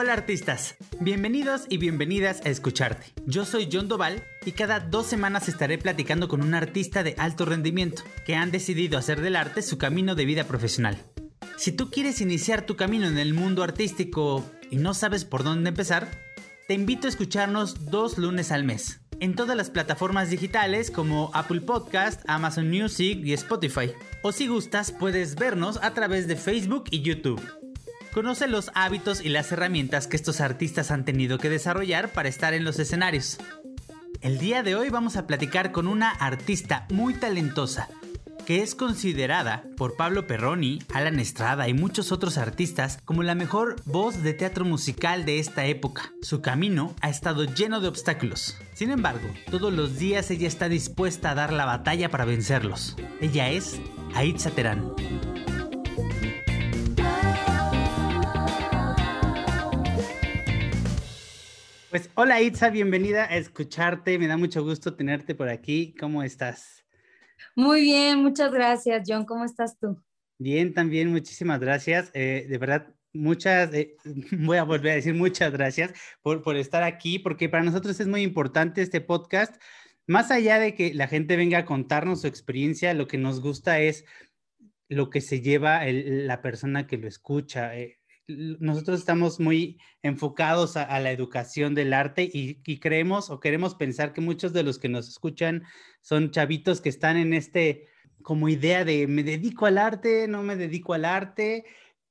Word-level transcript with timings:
Hola 0.00 0.12
artistas, 0.12 0.76
bienvenidos 1.00 1.66
y 1.68 1.78
bienvenidas 1.78 2.40
a 2.44 2.50
Escucharte. 2.50 3.06
Yo 3.26 3.44
soy 3.44 3.68
John 3.72 3.88
Doval 3.88 4.22
y 4.46 4.52
cada 4.52 4.78
dos 4.78 5.06
semanas 5.06 5.48
estaré 5.48 5.76
platicando 5.76 6.28
con 6.28 6.40
un 6.40 6.54
artista 6.54 7.02
de 7.02 7.16
alto 7.18 7.44
rendimiento 7.44 8.04
que 8.24 8.36
han 8.36 8.52
decidido 8.52 8.96
hacer 8.96 9.20
del 9.20 9.34
arte 9.34 9.60
su 9.60 9.76
camino 9.76 10.14
de 10.14 10.24
vida 10.24 10.44
profesional. 10.44 11.02
Si 11.56 11.72
tú 11.72 11.90
quieres 11.90 12.20
iniciar 12.20 12.62
tu 12.62 12.76
camino 12.76 13.08
en 13.08 13.18
el 13.18 13.34
mundo 13.34 13.64
artístico 13.64 14.48
y 14.70 14.76
no 14.76 14.94
sabes 14.94 15.24
por 15.24 15.42
dónde 15.42 15.70
empezar, 15.70 16.08
te 16.68 16.74
invito 16.74 17.08
a 17.08 17.10
escucharnos 17.10 17.90
dos 17.90 18.18
lunes 18.18 18.52
al 18.52 18.62
mes 18.62 19.00
en 19.18 19.34
todas 19.34 19.56
las 19.56 19.68
plataformas 19.68 20.30
digitales 20.30 20.92
como 20.92 21.32
Apple 21.34 21.62
Podcast, 21.62 22.22
Amazon 22.28 22.70
Music 22.70 23.18
y 23.24 23.32
Spotify. 23.32 23.90
O 24.22 24.30
si 24.30 24.46
gustas, 24.46 24.92
puedes 24.92 25.34
vernos 25.34 25.76
a 25.82 25.92
través 25.92 26.28
de 26.28 26.36
Facebook 26.36 26.84
y 26.92 27.02
YouTube. 27.02 27.42
Conoce 28.12 28.48
los 28.48 28.70
hábitos 28.74 29.20
y 29.24 29.28
las 29.28 29.52
herramientas 29.52 30.06
que 30.06 30.16
estos 30.16 30.40
artistas 30.40 30.90
han 30.90 31.04
tenido 31.04 31.38
que 31.38 31.50
desarrollar 31.50 32.10
para 32.10 32.28
estar 32.28 32.54
en 32.54 32.64
los 32.64 32.78
escenarios. 32.78 33.38
El 34.20 34.38
día 34.38 34.62
de 34.62 34.74
hoy 34.74 34.88
vamos 34.88 35.16
a 35.16 35.26
platicar 35.26 35.70
con 35.72 35.86
una 35.86 36.10
artista 36.10 36.86
muy 36.90 37.14
talentosa, 37.14 37.88
que 38.46 38.62
es 38.62 38.74
considerada 38.74 39.64
por 39.76 39.94
Pablo 39.96 40.26
Perroni, 40.26 40.80
Alan 40.92 41.20
Estrada 41.20 41.68
y 41.68 41.74
muchos 41.74 42.10
otros 42.10 42.38
artistas 42.38 42.98
como 43.04 43.22
la 43.22 43.34
mejor 43.34 43.76
voz 43.84 44.22
de 44.22 44.32
teatro 44.32 44.64
musical 44.64 45.24
de 45.24 45.38
esta 45.38 45.66
época. 45.66 46.10
Su 46.22 46.40
camino 46.40 46.94
ha 47.00 47.10
estado 47.10 47.44
lleno 47.44 47.80
de 47.80 47.88
obstáculos. 47.88 48.56
Sin 48.74 48.90
embargo, 48.90 49.28
todos 49.50 49.72
los 49.72 49.98
días 49.98 50.30
ella 50.30 50.48
está 50.48 50.68
dispuesta 50.68 51.30
a 51.30 51.34
dar 51.34 51.52
la 51.52 51.66
batalla 51.66 52.08
para 52.08 52.24
vencerlos. 52.24 52.96
Ella 53.20 53.50
es 53.50 53.78
Aitza 54.14 54.50
Terán. 54.50 54.94
Pues 61.90 62.10
hola 62.16 62.42
Itza, 62.42 62.68
bienvenida 62.68 63.24
a 63.24 63.38
escucharte. 63.38 64.18
Me 64.18 64.26
da 64.26 64.36
mucho 64.36 64.62
gusto 64.62 64.94
tenerte 64.94 65.34
por 65.34 65.48
aquí. 65.48 65.94
¿Cómo 65.98 66.22
estás? 66.22 66.84
Muy 67.56 67.80
bien, 67.80 68.22
muchas 68.22 68.52
gracias, 68.52 69.04
John. 69.08 69.24
¿Cómo 69.24 69.46
estás 69.46 69.78
tú? 69.78 69.98
Bien, 70.36 70.74
también, 70.74 71.10
muchísimas 71.10 71.60
gracias. 71.60 72.10
Eh, 72.12 72.44
de 72.46 72.58
verdad, 72.58 72.94
muchas, 73.14 73.72
eh, 73.72 73.96
voy 74.32 74.58
a 74.58 74.64
volver 74.64 74.92
a 74.92 74.94
decir 74.96 75.14
muchas 75.14 75.50
gracias 75.50 75.94
por, 76.20 76.42
por 76.42 76.56
estar 76.56 76.82
aquí, 76.82 77.18
porque 77.18 77.48
para 77.48 77.64
nosotros 77.64 77.98
es 78.00 78.06
muy 78.06 78.20
importante 78.20 78.82
este 78.82 79.00
podcast. 79.00 79.56
Más 80.06 80.30
allá 80.30 80.58
de 80.58 80.74
que 80.74 80.92
la 80.92 81.08
gente 81.08 81.36
venga 81.36 81.56
a 81.56 81.64
contarnos 81.64 82.20
su 82.20 82.26
experiencia, 82.26 82.92
lo 82.92 83.08
que 83.08 83.16
nos 83.16 83.40
gusta 83.40 83.80
es 83.80 84.04
lo 84.90 85.08
que 85.08 85.22
se 85.22 85.40
lleva 85.40 85.86
la 85.86 86.42
persona 86.42 86.86
que 86.86 86.98
lo 86.98 87.08
escucha. 87.08 87.78
Eh, 87.78 87.97
nosotros 88.28 89.00
estamos 89.00 89.40
muy 89.40 89.80
enfocados 90.02 90.76
a, 90.76 91.00
la 91.00 91.10
educación 91.10 91.74
del 91.74 91.94
arte 91.94 92.28
y, 92.30 92.78
creemos 92.78 93.30
o 93.30 93.40
queremos 93.40 93.74
pensar 93.74 94.12
que 94.12 94.20
muchos 94.20 94.52
de 94.52 94.62
los 94.62 94.78
que 94.78 94.88
nos 94.88 95.08
escuchan 95.08 95.64
son 96.02 96.30
chavitos 96.30 96.80
que 96.80 96.90
están 96.90 97.16
en 97.16 97.32
este 97.32 97.86
como 98.22 98.48
idea 98.48 98.84
de 98.84 99.06
me 99.06 99.22
dedico 99.22 99.64
al 99.64 99.78
arte, 99.78 100.28
no 100.28 100.42
me 100.42 100.56
dedico 100.56 100.92
al 100.92 101.06
arte, 101.06 101.64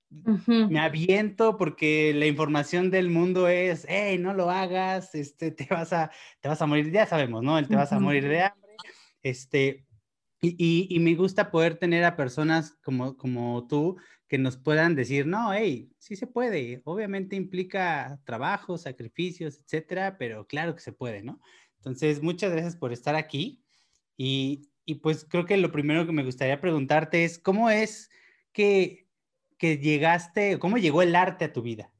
me 0.09 0.79
aviento 0.79 1.57
porque 1.57 2.13
la 2.15 2.25
información 2.25 2.89
del 2.89 3.09
mundo 3.09 3.47
es, 3.47 3.85
hey, 3.87 4.17
no 4.17 4.33
lo 4.33 4.49
hagas, 4.49 5.13
este, 5.13 5.51
te 5.51 5.67
vas 5.69 5.93
a, 5.93 6.09
te 6.39 6.49
vas 6.49 6.61
a 6.61 6.65
morir, 6.65 6.91
ya 6.91 7.05
sabemos, 7.05 7.43
¿no? 7.43 7.59
El 7.59 7.67
te 7.67 7.75
vas 7.75 7.91
a 7.91 7.99
morir 7.99 8.27
de 8.27 8.41
hambre, 8.41 8.75
este, 9.21 9.85
y, 10.41 10.87
y, 10.89 10.99
me 10.99 11.15
gusta 11.15 11.51
poder 11.51 11.77
tener 11.77 12.03
a 12.03 12.15
personas 12.15 12.77
como, 12.83 13.17
como 13.17 13.67
tú 13.67 13.97
que 14.27 14.37
nos 14.37 14.57
puedan 14.57 14.95
decir, 14.95 15.25
no, 15.25 15.53
hey, 15.53 15.91
sí 15.99 16.15
se 16.15 16.27
puede. 16.27 16.81
Obviamente 16.83 17.35
implica 17.35 18.19
trabajo, 18.25 18.77
sacrificios, 18.77 19.59
etcétera, 19.59 20.17
pero 20.17 20.47
claro 20.47 20.75
que 20.75 20.81
se 20.81 20.91
puede, 20.91 21.23
¿no? 21.23 21.39
Entonces, 21.77 22.21
muchas 22.21 22.51
gracias 22.51 22.75
por 22.75 22.91
estar 22.91 23.15
aquí. 23.15 23.63
Y, 24.17 24.69
y 24.83 24.95
pues 24.95 25.25
creo 25.29 25.45
que 25.45 25.57
lo 25.57 25.71
primero 25.71 26.05
que 26.05 26.11
me 26.11 26.23
gustaría 26.23 26.59
preguntarte 26.59 27.23
es, 27.23 27.39
¿cómo 27.39 27.69
es 27.69 28.09
que, 28.51 29.07
que 29.57 29.77
llegaste, 29.77 30.59
cómo 30.59 30.77
llegó 30.77 31.01
el 31.01 31.15
arte 31.15 31.45
a 31.45 31.53
tu 31.53 31.61
vida? 31.61 31.93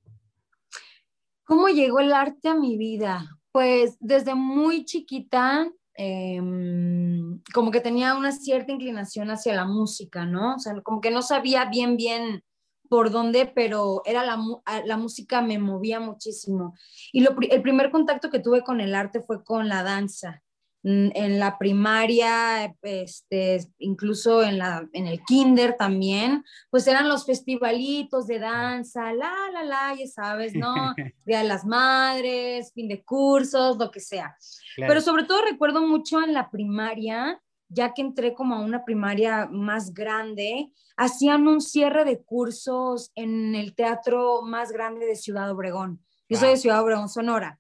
¿Cómo 1.45 1.69
llegó 1.69 2.01
el 2.01 2.11
arte 2.11 2.49
a 2.49 2.55
mi 2.55 2.77
vida? 2.77 3.39
Pues 3.53 3.95
desde 4.01 4.35
muy 4.35 4.83
chiquita 4.83 5.71
Em, 5.99 7.41
como 7.51 7.71
que 7.71 7.81
tenía 7.81 8.13
una 8.13 8.31
cierta 8.31 8.71
inclinación 8.71 9.31
hacia 9.31 9.55
la 9.55 9.65
música, 9.65 10.25
¿no? 10.25 10.55
O 10.55 10.59
sea, 10.59 10.79
como 10.83 11.01
que 11.01 11.09
no 11.09 11.23
sabía 11.23 11.65
bien, 11.65 11.97
bien 11.97 12.43
por 12.87 13.09
dónde, 13.09 13.51
pero 13.53 14.03
era 14.05 14.23
la, 14.23 14.39
la 14.85 14.97
música 14.97 15.41
me 15.41 15.57
movía 15.57 15.99
muchísimo. 15.99 16.75
Y 17.11 17.21
lo, 17.21 17.35
el 17.49 17.61
primer 17.63 17.89
contacto 17.89 18.29
que 18.29 18.39
tuve 18.39 18.63
con 18.63 18.79
el 18.79 18.93
arte 18.93 19.21
fue 19.21 19.43
con 19.43 19.67
la 19.67 19.81
danza. 19.81 20.43
En 20.89 21.37
la 21.37 21.57
primaria, 21.57 22.73
este, 22.81 23.59
incluso 23.77 24.41
en, 24.41 24.57
la, 24.57 24.87
en 24.93 25.05
el 25.05 25.21
kinder 25.25 25.75
también, 25.77 26.45
pues 26.69 26.87
eran 26.87 27.09
los 27.09 27.25
festivalitos 27.25 28.25
de 28.25 28.39
danza, 28.39 29.11
la, 29.11 29.33
la, 29.51 29.63
la, 29.63 29.95
ya 29.95 30.07
sabes, 30.07 30.53
¿no? 30.55 30.73
Día 31.25 31.39
de 31.39 31.43
las 31.43 31.65
Madres, 31.65 32.71
fin 32.73 32.87
de 32.87 33.03
cursos, 33.03 33.77
lo 33.77 33.91
que 33.91 33.99
sea. 33.99 34.37
Pero 34.77 35.01
sobre 35.01 35.25
todo 35.25 35.41
recuerdo 35.41 35.85
mucho 35.85 36.23
en 36.23 36.33
la 36.33 36.49
primaria, 36.49 37.41
ya 37.67 37.93
que 37.93 38.01
entré 38.01 38.33
como 38.33 38.55
a 38.55 38.61
una 38.61 38.85
primaria 38.85 39.49
más 39.51 39.93
grande, 39.93 40.71
hacían 40.95 41.49
un 41.49 41.59
cierre 41.59 42.05
de 42.05 42.23
cursos 42.23 43.11
en 43.15 43.55
el 43.55 43.75
teatro 43.75 44.41
más 44.41 44.71
grande 44.71 45.05
de 45.05 45.17
Ciudad 45.17 45.51
Obregón. 45.51 46.01
Yo 46.29 46.37
soy 46.37 46.49
de 46.49 46.57
Ciudad 46.57 46.81
Obregón, 46.81 47.09
Sonora. 47.09 47.59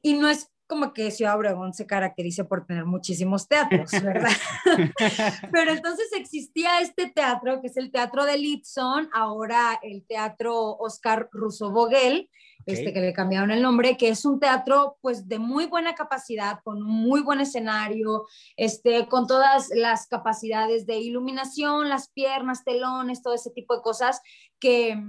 Y 0.00 0.14
no 0.14 0.28
es 0.28 0.48
como 0.68 0.92
que 0.92 1.10
Ciudad 1.10 1.36
Obregón 1.36 1.72
se 1.72 1.86
caracteriza 1.86 2.46
por 2.46 2.66
tener 2.66 2.84
muchísimos 2.84 3.48
teatros, 3.48 3.90
¿verdad? 3.90 4.30
Pero 5.52 5.72
entonces 5.72 6.10
existía 6.14 6.80
este 6.80 7.10
teatro, 7.10 7.62
que 7.62 7.68
es 7.68 7.76
el 7.78 7.90
Teatro 7.90 8.26
de 8.26 8.36
Litson, 8.36 9.08
ahora 9.14 9.80
el 9.82 10.04
Teatro 10.04 10.76
Oscar 10.76 11.30
Russo 11.32 11.70
Vogel, 11.70 12.28
este, 12.66 12.92
que 12.92 13.00
le 13.00 13.14
cambiaron 13.14 13.50
el 13.50 13.62
nombre, 13.62 13.96
que 13.96 14.10
es 14.10 14.26
un 14.26 14.38
teatro 14.38 14.98
pues 15.00 15.26
de 15.26 15.38
muy 15.38 15.64
buena 15.64 15.94
capacidad, 15.94 16.60
con 16.62 16.82
un 16.82 17.02
muy 17.02 17.22
buen 17.22 17.40
escenario, 17.40 18.26
este, 18.58 19.08
con 19.08 19.26
todas 19.26 19.70
las 19.74 20.06
capacidades 20.06 20.84
de 20.84 20.98
iluminación, 20.98 21.88
las 21.88 22.10
piernas, 22.10 22.64
telones, 22.64 23.22
todo 23.22 23.32
ese 23.32 23.50
tipo 23.50 23.74
de 23.74 23.80
cosas, 23.80 24.20
que 24.60 25.02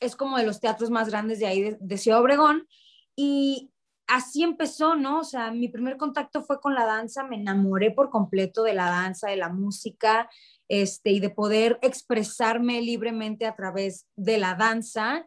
es 0.00 0.16
como 0.16 0.36
de 0.36 0.46
los 0.46 0.58
teatros 0.58 0.90
más 0.90 1.08
grandes 1.08 1.38
de 1.38 1.46
ahí 1.46 1.62
de, 1.62 1.76
de 1.78 1.96
Ciudad 1.96 2.20
Obregón. 2.20 2.66
Y 3.14 3.70
así 4.06 4.42
empezó, 4.42 4.96
¿no? 4.96 5.20
O 5.20 5.24
sea, 5.24 5.50
mi 5.50 5.68
primer 5.68 5.96
contacto 5.96 6.42
fue 6.42 6.60
con 6.60 6.74
la 6.74 6.86
danza, 6.86 7.24
me 7.24 7.36
enamoré 7.36 7.90
por 7.90 8.10
completo 8.10 8.62
de 8.62 8.74
la 8.74 8.86
danza, 8.86 9.28
de 9.28 9.36
la 9.36 9.48
música, 9.48 10.28
este, 10.68 11.10
y 11.10 11.20
de 11.20 11.30
poder 11.30 11.78
expresarme 11.82 12.80
libremente 12.80 13.46
a 13.46 13.54
través 13.54 14.06
de 14.16 14.38
la 14.38 14.54
danza. 14.54 15.26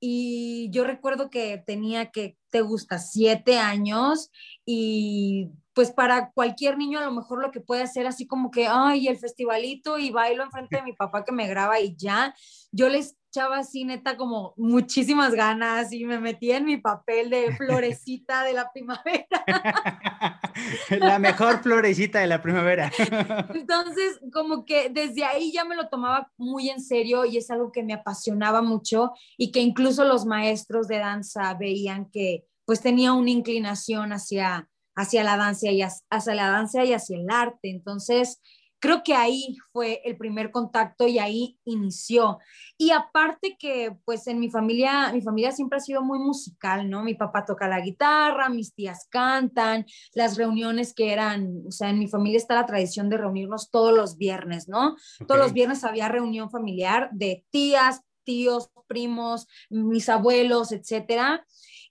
Y 0.00 0.68
yo 0.70 0.84
recuerdo 0.84 1.30
que 1.30 1.62
tenía 1.64 2.10
que, 2.10 2.36
te 2.50 2.60
gusta, 2.60 2.98
siete 2.98 3.58
años 3.58 4.30
y 4.66 5.50
pues 5.72 5.90
para 5.92 6.30
cualquier 6.32 6.78
niño 6.78 7.00
a 7.00 7.04
lo 7.04 7.10
mejor 7.10 7.42
lo 7.42 7.50
que 7.50 7.60
puede 7.60 7.82
hacer 7.82 8.06
así 8.06 8.26
como 8.26 8.50
que, 8.50 8.68
ay, 8.68 9.08
el 9.08 9.18
festivalito 9.18 9.98
y 9.98 10.10
bailo 10.10 10.44
enfrente 10.44 10.76
de 10.76 10.82
mi 10.82 10.92
papá 10.92 11.24
que 11.24 11.32
me 11.32 11.48
graba 11.48 11.80
y 11.80 11.96
ya, 11.96 12.34
yo 12.70 12.88
les 12.88 13.16
echaba 13.34 13.58
así 13.58 13.84
neta 13.84 14.16
como 14.16 14.54
muchísimas 14.56 15.34
ganas 15.34 15.92
y 15.92 16.04
me 16.04 16.20
metía 16.20 16.58
en 16.58 16.66
mi 16.66 16.76
papel 16.76 17.30
de 17.30 17.52
florecita 17.56 18.44
de 18.44 18.52
la 18.52 18.70
primavera. 18.72 19.26
la 21.00 21.18
mejor 21.18 21.60
florecita 21.60 22.20
de 22.20 22.28
la 22.28 22.40
primavera. 22.40 22.92
Entonces, 23.54 24.20
como 24.32 24.64
que 24.64 24.88
desde 24.88 25.24
ahí 25.24 25.50
ya 25.52 25.64
me 25.64 25.74
lo 25.74 25.88
tomaba 25.88 26.30
muy 26.36 26.70
en 26.70 26.80
serio 26.80 27.24
y 27.24 27.38
es 27.38 27.50
algo 27.50 27.72
que 27.72 27.82
me 27.82 27.94
apasionaba 27.94 28.62
mucho 28.62 29.10
y 29.36 29.50
que 29.50 29.58
incluso 29.58 30.04
los 30.04 30.26
maestros 30.26 30.86
de 30.86 30.98
danza 30.98 31.54
veían 31.54 32.08
que 32.10 32.44
pues 32.64 32.82
tenía 32.82 33.14
una 33.14 33.30
inclinación 33.30 34.12
hacia 34.12 34.70
hacia 34.96 35.24
la 35.24 35.36
danza 35.36 35.72
y 35.72 35.82
hacia 35.82 36.34
la 36.34 36.50
danza 36.50 36.84
y 36.84 36.92
hacia 36.92 37.18
el 37.18 37.28
arte. 37.28 37.68
Entonces, 37.68 38.40
creo 38.84 39.02
que 39.02 39.14
ahí 39.14 39.56
fue 39.72 40.02
el 40.04 40.18
primer 40.18 40.50
contacto 40.50 41.08
y 41.08 41.18
ahí 41.18 41.58
inició. 41.64 42.38
Y 42.76 42.90
aparte 42.90 43.56
que 43.58 43.96
pues 44.04 44.26
en 44.26 44.38
mi 44.38 44.50
familia, 44.50 45.10
mi 45.10 45.22
familia 45.22 45.52
siempre 45.52 45.78
ha 45.78 45.80
sido 45.80 46.02
muy 46.02 46.18
musical, 46.18 46.90
¿no? 46.90 47.02
Mi 47.02 47.14
papá 47.14 47.46
toca 47.46 47.66
la 47.66 47.80
guitarra, 47.80 48.50
mis 48.50 48.74
tías 48.74 49.08
cantan, 49.08 49.86
las 50.12 50.36
reuniones 50.36 50.92
que 50.92 51.14
eran, 51.14 51.62
o 51.66 51.70
sea, 51.70 51.88
en 51.88 51.98
mi 51.98 52.08
familia 52.08 52.36
está 52.36 52.56
la 52.56 52.66
tradición 52.66 53.08
de 53.08 53.16
reunirnos 53.16 53.70
todos 53.70 53.96
los 53.96 54.18
viernes, 54.18 54.68
¿no? 54.68 54.96
Todos 55.26 55.40
los 55.40 55.54
viernes 55.54 55.82
había 55.82 56.10
reunión 56.10 56.50
familiar 56.50 57.08
de 57.12 57.42
tías, 57.50 58.02
tíos, 58.22 58.68
primos, 58.86 59.46
mis 59.70 60.10
abuelos, 60.10 60.72
etcétera 60.72 61.46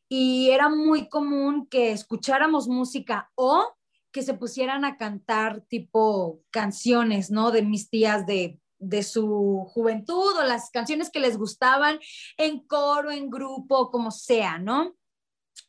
y 0.07 0.51
era 0.51 0.69
muy 0.69 1.09
común 1.09 1.65
que 1.65 1.91
escucháramos 1.91 2.67
música 2.67 3.31
o 3.33 3.73
que 4.13 4.21
se 4.21 4.35
pusieran 4.35 4.85
a 4.85 4.95
cantar 4.95 5.61
tipo 5.61 6.39
canciones, 6.51 7.31
¿no? 7.31 7.51
De 7.51 7.63
mis 7.63 7.89
tías 7.89 8.25
de, 8.25 8.59
de 8.77 9.03
su 9.03 9.65
juventud 9.73 10.37
o 10.37 10.43
las 10.43 10.69
canciones 10.69 11.09
que 11.09 11.19
les 11.19 11.37
gustaban 11.37 11.99
en 12.37 12.59
coro, 12.59 13.11
en 13.11 13.29
grupo, 13.29 13.89
como 13.91 14.11
sea, 14.11 14.59
¿no? 14.59 14.95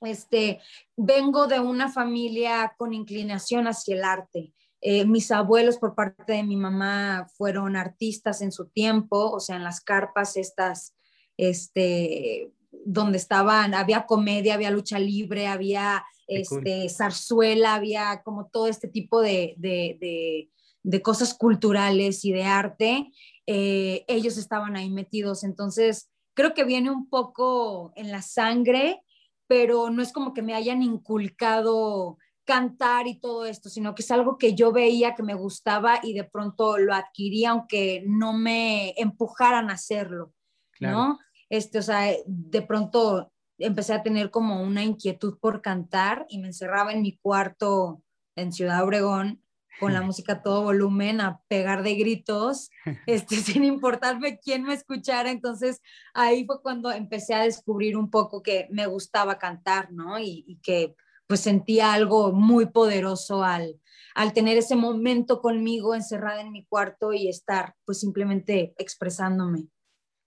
Este, 0.02 0.60
vengo 0.96 1.46
de 1.46 1.58
una 1.58 1.90
familia 1.90 2.74
con 2.76 2.92
inclinación 2.92 3.66
hacia 3.66 3.96
el 3.96 4.04
arte. 4.04 4.52
Eh, 4.80 5.06
mis 5.06 5.30
abuelos 5.30 5.78
por 5.78 5.94
parte 5.94 6.30
de 6.34 6.42
mi 6.42 6.56
mamá 6.56 7.26
fueron 7.38 7.74
artistas 7.74 8.42
en 8.42 8.52
su 8.52 8.68
tiempo, 8.68 9.30
o 9.30 9.40
sea, 9.40 9.56
en 9.56 9.64
las 9.64 9.80
carpas 9.80 10.36
estas, 10.36 10.94
este, 11.38 12.52
donde 12.84 13.16
estaban, 13.16 13.72
había 13.72 14.04
comedia, 14.04 14.52
había 14.52 14.70
lucha 14.70 14.98
libre, 14.98 15.46
había 15.46 16.04
este, 16.26 16.88
zarzuela, 16.88 17.74
había 17.74 18.22
como 18.24 18.46
todo 18.46 18.68
este 18.68 18.88
tipo 18.88 19.20
de, 19.20 19.54
de, 19.58 21.02
cosas 21.02 21.34
culturales 21.34 22.24
y 22.24 22.32
de 22.32 22.44
arte. 22.44 23.12
Eh, 23.46 24.04
ellos 24.08 24.36
estaban 24.36 24.76
ahí 24.76 24.90
metidos, 24.90 25.44
entonces 25.44 26.10
creo 26.34 26.54
que 26.54 26.64
viene 26.64 26.90
un 26.90 27.08
poco 27.08 27.92
en 27.96 28.10
la 28.10 28.22
sangre, 28.22 29.02
pero 29.46 29.90
no 29.90 30.02
es 30.02 30.12
como 30.12 30.32
que 30.32 30.42
me 30.42 30.54
hayan 30.54 30.82
inculcado 30.82 32.18
cantar 32.44 33.06
y 33.06 33.18
todo 33.18 33.46
esto, 33.46 33.68
sino 33.68 33.94
que 33.94 34.02
es 34.02 34.10
algo 34.10 34.36
que 34.36 34.54
yo 34.54 34.72
veía 34.72 35.14
que 35.14 35.22
me 35.22 35.34
gustaba 35.34 36.00
y 36.02 36.12
de 36.12 36.24
pronto 36.24 36.78
lo 36.78 36.94
adquirí 36.94 37.44
aunque 37.44 38.04
no 38.06 38.32
me 38.34 38.94
empujaran 38.96 39.70
a 39.70 39.74
hacerlo, 39.74 40.32
¿no? 40.80 41.18
Este, 41.48 41.78
o 41.78 41.82
sea, 41.82 42.12
de 42.26 42.62
pronto 42.62 43.32
empecé 43.58 43.92
a 43.92 44.02
tener 44.02 44.30
como 44.30 44.62
una 44.62 44.82
inquietud 44.82 45.38
por 45.40 45.62
cantar 45.62 46.26
y 46.28 46.38
me 46.38 46.48
encerraba 46.48 46.92
en 46.92 47.02
mi 47.02 47.16
cuarto 47.16 48.02
en 48.36 48.52
Ciudad 48.52 48.82
Obregón 48.82 49.42
con 49.80 49.92
la 49.92 50.02
música 50.02 50.34
a 50.34 50.42
todo 50.42 50.62
volumen, 50.62 51.20
a 51.20 51.40
pegar 51.48 51.82
de 51.82 51.94
gritos, 51.94 52.70
este, 53.06 53.36
sin 53.36 53.64
importarme 53.64 54.38
quién 54.38 54.64
me 54.64 54.74
escuchara. 54.74 55.30
Entonces 55.30 55.80
ahí 56.14 56.44
fue 56.46 56.62
cuando 56.62 56.90
empecé 56.90 57.34
a 57.34 57.42
descubrir 57.42 57.96
un 57.96 58.10
poco 58.10 58.42
que 58.42 58.68
me 58.70 58.86
gustaba 58.86 59.38
cantar, 59.38 59.92
¿no? 59.92 60.18
Y, 60.18 60.44
y 60.46 60.58
que 60.60 60.94
pues 61.26 61.40
sentía 61.40 61.94
algo 61.94 62.32
muy 62.32 62.66
poderoso 62.66 63.42
al, 63.42 63.80
al 64.14 64.32
tener 64.32 64.58
ese 64.58 64.76
momento 64.76 65.40
conmigo 65.40 65.94
encerrada 65.94 66.40
en 66.40 66.52
mi 66.52 66.64
cuarto 66.66 67.12
y 67.12 67.28
estar 67.28 67.74
pues 67.84 68.00
simplemente 68.00 68.74
expresándome. 68.78 69.68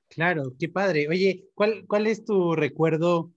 Claro, 0.09 0.53
qué 0.59 0.69
padre. 0.69 1.07
Oye, 1.07 1.49
¿cuál, 1.53 1.85
cuál 1.87 2.07
es 2.07 2.25
tu 2.25 2.55
recuerdo? 2.55 3.33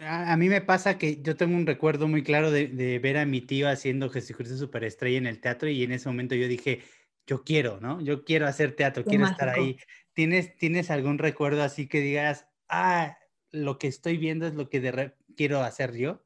A, 0.00 0.36
mí 0.36 0.48
me 0.48 0.60
pasa 0.60 0.96
que 0.96 1.20
yo 1.22 1.36
tengo 1.36 1.56
un 1.56 1.66
recuerdo 1.66 2.06
muy 2.06 2.22
claro 2.22 2.50
de, 2.50 2.68
de, 2.68 2.98
ver 3.00 3.16
a 3.16 3.26
mi 3.26 3.40
tío 3.40 3.68
haciendo 3.68 4.10
Jesucristo 4.10 4.56
Superestrella 4.56 5.18
en 5.18 5.26
el 5.26 5.40
teatro 5.40 5.68
y 5.68 5.82
en 5.82 5.90
ese 5.90 6.08
momento 6.08 6.36
yo 6.36 6.46
dije, 6.46 6.82
yo 7.26 7.42
quiero, 7.42 7.80
¿no? 7.80 8.00
Yo 8.00 8.24
quiero 8.24 8.46
hacer 8.46 8.76
teatro, 8.76 9.04
quiero 9.04 9.24
estar 9.24 9.48
ahí. 9.48 9.76
¿Tienes, 10.14 10.56
¿Tienes 10.56 10.90
algún 10.90 11.18
recuerdo 11.18 11.62
así 11.62 11.88
que 11.88 12.00
digas, 12.00 12.46
ah, 12.68 13.18
lo 13.50 13.78
que 13.78 13.88
estoy 13.88 14.16
viendo 14.16 14.46
es 14.46 14.54
lo 14.54 14.68
que 14.68 15.12
quiero 15.36 15.60
hacer 15.62 15.94
yo? 15.96 16.24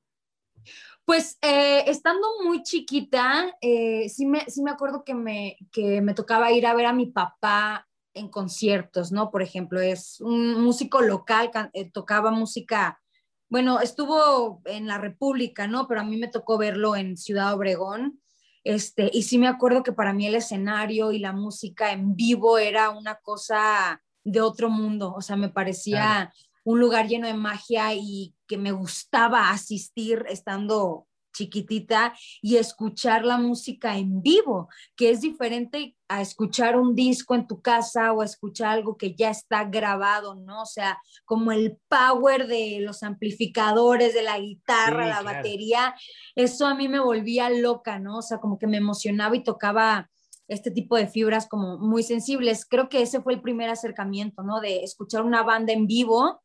Pues 1.04 1.38
eh, 1.42 1.84
estando 1.86 2.26
muy 2.44 2.62
chiquita, 2.62 3.56
eh, 3.60 4.08
sí, 4.08 4.26
me, 4.26 4.44
sí 4.48 4.62
me 4.62 4.70
acuerdo 4.70 5.02
que 5.02 5.14
me, 5.14 5.56
que 5.72 6.00
me 6.00 6.14
tocaba 6.14 6.52
ir 6.52 6.66
a 6.66 6.74
ver 6.74 6.86
a 6.86 6.92
mi 6.92 7.06
papá 7.06 7.88
en 8.14 8.28
conciertos, 8.28 9.12
¿no? 9.12 9.30
Por 9.30 9.42
ejemplo, 9.42 9.80
es 9.80 10.20
un 10.20 10.60
músico 10.62 11.00
local, 11.00 11.50
eh, 11.72 11.90
tocaba 11.90 12.30
música, 12.30 13.00
bueno, 13.48 13.80
estuvo 13.80 14.62
en 14.64 14.86
la 14.86 14.98
República, 14.98 15.66
¿no? 15.66 15.86
Pero 15.86 16.00
a 16.00 16.04
mí 16.04 16.16
me 16.16 16.28
tocó 16.28 16.56
verlo 16.56 16.96
en 16.96 17.16
Ciudad 17.16 17.52
Obregón. 17.54 18.20
Este, 18.64 19.10
y 19.12 19.24
sí 19.24 19.38
me 19.38 19.48
acuerdo 19.48 19.82
que 19.82 19.92
para 19.92 20.12
mí 20.12 20.26
el 20.26 20.36
escenario 20.36 21.12
y 21.12 21.18
la 21.18 21.32
música 21.32 21.92
en 21.92 22.14
vivo 22.14 22.58
era 22.58 22.90
una 22.90 23.16
cosa 23.16 24.00
de 24.24 24.40
otro 24.40 24.70
mundo, 24.70 25.12
o 25.14 25.20
sea, 25.20 25.36
me 25.36 25.48
parecía 25.48 26.32
un 26.64 26.78
lugar 26.78 27.08
lleno 27.08 27.26
de 27.26 27.34
magia 27.34 27.92
y 27.92 28.34
que 28.46 28.56
me 28.56 28.70
gustaba 28.70 29.50
asistir 29.50 30.24
estando 30.28 31.08
chiquitita 31.32 32.14
y 32.40 32.56
escuchar 32.56 33.24
la 33.24 33.38
música 33.38 33.96
en 33.96 34.22
vivo, 34.22 34.68
que 34.96 35.10
es 35.10 35.20
diferente 35.20 35.96
a 36.08 36.20
escuchar 36.20 36.78
un 36.78 36.94
disco 36.94 37.34
en 37.34 37.46
tu 37.46 37.62
casa 37.62 38.12
o 38.12 38.22
escuchar 38.22 38.68
algo 38.68 38.96
que 38.96 39.14
ya 39.14 39.30
está 39.30 39.64
grabado, 39.64 40.34
¿no? 40.34 40.62
O 40.62 40.66
sea, 40.66 40.98
como 41.24 41.52
el 41.52 41.78
power 41.88 42.46
de 42.46 42.80
los 42.80 43.02
amplificadores, 43.02 44.12
de 44.12 44.22
la 44.22 44.38
guitarra, 44.38 45.06
la 45.06 45.22
batería, 45.22 45.94
eso 46.34 46.66
a 46.66 46.74
mí 46.74 46.88
me 46.88 47.00
volvía 47.00 47.48
loca, 47.48 47.98
¿no? 47.98 48.18
O 48.18 48.22
sea, 48.22 48.38
como 48.38 48.58
que 48.58 48.66
me 48.66 48.76
emocionaba 48.76 49.34
y 49.36 49.42
tocaba 49.42 50.10
este 50.48 50.70
tipo 50.70 50.96
de 50.96 51.06
fibras 51.06 51.48
como 51.48 51.78
muy 51.78 52.02
sensibles. 52.02 52.66
Creo 52.66 52.90
que 52.90 53.00
ese 53.00 53.22
fue 53.22 53.32
el 53.32 53.40
primer 53.40 53.70
acercamiento, 53.70 54.42
¿no? 54.42 54.60
De 54.60 54.82
escuchar 54.82 55.22
una 55.22 55.42
banda 55.42 55.72
en 55.72 55.86
vivo 55.86 56.41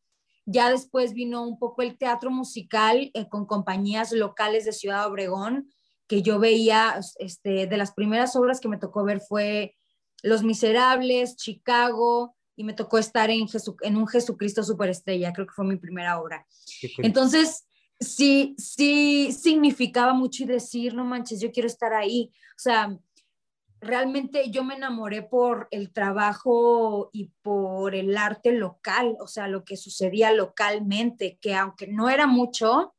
ya 0.48 0.72
después 0.72 1.14
vino 1.14 1.46
un 1.46 1.60
poco 1.60 1.82
el 1.82 1.98
teatro 1.98 2.32
musical 2.32 3.12
eh, 3.14 3.28
con 3.28 3.46
compañías 3.46 4.14
locales 4.14 4.64
de 4.64 4.72
Ciudad 4.72 5.06
Obregón, 5.06 5.70
que 6.08 6.22
yo 6.22 6.40
veía, 6.40 7.00
este, 7.20 7.68
de 7.68 7.78
las 7.78 7.92
primeras 7.92 8.36
obras 8.38 8.62
que 8.62 8.70
me 8.70 8.78
tocó 8.78 9.04
ver 9.04 9.20
fue 9.20 9.76
Los 10.24 10.44
Miserables, 10.44 11.36
Chicago, 11.36 12.34
y 12.56 12.64
me 12.64 12.74
tocó 12.74 12.98
estar 12.98 13.30
en, 13.30 13.46
en 13.82 13.98
un 13.98 14.08
Jesucristo 14.08 14.64
Superestrella, 14.64 15.34
creo 15.34 15.48
que 15.48 15.54
fue 15.54 15.66
mi 15.66 15.76
primera 15.76 16.20
obra. 16.20 16.48
Entonces, 17.00 17.68
sí, 18.00 18.56
sí 18.58 19.34
significaba 19.34 20.14
mucho 20.14 20.44
y 20.44 20.48
decir, 20.48 20.94
no 20.94 21.04
manches, 21.04 21.42
yo 21.42 21.52
quiero 21.52 21.68
estar 21.68 21.94
ahí. 21.94 22.32
O 22.56 22.60
sea, 22.60 22.98
realmente 23.88 24.52
yo 24.52 24.64
me 24.64 24.76
enamoré 24.76 25.24
por 25.24 25.68
el 25.72 25.92
trabajo 25.92 27.10
y 27.14 27.32
por 27.42 27.96
el 27.96 28.16
arte 28.18 28.52
local, 28.52 29.18
o 29.20 29.28
sea, 29.28 29.48
lo 29.48 29.64
que 29.64 29.78
sucedía 29.78 30.32
localmente, 30.32 31.40
que 31.42 31.56
aunque 31.56 31.88
no 31.88 32.10
era 32.10 32.28
mucho, 32.28 32.94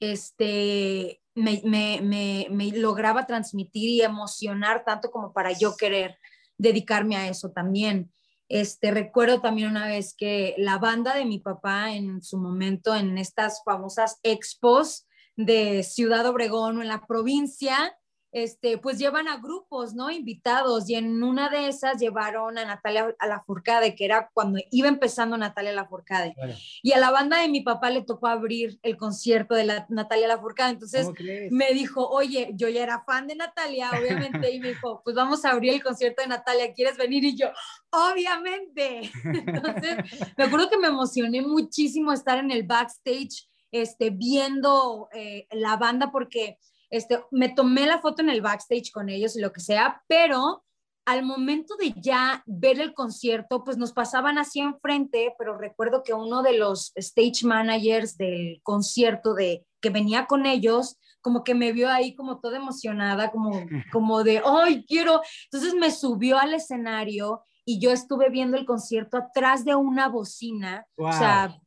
este, 0.00 1.22
me, 1.34 1.60
me, 1.64 2.48
me, 2.50 2.70
lograba 2.72 3.26
transmitir 3.26 3.88
y 3.88 4.02
emocionar 4.02 4.84
tanto 4.84 5.10
como 5.10 5.32
para 5.32 5.52
yo 5.52 5.76
querer 5.76 6.18
dedicarme 6.58 7.16
a 7.16 7.28
eso 7.28 7.50
también. 7.50 8.10
Este, 8.48 8.90
recuerdo 8.90 9.40
también 9.40 9.70
una 9.70 9.86
vez 9.86 10.14
que 10.14 10.54
la 10.58 10.78
banda 10.78 11.14
de 11.14 11.24
mi 11.24 11.38
papá 11.38 11.92
en 11.92 12.22
su 12.22 12.38
momento 12.38 12.94
en 12.94 13.16
estas 13.16 13.62
famosas 13.64 14.18
expos 14.22 15.06
de 15.36 15.82
Ciudad 15.82 16.26
Obregón 16.26 16.78
o 16.78 16.82
en 16.82 16.88
la 16.88 17.06
provincia, 17.06 17.96
este, 18.32 18.78
pues 18.78 18.98
llevan 18.98 19.28
a 19.28 19.36
grupos, 19.36 19.94
¿no? 19.94 20.10
Invitados, 20.10 20.88
y 20.88 20.94
en 20.94 21.22
una 21.22 21.50
de 21.50 21.68
esas 21.68 22.00
llevaron 22.00 22.56
a 22.56 22.64
Natalia 22.64 23.14
a 23.18 23.26
la 23.26 23.42
Furcade, 23.42 23.94
que 23.94 24.06
era 24.06 24.30
cuando 24.32 24.58
iba 24.70 24.88
empezando 24.88 25.36
Natalia 25.36 25.72
la 25.72 25.86
Furcade. 25.86 26.34
Y 26.82 26.92
a 26.92 26.98
la 26.98 27.10
banda 27.10 27.42
de 27.42 27.48
mi 27.48 27.60
papá 27.60 27.90
le 27.90 28.02
tocó 28.02 28.28
abrir 28.28 28.78
el 28.82 28.96
concierto 28.96 29.54
de 29.54 29.64
la, 29.64 29.86
Natalia 29.90 30.28
la 30.28 30.38
Furcade. 30.38 30.70
Entonces 30.70 31.08
me 31.50 31.72
dijo, 31.74 32.08
oye, 32.08 32.52
yo 32.54 32.70
ya 32.70 32.82
era 32.82 33.04
fan 33.04 33.26
de 33.26 33.36
Natalia, 33.36 33.90
obviamente, 33.90 34.50
y 34.50 34.60
me 34.60 34.68
dijo, 34.68 35.02
pues 35.04 35.14
vamos 35.14 35.44
a 35.44 35.50
abrir 35.50 35.74
el 35.74 35.82
concierto 35.82 36.22
de 36.22 36.28
Natalia, 36.28 36.72
¿quieres 36.72 36.96
venir? 36.96 37.24
Y 37.24 37.36
yo, 37.36 37.48
obviamente. 37.90 39.10
Entonces, 39.24 39.98
me 40.38 40.44
acuerdo 40.44 40.70
que 40.70 40.78
me 40.78 40.88
emocioné 40.88 41.42
muchísimo 41.42 42.12
estar 42.14 42.38
en 42.38 42.50
el 42.50 42.62
backstage, 42.62 43.46
este, 43.70 44.08
viendo 44.08 45.08
eh, 45.12 45.46
la 45.50 45.76
banda, 45.76 46.10
porque 46.10 46.58
este, 46.92 47.24
me 47.30 47.48
tomé 47.48 47.86
la 47.86 48.00
foto 48.00 48.20
en 48.22 48.28
el 48.28 48.42
backstage 48.42 48.92
con 48.92 49.08
ellos 49.08 49.34
y 49.34 49.40
lo 49.40 49.50
que 49.50 49.60
sea, 49.60 50.02
pero 50.06 50.62
al 51.06 51.24
momento 51.24 51.74
de 51.76 51.94
ya 51.96 52.44
ver 52.46 52.80
el 52.80 52.92
concierto, 52.92 53.64
pues 53.64 53.78
nos 53.78 53.92
pasaban 53.92 54.36
así 54.38 54.60
enfrente, 54.60 55.34
pero 55.38 55.56
recuerdo 55.56 56.02
que 56.02 56.12
uno 56.12 56.42
de 56.42 56.58
los 56.58 56.92
stage 56.94 57.44
managers 57.44 58.16
del 58.18 58.60
concierto 58.62 59.34
de 59.34 59.66
que 59.80 59.88
venía 59.88 60.26
con 60.26 60.44
ellos, 60.44 60.98
como 61.22 61.42
que 61.44 61.54
me 61.54 61.72
vio 61.72 61.90
ahí 61.90 62.14
como 62.14 62.40
toda 62.40 62.58
emocionada, 62.58 63.30
como, 63.30 63.50
como 63.92 64.22
de, 64.22 64.42
¡ay, 64.44 64.84
quiero! 64.86 65.22
Entonces 65.50 65.74
me 65.74 65.90
subió 65.90 66.38
al 66.38 66.52
escenario 66.52 67.42
y 67.64 67.80
yo 67.80 67.90
estuve 67.90 68.28
viendo 68.28 68.58
el 68.58 68.66
concierto 68.66 69.16
atrás 69.16 69.64
de 69.64 69.74
una 69.74 70.08
bocina, 70.08 70.86
o 70.96 71.10
sea, 71.10 71.58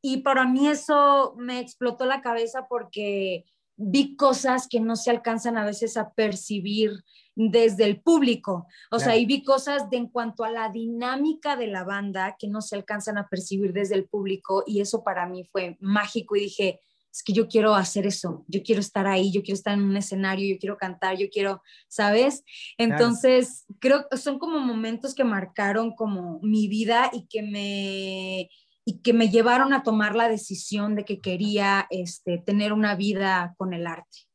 y 0.00 0.22
para 0.22 0.46
mí 0.46 0.68
eso 0.68 1.34
me 1.36 1.60
explotó 1.60 2.06
la 2.06 2.22
cabeza 2.22 2.66
porque 2.66 3.44
vi 3.82 4.14
cosas 4.14 4.68
que 4.68 4.78
no 4.78 4.94
se 4.94 5.10
alcanzan 5.10 5.56
a 5.56 5.64
veces 5.64 5.96
a 5.96 6.12
percibir 6.12 7.02
desde 7.34 7.84
el 7.84 8.02
público. 8.02 8.66
O 8.90 8.98
sea, 8.98 9.16
y 9.16 9.24
vi 9.24 9.42
cosas 9.42 9.88
de 9.88 9.96
en 9.96 10.08
cuanto 10.08 10.44
a 10.44 10.50
la 10.50 10.68
dinámica 10.68 11.56
de 11.56 11.66
la 11.66 11.84
banda 11.84 12.36
que 12.38 12.48
no 12.48 12.60
se 12.60 12.76
alcanzan 12.76 13.16
a 13.16 13.28
percibir 13.28 13.72
desde 13.72 13.94
el 13.94 14.06
público 14.06 14.64
y 14.66 14.80
eso 14.80 15.02
para 15.02 15.26
mí 15.26 15.44
fue 15.50 15.78
mágico 15.80 16.36
y 16.36 16.40
dije, 16.40 16.80
es 17.10 17.22
que 17.22 17.32
yo 17.32 17.48
quiero 17.48 17.74
hacer 17.74 18.06
eso, 18.06 18.44
yo 18.46 18.62
quiero 18.62 18.80
estar 18.80 19.06
ahí, 19.06 19.32
yo 19.32 19.42
quiero 19.42 19.56
estar 19.56 19.74
en 19.74 19.82
un 19.82 19.96
escenario, 19.96 20.54
yo 20.54 20.60
quiero 20.60 20.76
cantar, 20.76 21.16
yo 21.16 21.28
quiero, 21.30 21.62
¿sabes? 21.88 22.44
Entonces, 22.78 23.64
creo 23.80 24.06
que 24.08 24.16
son 24.16 24.38
como 24.38 24.60
momentos 24.60 25.14
que 25.14 25.24
marcaron 25.24 25.94
como 25.94 26.38
mi 26.42 26.68
vida 26.68 27.10
y 27.12 27.26
que 27.26 27.42
me 27.42 28.50
y 28.90 28.98
que 29.02 29.12
me 29.12 29.28
llevaron 29.28 29.72
a 29.72 29.84
tomar 29.84 30.16
la 30.16 30.28
decisión 30.28 30.96
de 30.96 31.04
que 31.04 31.20
quería 31.20 31.86
este, 31.90 32.38
tener 32.38 32.72
una 32.72 32.96
vida 32.96 33.54
con 33.56 33.72
el 33.72 33.86
arte. 33.86 34.26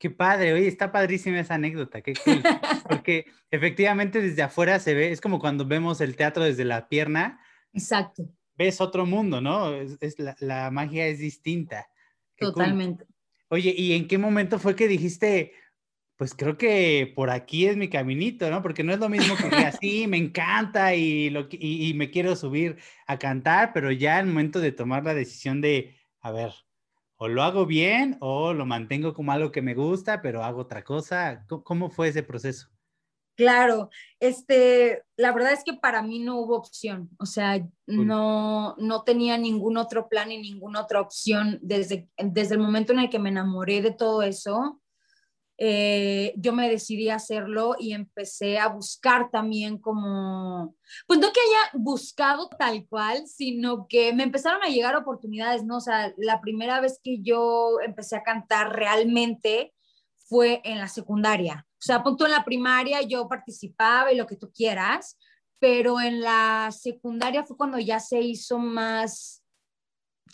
Qué 0.00 0.10
padre, 0.10 0.52
oye, 0.52 0.66
está 0.66 0.90
padrísima 0.90 1.38
esa 1.38 1.54
anécdota, 1.54 2.02
qué 2.02 2.14
cool. 2.14 2.42
Porque 2.88 3.26
efectivamente 3.48 4.20
desde 4.20 4.42
afuera 4.42 4.80
se 4.80 4.94
ve, 4.94 5.12
es 5.12 5.20
como 5.20 5.38
cuando 5.38 5.64
vemos 5.64 6.00
el 6.00 6.16
teatro 6.16 6.42
desde 6.42 6.64
la 6.64 6.88
pierna. 6.88 7.38
Exacto. 7.72 8.28
Ves 8.56 8.80
otro 8.80 9.06
mundo, 9.06 9.40
¿no? 9.40 9.72
Es, 9.72 10.16
la, 10.18 10.72
magia 10.72 11.06
es 11.06 11.20
distinta. 11.20 11.86
Totalmente. 12.36 13.04
Oye, 13.50 13.72
¿y 13.76 13.92
en 13.92 14.08
qué 14.08 14.18
momento 14.18 14.58
fue 14.58 14.74
que 14.74 14.88
dijiste, 14.88 15.52
pues 16.22 16.36
creo 16.36 16.56
que 16.56 17.12
por 17.16 17.30
aquí 17.30 17.66
es 17.66 17.76
mi 17.76 17.90
caminito, 17.90 18.48
¿no? 18.48 18.62
Porque 18.62 18.84
no 18.84 18.92
es 18.92 19.00
lo 19.00 19.08
mismo 19.08 19.34
que 19.36 19.56
así, 19.56 20.06
me 20.06 20.18
encanta 20.18 20.94
y, 20.94 21.30
lo, 21.30 21.48
y 21.50 21.94
me 21.94 22.12
quiero 22.12 22.36
subir 22.36 22.76
a 23.08 23.18
cantar, 23.18 23.72
pero 23.72 23.90
ya 23.90 24.20
el 24.20 24.26
momento 24.26 24.60
de 24.60 24.70
tomar 24.70 25.02
la 25.02 25.14
decisión 25.14 25.60
de, 25.60 25.96
a 26.20 26.30
ver, 26.30 26.52
o 27.16 27.26
lo 27.26 27.42
hago 27.42 27.66
bien 27.66 28.18
o 28.20 28.54
lo 28.54 28.64
mantengo 28.66 29.14
como 29.14 29.32
algo 29.32 29.50
que 29.50 29.62
me 29.62 29.74
gusta, 29.74 30.22
pero 30.22 30.44
hago 30.44 30.60
otra 30.60 30.84
cosa. 30.84 31.44
¿Cómo 31.64 31.90
fue 31.90 32.06
ese 32.06 32.22
proceso? 32.22 32.68
Claro, 33.34 33.90
este, 34.20 35.02
la 35.16 35.32
verdad 35.32 35.54
es 35.54 35.64
que 35.64 35.72
para 35.72 36.02
mí 36.02 36.20
no 36.20 36.38
hubo 36.38 36.56
opción, 36.56 37.10
o 37.18 37.26
sea, 37.26 37.66
no, 37.86 38.76
no 38.78 39.02
tenía 39.02 39.38
ningún 39.38 39.76
otro 39.76 40.08
plan 40.08 40.30
y 40.30 40.38
ninguna 40.38 40.82
otra 40.82 41.00
opción 41.00 41.58
desde, 41.62 42.08
desde 42.16 42.54
el 42.54 42.60
momento 42.60 42.92
en 42.92 43.00
el 43.00 43.10
que 43.10 43.18
me 43.18 43.30
enamoré 43.30 43.82
de 43.82 43.90
todo 43.90 44.22
eso. 44.22 44.81
Eh, 45.58 46.32
yo 46.36 46.52
me 46.52 46.68
decidí 46.68 47.08
a 47.08 47.16
hacerlo 47.16 47.76
y 47.78 47.92
empecé 47.92 48.58
a 48.58 48.68
buscar 48.68 49.30
también 49.30 49.78
como, 49.78 50.74
pues 51.06 51.20
no 51.20 51.32
que 51.32 51.40
haya 51.40 51.70
buscado 51.74 52.48
tal 52.58 52.86
cual, 52.88 53.26
sino 53.26 53.86
que 53.86 54.12
me 54.12 54.24
empezaron 54.24 54.62
a 54.62 54.68
llegar 54.68 54.96
oportunidades, 54.96 55.64
¿no? 55.64 55.76
O 55.76 55.80
sea, 55.80 56.12
la 56.16 56.40
primera 56.40 56.80
vez 56.80 56.98
que 57.02 57.20
yo 57.20 57.78
empecé 57.84 58.16
a 58.16 58.22
cantar 58.22 58.74
realmente 58.74 59.72
fue 60.16 60.62
en 60.64 60.78
la 60.78 60.88
secundaria. 60.88 61.66
O 61.74 61.82
sea, 61.84 62.02
punto 62.02 62.24
en 62.24 62.32
la 62.32 62.44
primaria 62.44 63.02
yo 63.02 63.28
participaba 63.28 64.12
y 64.12 64.16
lo 64.16 64.26
que 64.26 64.36
tú 64.36 64.50
quieras, 64.52 65.18
pero 65.58 66.00
en 66.00 66.20
la 66.20 66.70
secundaria 66.72 67.44
fue 67.44 67.56
cuando 67.56 67.78
ya 67.78 68.00
se 68.00 68.20
hizo 68.20 68.58
más 68.58 69.42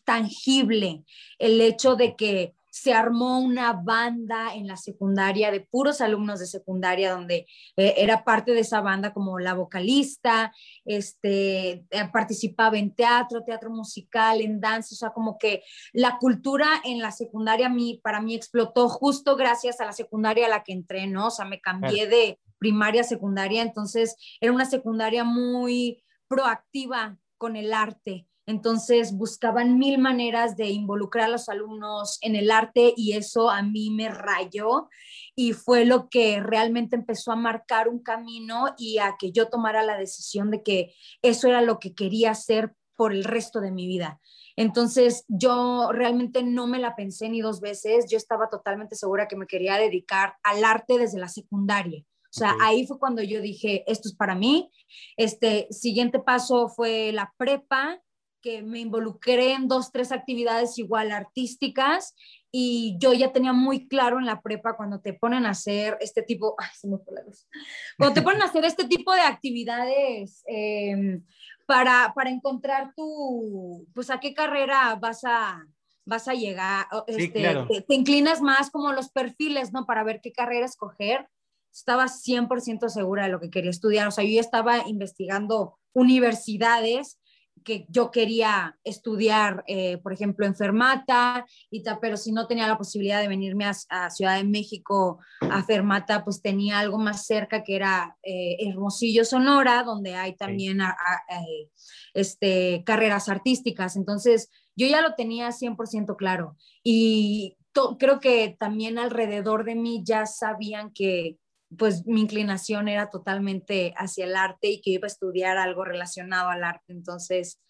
tangible 0.04 1.04
el 1.38 1.60
hecho 1.60 1.96
de 1.96 2.16
que 2.16 2.54
se 2.80 2.94
armó 2.94 3.40
una 3.40 3.73
banda 3.73 4.54
en 4.54 4.68
la 4.68 4.76
secundaria 4.76 5.50
de 5.50 5.61
puros 5.61 6.00
alumnos 6.00 6.38
de 6.38 6.47
secundaria 6.47 7.12
donde 7.12 7.47
eh, 7.76 7.94
era 7.97 8.23
parte 8.23 8.52
de 8.52 8.61
esa 8.61 8.80
banda 8.80 9.12
como 9.12 9.40
la 9.40 9.54
vocalista, 9.54 10.52
este, 10.85 11.85
eh, 11.90 12.08
participaba 12.12 12.78
en 12.78 12.94
teatro, 12.94 13.42
teatro 13.42 13.70
musical, 13.70 14.40
en 14.40 14.61
danza, 14.61 14.94
o 14.94 14.97
sea, 14.97 15.11
como 15.11 15.38
que 15.38 15.62
la 15.92 16.18
cultura 16.18 16.68
en 16.85 17.00
la 17.00 17.11
secundaria 17.11 17.68
mí, 17.68 18.00
para 18.02 18.20
mí 18.20 18.35
explotó 18.35 18.88
justo 18.88 19.35
gracias 19.35 19.80
a 19.80 19.85
la 19.85 19.92
secundaria 19.92 20.47
a 20.47 20.50
la 20.50 20.62
que 20.62 20.73
entré, 20.73 21.06
¿no? 21.08 21.26
O 21.26 21.30
sea, 21.30 21.47
me 21.47 21.61
cambié 21.61 22.06
de 22.06 22.38
primaria 22.58 23.00
a 23.00 23.04
secundaria, 23.04 23.62
entonces 23.62 24.16
era 24.40 24.52
una 24.52 24.66
secundaria 24.66 25.25
muy 25.25 26.04
proactiva 26.28 27.18
con 27.38 27.56
el 27.56 27.73
arte. 27.73 28.26
Entonces 28.49 29.14
buscaban 29.14 29.78
mil 29.78 29.99
maneras 29.99 30.57
de 30.57 30.69
involucrar 30.69 31.26
a 31.26 31.33
los 31.33 31.50
alumnos 31.50 32.17
en 32.23 32.35
el 32.35 32.50
arte 32.50 32.95
y 32.97 33.12
eso 33.12 33.50
a 33.50 33.61
mí 33.61 33.90
me 33.90 34.09
rayó 34.09 34.88
y 35.37 35.52
fue 35.52 35.85
lo 35.85 36.09
que 36.09 36.40
realmente 36.40 36.97
empezó 36.97 37.31
a 37.31 37.37
marcar 37.37 37.90
un 37.90 38.02
camino 38.02 38.75
y 38.78 39.00
a 39.00 39.17
que 39.19 39.33
yo 39.33 39.50
tomara 39.50 39.83
la 39.83 39.99
decisión 39.99 40.50
de 40.50 40.62
que 40.62 40.95
eso 41.21 41.47
era 41.47 41.61
lo 41.61 41.78
que 41.78 41.95
quería 41.95 42.31
hacer 42.31 42.73
por 42.97 43.12
el 43.12 43.25
resto 43.25 43.61
de 43.61 43.71
mi 43.71 43.87
vida. 43.87 44.19
Entonces 44.57 45.26
yo 45.28 45.90
realmente 45.93 46.43
no 46.43 46.67
me 46.67 46.78
la 46.78 46.97
pensé 46.97 47.28
ni 47.28 47.43
dos 47.43 47.61
veces, 47.61 48.07
yo 48.11 48.17
estaba 48.17 48.49
totalmente 48.49 48.97
segura 48.97 49.28
que 49.28 49.37
me 49.37 49.47
quería 49.47 49.76
dedicar 49.76 50.37
al 50.43 50.64
arte 50.64 50.97
desde 50.97 51.19
la 51.19 51.28
secundaria. 51.28 52.00
O 52.00 52.33
sea, 52.38 52.57
ahí 52.62 52.87
fue 52.87 52.99
cuando 52.99 53.23
yo 53.23 53.43
dije, 53.43 53.85
esto 53.87 54.09
es 54.09 54.14
para 54.14 54.35
mí. 54.35 54.71
Este 55.19 55.67
siguiente 55.71 56.19
paso 56.19 56.71
fue 56.71 57.12
la 57.12 57.35
prepa 57.37 58.00
que 58.40 58.62
me 58.62 58.80
involucré 58.80 59.52
en 59.52 59.68
dos, 59.68 59.92
tres 59.92 60.12
actividades 60.12 60.78
igual 60.78 61.12
artísticas 61.12 62.14
y 62.50 62.97
yo 62.99 63.12
ya 63.12 63.33
tenía 63.33 63.52
muy 63.52 63.88
claro 63.88 64.18
en 64.18 64.26
la 64.26 64.40
prepa 64.40 64.76
cuando 64.76 65.00
te 65.00 65.12
ponen 65.12 65.47
a 65.47 65.50
hacer 65.50 65.97
este 66.00 66.23
tipo, 66.23 66.54
ay, 66.59 66.68
se 66.78 66.88
me 66.88 66.99
fue 66.99 67.14
la 67.14 67.23
luz, 67.23 67.47
cuando 67.97 68.14
te 68.14 68.23
ponen 68.23 68.42
a 68.42 68.47
hacer 68.47 68.64
este 68.64 68.85
tipo 68.87 69.12
de 69.12 69.21
actividades 69.21 70.42
em, 70.47 71.25
para, 71.66 72.12
para 72.14 72.30
encontrar 72.30 72.92
tu, 72.97 73.87
pues 73.95 74.11
a 74.11 74.21
qué 74.21 74.33
carrera 74.35 74.97
vas 74.97 75.25
a, 75.25 75.62
vas 76.04 76.26
a 76.28 76.35
llegar, 76.35 76.87
este, 77.07 77.30
te, 77.68 77.83
te, 77.83 77.95
inclinas 77.95 78.40
más 78.40 78.71
como 78.71 78.92
los 78.92 79.11
perfiles, 79.11 79.73
¿no? 79.73 79.85
Para 79.85 80.04
ver 80.04 80.21
qué 80.23 80.33
carrera 80.33 80.64
escoger. 80.64 81.28
Estaba 81.71 82.07
100% 82.07 82.88
segura 82.88 83.25
de 83.25 83.28
lo 83.28 83.40
que 83.40 83.50
quería 83.50 83.71
estudiar, 83.71 84.09
o 84.09 84.11
sea, 84.11 84.25
yo 84.25 84.30
ya 84.30 84.40
estaba 84.40 84.88
investigando 84.88 85.78
universidades 85.92 87.18
que 87.68 87.84
yo 87.90 88.10
quería 88.10 88.78
estudiar, 88.82 89.62
eh, 89.66 89.98
por 89.98 90.14
ejemplo, 90.14 90.46
enfermata, 90.46 91.44
y 91.70 91.82
tal, 91.82 91.98
pero 92.00 92.16
si 92.16 92.32
no 92.32 92.46
tenía 92.46 92.66
la 92.66 92.78
posibilidad 92.78 93.20
de 93.20 93.28
venirme 93.28 93.66
a, 93.66 94.08
Ciudad 94.08 94.38
de 94.38 94.44
México 94.44 95.18
a 95.42 95.62
Fermata, 95.62 96.25
pues 96.25 96.40
tenía 96.40 96.78
algo 96.78 96.96
más 96.96 97.26
cerca 97.26 97.62
que 97.62 97.76
era 97.76 98.16
eh, 98.22 98.56
Hermosillo, 98.60 99.22
Sonora, 99.26 99.82
donde 99.82 100.14
hay 100.14 100.34
también 100.34 100.80
eh, 100.80 101.68
este, 102.14 102.82
carreras 102.87 103.28
artísticas. 103.28 103.96
Entonces, 103.96 104.48
yo 104.75 104.87
ya 104.87 105.02
lo 105.02 105.14
tenía 105.14 105.50
100% 105.50 106.16
claro. 106.16 106.56
Y 106.82 107.58
creo 107.98 108.18
que 108.18 108.56
también 108.58 108.98
alrededor 108.98 109.64
de 109.64 109.75
mí 109.75 110.02
ya 110.04 110.25
sabían 110.25 110.90
que, 110.90 111.37
pues 111.76 112.06
mi 112.06 112.20
inclinación 112.20 112.88
era 112.88 113.10
totalmente 113.10 113.94
hacia 113.96 114.25
el 114.25 114.37
arte 114.37 114.68
y 114.68 114.80
que 114.80 114.90
iba 114.90 115.06
a 115.06 115.08
estudiar 115.08 115.58
algo 115.58 115.84
relacionado 115.84 116.48
al 116.48 116.64
arte. 116.64 116.92
Entonces, 116.92 117.60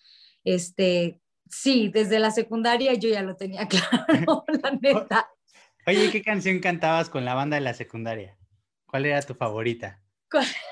este, 0.44 1.20
sí, 1.50 1.90
desde 1.92 2.18
la 2.18 2.30
secundaria 2.30 2.94
yo 2.94 3.08
ya 3.08 3.22
lo 3.22 3.36
tenía 3.36 3.66
claro, 3.68 4.44
la 4.62 4.70
neta. 4.80 5.28
Oye, 5.86 6.10
¿qué 6.10 6.22
canción 6.22 6.60
cantabas 6.60 7.10
con 7.10 7.24
la 7.24 7.34
banda 7.34 7.56
de 7.56 7.62
la 7.62 7.74
secundaria? 7.74 8.36
¿Cuál 8.86 9.06
era 9.06 9.20
tu 9.22 9.34
favorita? 9.34 10.02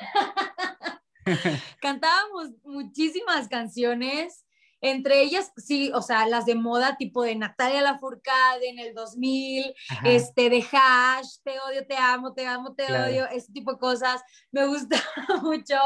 Cantábamos 1.80 2.50
muchísimas 2.64 3.48
canciones. 3.48 4.45
Entre 4.90 5.20
ellas, 5.22 5.52
sí, 5.56 5.90
o 5.94 6.02
sea, 6.02 6.26
las 6.26 6.46
de 6.46 6.54
moda, 6.54 6.96
tipo 6.96 7.22
de 7.22 7.34
Natalia 7.34 7.82
Lafourcade 7.82 8.68
en 8.68 8.78
el 8.78 8.94
2000, 8.94 9.74
este, 10.04 10.48
de 10.48 10.64
Hash, 10.72 11.38
te 11.42 11.58
odio, 11.60 11.86
te 11.86 11.96
amo, 11.96 12.34
te 12.34 12.46
amo, 12.46 12.74
te 12.74 12.84
odio, 12.84 13.26
ese 13.28 13.52
tipo 13.52 13.72
de 13.72 13.78
cosas. 13.78 14.22
Me 14.52 14.66
gusta 14.66 14.96
mucho. 15.42 15.76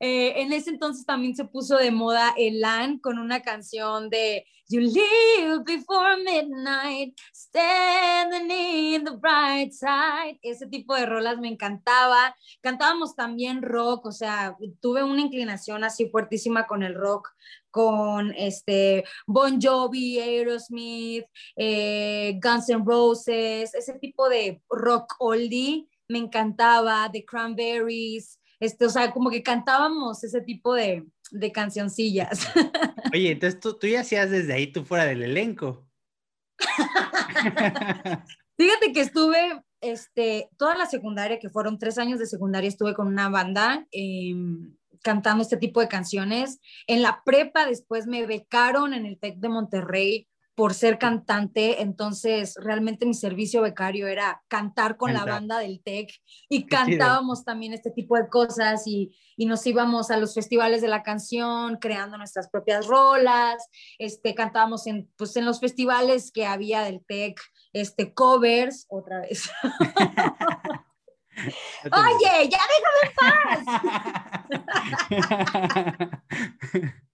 Eh, 0.00 0.42
en 0.42 0.52
ese 0.52 0.70
entonces 0.70 1.04
también 1.04 1.34
se 1.34 1.44
puso 1.44 1.76
de 1.76 1.90
moda 1.90 2.32
Elan 2.36 2.98
con 3.00 3.18
una 3.18 3.42
canción 3.42 4.10
de 4.10 4.46
You 4.70 4.82
live 4.82 5.64
before 5.64 6.18
midnight, 6.22 7.14
standing 7.32 8.50
in 8.50 9.04
the 9.04 9.16
bright 9.16 9.72
side. 9.72 10.38
Ese 10.42 10.66
tipo 10.66 10.94
de 10.94 11.06
rolas 11.06 11.38
me 11.38 11.48
encantaba. 11.48 12.36
Cantábamos 12.60 13.16
también 13.16 13.62
rock, 13.62 14.04
o 14.04 14.12
sea, 14.12 14.58
tuve 14.82 15.02
una 15.02 15.22
inclinación 15.22 15.84
así 15.84 16.10
fuertísima 16.10 16.66
con 16.66 16.82
el 16.82 16.94
rock, 16.94 17.30
con 17.70 18.34
este 18.36 19.04
Bon 19.26 19.58
Jovi, 19.58 20.18
Aerosmith, 20.18 21.24
eh, 21.56 22.38
Guns 22.42 22.68
N' 22.68 22.84
Roses, 22.84 23.74
ese 23.74 23.98
tipo 23.98 24.28
de 24.28 24.60
rock 24.68 25.14
oldie 25.18 25.88
me 26.08 26.18
encantaba, 26.18 27.08
The 27.10 27.24
Cranberries, 27.24 28.38
este, 28.60 28.86
o 28.86 28.90
sea, 28.90 29.12
como 29.12 29.30
que 29.30 29.42
cantábamos 29.42 30.24
ese 30.24 30.40
tipo 30.40 30.74
de, 30.74 31.06
de 31.30 31.52
cancioncillas. 31.52 32.48
Oye, 33.12 33.32
entonces 33.32 33.60
tú, 33.60 33.78
tú 33.78 33.86
ya 33.86 34.00
hacías 34.00 34.30
desde 34.30 34.52
ahí 34.52 34.72
tú 34.72 34.84
fuera 34.84 35.04
del 35.04 35.22
elenco. 35.22 35.86
Fíjate 38.56 38.92
que 38.92 39.00
estuve, 39.00 39.62
este, 39.80 40.48
toda 40.56 40.76
la 40.76 40.86
secundaria, 40.86 41.38
que 41.38 41.50
fueron 41.50 41.78
tres 41.78 41.98
años 41.98 42.18
de 42.18 42.26
secundaria, 42.26 42.68
estuve 42.68 42.94
con 42.94 43.06
una 43.06 43.28
banda 43.28 43.86
em, 43.92 44.76
cantando 45.02 45.42
este 45.42 45.56
tipo 45.56 45.80
de 45.80 45.88
canciones. 45.88 46.60
En 46.86 47.02
la 47.02 47.22
prepa 47.24 47.66
después 47.66 48.06
me 48.06 48.26
becaron 48.26 48.94
en 48.94 49.06
el 49.06 49.18
TEC 49.18 49.36
de 49.36 49.48
Monterrey 49.48 50.28
por 50.58 50.74
ser 50.74 50.98
cantante, 50.98 51.82
entonces 51.82 52.56
realmente 52.60 53.06
mi 53.06 53.14
servicio 53.14 53.62
becario 53.62 54.08
era 54.08 54.42
cantar 54.48 54.96
con 54.96 55.14
la 55.14 55.24
banda 55.24 55.60
del 55.60 55.80
TEC 55.80 56.10
y 56.48 56.66
cantábamos 56.66 57.44
también 57.44 57.74
este 57.74 57.92
tipo 57.92 58.16
de 58.16 58.28
cosas 58.28 58.84
y, 58.84 59.16
y, 59.36 59.46
nos 59.46 59.64
íbamos 59.68 60.10
a 60.10 60.16
los 60.16 60.34
festivales 60.34 60.82
de 60.82 60.88
la 60.88 61.04
canción 61.04 61.76
creando 61.76 62.18
nuestras 62.18 62.50
propias 62.50 62.88
rolas, 62.88 63.68
este, 64.00 64.34
cantábamos 64.34 64.88
en, 64.88 65.08
pues, 65.16 65.36
en 65.36 65.44
los 65.44 65.60
festivales 65.60 66.32
que 66.32 66.44
había 66.44 66.82
del 66.82 67.04
TEC, 67.06 67.40
este, 67.72 68.12
covers, 68.12 68.84
otra 68.88 69.20
vez. 69.20 69.48
Oye, 71.84 72.48
ya 72.50 72.58
déjame 72.74 73.00
en 73.04 73.14
paz. 76.74 76.94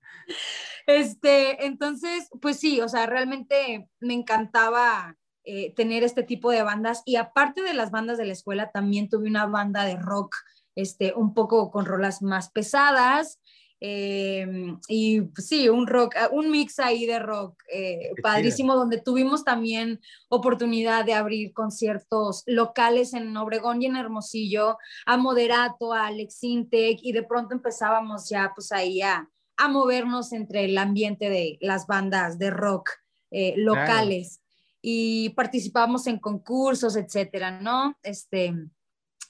Este, 0.86 1.66
entonces, 1.66 2.28
pues 2.40 2.58
sí, 2.58 2.80
o 2.80 2.88
sea, 2.88 3.06
realmente 3.06 3.88
me 4.00 4.14
encantaba 4.14 5.16
eh, 5.44 5.74
tener 5.74 6.02
este 6.02 6.22
tipo 6.22 6.50
de 6.50 6.62
bandas. 6.62 7.02
Y 7.04 7.16
aparte 7.16 7.62
de 7.62 7.74
las 7.74 7.90
bandas 7.90 8.18
de 8.18 8.26
la 8.26 8.32
escuela, 8.32 8.70
también 8.70 9.08
tuve 9.08 9.28
una 9.28 9.46
banda 9.46 9.84
de 9.84 9.96
rock, 9.96 10.34
este, 10.74 11.12
un 11.14 11.34
poco 11.34 11.70
con 11.70 11.84
rolas 11.84 12.22
más 12.22 12.50
pesadas. 12.50 13.40
Em, 13.80 14.78
y 14.88 15.20
pues, 15.20 15.46
sí, 15.48 15.68
un 15.68 15.86
rock, 15.86 16.14
ah, 16.16 16.30
un 16.32 16.50
mix 16.50 16.78
ahí 16.78 17.04
de 17.04 17.18
rock 17.18 17.62
eh, 17.70 18.12
padrísimo, 18.22 18.74
donde 18.74 18.98
tuvimos 18.98 19.44
también 19.44 20.00
oportunidad 20.30 21.04
de 21.04 21.12
abrir 21.12 21.52
conciertos 21.52 22.44
locales 22.46 23.12
en 23.12 23.36
Obregón 23.36 23.82
y 23.82 23.86
en 23.86 23.96
Hermosillo, 23.96 24.78
a 25.04 25.18
Moderato, 25.18 25.92
a 25.92 26.06
Alex 26.06 26.42
Intec, 26.44 27.00
y 27.02 27.12
de 27.12 27.24
pronto 27.24 27.54
empezábamos 27.54 28.30
ya 28.30 28.52
pues 28.54 28.72
ahí 28.72 29.02
a, 29.02 29.28
a 29.56 29.68
movernos 29.68 30.32
entre 30.32 30.64
el 30.64 30.78
ambiente 30.78 31.28
de 31.28 31.58
las 31.60 31.86
bandas 31.86 32.38
de 32.38 32.50
rock 32.50 32.90
eh, 33.30 33.54
locales. 33.56 34.40
Y 34.80 35.30
participamos 35.30 36.06
en 36.06 36.18
concursos, 36.18 36.96
etcétera, 36.96 37.60
¿no? 37.60 37.96
Este, 38.02 38.54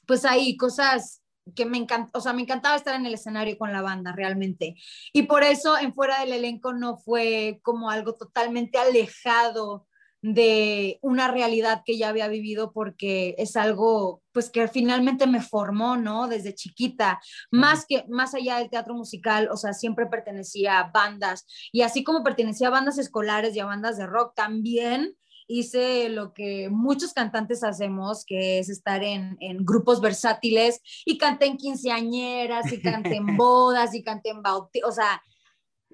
pues 0.07 0.25
ahí 0.25 0.57
cosas 0.57 1.23
que 1.55 1.67
me 1.67 1.79
encanta, 1.79 2.19
o 2.19 2.21
sea, 2.21 2.33
me 2.33 2.43
encantaba 2.43 2.77
estar 2.77 2.95
en 2.95 3.07
el 3.07 3.15
escenario 3.15 3.59
con 3.59 3.73
la 3.73 3.83
banda 3.83 4.13
realmente. 4.13 4.77
Y 5.13 5.25
por 5.25 5.43
eso 5.43 5.79
en 5.79 5.93
fuera 5.95 6.21
del 6.21 6.33
elenco 6.33 6.73
no 6.73 6.97
fue 6.97 7.61
como 7.63 7.91
algo 7.91 8.15
totalmente 8.15 8.79
alejado 8.79 9.87
de 10.27 10.99
una 11.03 11.29
realidad 11.29 11.83
que 11.85 11.99
ya 11.99 12.09
había 12.09 12.29
vivido 12.29 12.73
porque 12.73 13.35
es 13.37 13.57
algo 13.57 14.23
pues 14.33 14.49
que 14.49 14.67
finalmente 14.69 15.27
me 15.27 15.43
formó, 15.43 15.99
¿no? 15.99 16.29
Desde 16.29 16.55
chiquita, 16.55 17.21
más 17.51 17.85
que 17.87 18.07
más 18.09 18.35
allá 18.35 18.57
del 18.57 18.71
teatro 18.71 18.95
musical, 18.95 19.51
o 19.53 19.59
sea, 19.59 19.75
siempre 19.75 20.07
pertenecía 20.07 20.81
a 20.81 20.91
bandas. 20.91 21.45
Y 21.73 21.83
así 21.83 22.05
como 22.05 22.25
pertenecía 22.25 22.69
a 22.69 22.71
bandas 22.71 22.97
escolares 22.97 23.55
y 23.55 23.61
a 23.61 23.67
bandas 23.67 23.99
de 23.99 24.07
rock, 24.07 24.35
también 24.35 25.15
hice 25.47 26.09
lo 26.09 26.33
que 26.33 26.71
muchos 26.71 27.13
cantantes 27.13 27.63
hacemos, 27.63 28.25
que 28.25 28.59
es 28.59 28.71
estar 28.71 29.05
en, 29.05 29.37
grupos 29.61 30.01
versátiles. 30.01 30.81
Y 31.05 31.19
canté 31.19 31.45
en 31.45 31.59
quinceañeras 31.59 32.73
y 32.73 32.81
canté 32.81 33.17
en 33.17 33.27
bodas 33.37 33.95
y 33.95 34.03
canté 34.03 34.31
en 34.31 34.41
bautizos, 34.41 34.89
o 34.89 34.93
sea, 34.93 35.23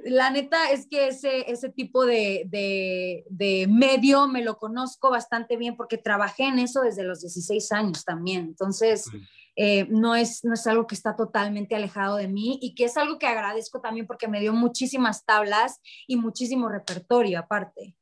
la 0.04 0.30
neta 0.30 0.70
es 0.70 0.86
que 0.86 1.08
ese, 1.08 1.50
ese 1.50 1.70
tipo 1.70 2.04
de, 2.04 2.46
de, 2.48 3.66
medio 3.68 4.28
me 4.28 4.42
lo 4.42 4.58
conozco 4.58 5.10
bastante 5.10 5.56
bien 5.56 5.76
porque 5.76 5.98
trabajé 5.98 6.44
en 6.44 6.58
eso 6.58 6.82
desde 6.82 7.02
los 7.02 7.20
16 7.20 7.72
años 7.72 8.04
también. 8.04 8.42
Entonces, 8.42 9.10
eh, 9.56 9.86
no, 9.90 10.14
es, 10.14 10.44
no 10.44 10.54
es 10.54 10.66
algo 10.66 10.86
que 10.86 10.94
está 10.94 11.16
totalmente 11.16 11.74
alejado 11.74 12.16
de 12.16 12.28
mí 12.28 12.58
y 12.62 12.74
que 12.74 12.84
es 12.84 12.96
algo 12.96 13.18
que 13.18 13.26
agradezco 13.26 13.80
también 13.80 14.06
porque 14.06 14.28
me 14.28 14.40
dio 14.40 14.52
muchísimas 14.52 15.24
tablas 15.24 15.80
y 16.06 16.16
muchísimo 16.16 16.68
repertorio 16.68 17.38
aparte. 17.38 17.94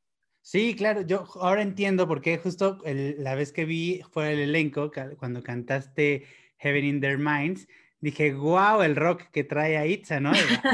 Sí, 0.43 0.75
claro, 0.75 1.03
yo 1.03 1.27
ahora 1.41 1.63
entiendo 1.63 2.09
por 2.09 2.23
qué 2.23 2.39
justo 2.39 2.79
la 2.85 3.35
vez 3.35 3.53
que 3.53 3.67
vi 3.67 4.01
fue 4.13 4.33
el 4.33 4.39
elenco, 4.39 4.91
cuando 5.19 5.43
cantaste 5.43 6.25
Heaven 6.57 6.85
in 6.85 7.01
Their 7.01 7.19
Minds, 7.19 7.69
dije, 8.01 8.35
wow, 8.35 8.83
el 8.83 8.97
rock 8.97 9.31
que 9.33 9.45
trae 9.45 9.77
a 9.77 9.87
Itza, 9.87 10.21
¿no? 10.21 10.33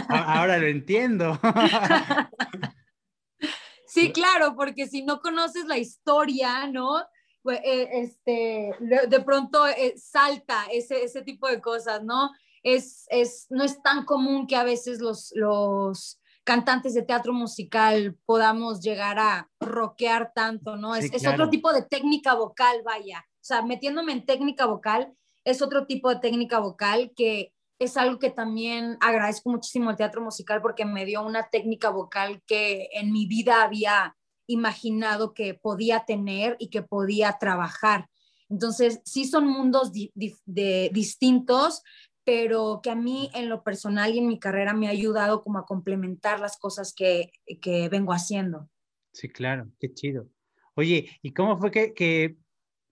ahora 0.09 0.59
lo 0.59 0.67
entiendo. 0.67 1.39
sí, 3.87 4.13
claro, 4.13 4.55
porque 4.57 4.87
si 4.87 5.03
no 5.03 5.21
conoces 5.21 5.67
la 5.67 5.79
historia, 5.79 6.67
¿no? 6.67 7.03
Pues, 7.43 7.61
eh, 7.65 7.89
este, 7.93 8.73
de 8.81 9.21
pronto 9.21 9.67
eh, 9.67 9.95
salta 9.97 10.67
ese, 10.73 11.05
ese 11.05 11.23
tipo 11.23 11.49
de 11.49 11.61
cosas, 11.61 12.03
¿no? 12.03 12.31
Es, 12.63 13.07
es, 13.11 13.47
no 13.51 13.65
es 13.65 13.83
tan 13.83 14.05
común 14.05 14.47
que 14.47 14.57
a 14.57 14.65
veces 14.65 15.01
los, 15.01 15.33
los 15.35 16.21
cantantes 16.45 16.95
de 16.95 17.03
teatro 17.03 17.33
musical 17.33 18.17
podamos 18.25 18.81
llegar 18.81 19.19
a 19.19 19.51
rockear 19.61 20.33
tanto, 20.35 20.77
¿no? 20.77 20.95
es, 20.95 21.13
es, 21.13 21.27
otro 21.27 21.51
tipo 21.51 21.73
de 21.73 21.83
técnica 21.83 22.35
vocal, 22.35 22.83
vaya. 22.85 23.25
O 23.35 23.47
sea, 23.47 23.61
metiéndome 23.61 24.13
en 24.13 24.25
técnica 24.25 24.65
vocal, 24.65 25.13
es 25.45 25.63
otro 25.63 25.87
tipo 25.87 26.09
de 26.09 26.21
técnica 26.21 26.59
vocal 26.59 27.13
que 27.15 27.53
es 27.79 27.97
algo 27.97 28.19
que 28.19 28.31
también 28.31 28.97
agradezco 29.01 29.51
muchísimo 29.51 29.91
al 29.91 29.97
teatro 29.97 30.23
musical 30.23 30.63
porque 30.63 30.85
me 30.85 31.05
dio 31.05 31.23
una 31.25 31.49
técnica 31.51 31.91
vocal 31.91 32.43
que 32.47 32.89
en 32.93 33.13
mi 33.13 33.27
vida 33.27 33.63
había 33.63 34.17
imaginado 34.47 35.35
que 35.35 35.55
podía 35.55 36.05
tener 36.05 36.57
y 36.59 36.69
que 36.69 36.83
podía 36.83 37.37
trabajar. 37.39 38.09
Entonces, 38.49 39.01
sí 39.05 39.25
son 39.25 39.49
mundos 39.49 39.91
de, 39.93 40.91
distintos, 40.93 41.83
pero 42.25 42.81
que 42.83 42.91
a 42.91 42.95
mí 42.95 43.31
en 43.35 43.49
lo 43.49 43.63
personal 43.65 44.15
y 44.15 44.19
en 44.19 44.29
mi 44.29 44.39
carrera 44.39 44.75
me 44.75 44.87
ha 44.87 44.91
ayudado 44.91 45.43
como 45.43 45.59
a 45.59 45.67
complementar 45.67 46.41
las 46.41 46.57
cosas 46.59 46.95
que, 46.95 47.33
que 47.61 47.89
vengo 47.89 48.13
haciendo. 48.13 48.69
Sí, 49.13 49.29
claro, 49.29 49.71
qué 49.81 49.93
chido. 49.93 50.29
Oye, 50.75 51.19
¿y 51.23 51.33
cómo 51.33 51.59
fue 51.59 51.71
que, 51.71 51.95
que 51.95 52.37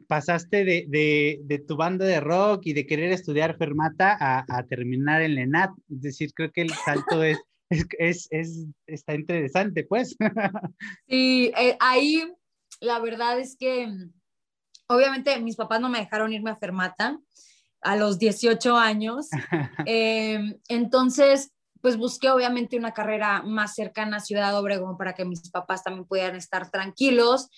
pasaste 0.07 0.65
de, 0.65 0.87
de, 0.89 1.41
de, 1.45 1.59
tu 1.59 1.77
banda 1.77 2.05
de 2.05 2.21
rock 2.21 2.63
y 2.67 2.73
de 2.73 2.87
querer 2.87 3.13
estudiar 3.13 3.57
fermata 3.57 4.17
a, 4.19 4.45
a 4.49 4.67
terminar 4.67 5.23
en 5.23 5.35
Lenat? 5.35 5.71
Es 5.91 6.03
decir, 6.03 6.33
creo 6.35 6.51
que 6.53 6.63
el 6.63 6.71
salto 6.71 7.23
es, 7.23 7.39
es, 7.99 8.29
es, 8.31 8.67
está 8.87 9.15
interesante, 9.15 9.85
pues. 9.85 10.17
Sí, 11.09 11.53
eh, 11.57 11.77
ahí 11.81 12.25
la 12.81 12.99
verdad 12.99 13.39
es 13.39 13.57
que 13.57 13.89
obviamente 14.89 15.39
mis 15.41 15.57
papás 15.57 15.81
no 15.81 15.89
me 15.89 16.01
dejaron 16.01 16.33
irme 16.33 16.51
a 16.51 16.57
fermata 16.57 17.19
a 17.81 17.97
los 17.97 18.19
18 18.19 18.77
años. 18.77 19.29
Em, 19.87 20.59
entonces, 20.69 21.53
pues 21.81 21.97
busqué 21.97 22.31
obviamente 22.31 22.77
una 22.77 22.93
carrera 22.93 23.43
más 23.43 23.75
cercana 23.75 24.19
a 24.19 24.21
Ciudad 24.21 24.57
Obregón 24.59 24.97
para 24.97 25.15
que 25.15 25.25
mis 25.25 25.51
papás 25.51 25.83
también 25.83 26.07
pudieran 26.07 26.37
estar 26.37 26.71
tranquilos 26.71 27.49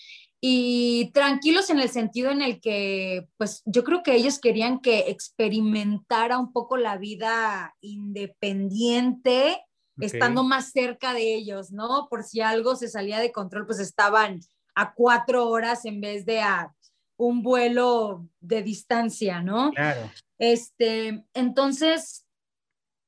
y 0.41 1.11
tranquilos 1.13 1.71
en 1.71 1.81
el 1.81 1.89
sentido 1.89 2.31
en 2.31 2.43
el 2.43 2.61
que, 2.61 3.29
pues 3.39 3.63
yo 3.65 3.83
creo 3.83 4.03
que 4.03 4.15
ellos 4.15 4.39
querían 4.39 4.81
que 4.81 5.11
experimentara 5.11 6.39
un 6.39 6.53
poco 6.53 6.77
la 6.77 6.99
vida 6.99 7.75
independiente, 7.81 9.65
estando 9.99 10.43
más 10.43 10.73
cerca 10.73 11.15
de 11.15 11.35
ellos, 11.35 11.71
¿no? 11.71 12.09
Por 12.11 12.25
si 12.25 12.41
algo 12.41 12.77
se 12.77 12.89
salía 12.89 13.21
de 13.21 13.33
control, 13.33 13.67
pues 13.67 13.79
estaban 13.79 14.41
a 14.75 14.93
cuatro 14.93 15.49
horas 15.49 15.85
en 15.85 16.01
vez 16.01 16.27
de 16.27 16.41
a 16.41 16.75
un 17.17 17.43
vuelo 17.43 18.29
de 18.41 18.63
distancia, 18.63 19.41
¿no? 19.41 19.71
Claro. 19.71 20.11
Este, 20.39 21.25
entonces, 21.33 22.27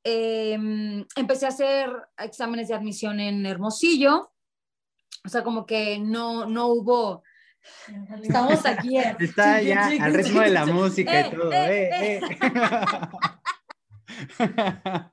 em, 0.05 1.05
empecé 1.17 1.47
a 1.47 1.51
hacer 1.51 1.91
exámenes 2.17 2.69
de 2.69 2.75
admisión 2.75 3.19
en 3.19 3.45
Hermosillo, 3.45 4.33
o 5.27 5.29
sea, 5.29 5.43
como 5.43 5.67
que 5.67 5.99
no, 5.99 6.47
no 6.47 6.69
hubo... 6.69 7.23
Estamos 8.23 8.65
aquí. 8.65 8.97
Está 9.19 9.61
ya 9.61 9.89
al 9.89 10.15
ritmo 10.15 10.41
de 10.41 10.51
la 10.51 10.67
música 10.67 11.12
y 11.12 11.25
eh, 11.25 11.31
todo. 11.31 11.53
Eh, 11.53 11.91
eh, 11.93 12.21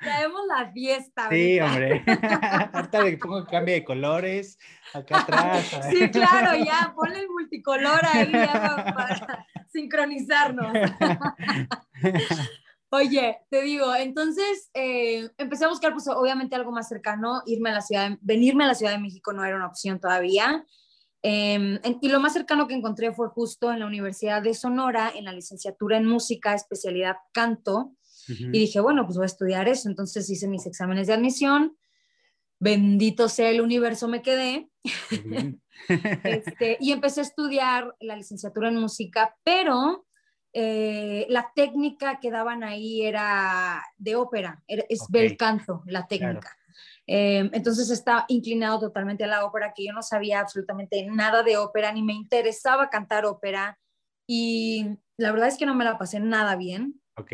Traemos 0.00 0.42
la 0.46 0.72
fiesta. 0.72 1.28
Sí, 1.28 1.60
hombre. 1.60 2.04
Ahorita 2.72 3.02
le 3.02 3.18
pongo 3.18 3.44
cambio 3.46 3.74
de 3.74 3.84
colores 3.84 4.58
acá 4.92 5.20
atrás. 5.20 5.76
sí, 5.90 6.10
claro, 6.10 6.56
ya, 6.56 6.92
ponle 6.94 7.20
el 7.20 7.28
multicolor 7.28 8.00
ahí 8.04 8.30
para, 8.30 9.46
sincronizarnos. 9.68 10.72
Oye, 12.90 13.38
te 13.50 13.62
digo, 13.62 13.94
entonces 13.94 14.70
eh, 14.72 15.28
empecé 15.36 15.66
a 15.66 15.68
buscar, 15.68 15.92
pues 15.92 16.08
obviamente 16.08 16.56
algo 16.56 16.72
más 16.72 16.88
cercano, 16.88 17.42
irme 17.44 17.70
a 17.70 17.74
la 17.74 17.80
ciudad, 17.82 18.16
venirme 18.22 18.64
a 18.64 18.68
la 18.68 18.74
Ciudad 18.74 18.92
de 18.92 18.98
México 18.98 19.32
no 19.32 19.44
era 19.44 19.56
una 19.56 19.66
opción 19.66 20.00
todavía. 20.00 20.64
Em, 21.22 21.78
y 22.00 22.08
lo 22.08 22.20
más 22.20 22.32
cercano 22.32 22.66
que 22.66 22.74
encontré 22.74 23.12
fue 23.12 23.28
justo 23.28 23.72
en 23.72 23.80
la 23.80 23.86
Universidad 23.86 24.40
de 24.40 24.54
Sonora, 24.54 25.12
en 25.14 25.24
la 25.24 25.32
licenciatura 25.32 25.98
en 25.98 26.06
música, 26.06 26.54
especialidad 26.54 27.16
canto. 27.32 27.92
Y 28.28 28.58
dije, 28.58 28.80
bueno, 28.80 29.06
pues 29.06 29.16
voy 29.16 29.24
a 29.24 29.26
estudiar 29.26 29.68
eso. 29.68 29.88
Entonces 29.88 30.28
hice 30.28 30.48
mis 30.48 30.66
exámenes 30.66 31.06
de 31.06 31.14
admisión. 31.14 31.78
Bendito 32.60 33.28
sea 33.28 33.48
el 33.48 33.62
universo, 33.62 34.06
me 34.06 34.20
quedé. 34.20 34.68
este, 36.24 36.76
y 36.78 36.92
empecé 36.92 37.20
a 37.20 37.22
estudiar 37.22 37.94
la 38.00 38.16
licenciatura 38.16 38.68
en 38.68 38.76
música, 38.76 39.34
pero 39.44 40.06
eh, 40.52 41.26
la 41.28 41.52
técnica 41.54 42.18
que 42.20 42.30
daban 42.30 42.64
ahí 42.64 43.02
era 43.02 43.82
de 43.96 44.16
ópera, 44.16 44.62
es 44.66 45.00
bel 45.08 45.36
canto, 45.36 45.82
la 45.86 46.06
técnica. 46.06 46.56
Em, 47.06 47.50
entonces 47.54 47.90
está 47.90 48.26
inclinado 48.28 48.80
totalmente 48.80 49.24
a 49.24 49.28
la 49.28 49.44
ópera, 49.44 49.72
que 49.74 49.86
yo 49.86 49.92
no 49.92 50.02
sabía 50.02 50.40
absolutamente 50.40 51.06
nada 51.06 51.42
de 51.42 51.56
ópera, 51.56 51.92
ni 51.92 52.02
me 52.02 52.12
interesaba 52.12 52.90
cantar 52.90 53.24
ópera. 53.24 53.78
Y 54.26 54.98
la 55.16 55.32
verdad 55.32 55.48
es 55.48 55.56
que 55.56 55.64
no 55.64 55.74
me 55.74 55.84
la 55.84 55.96
pasé 55.96 56.20
nada 56.20 56.54
bien. 56.56 57.00
Ok 57.16 57.32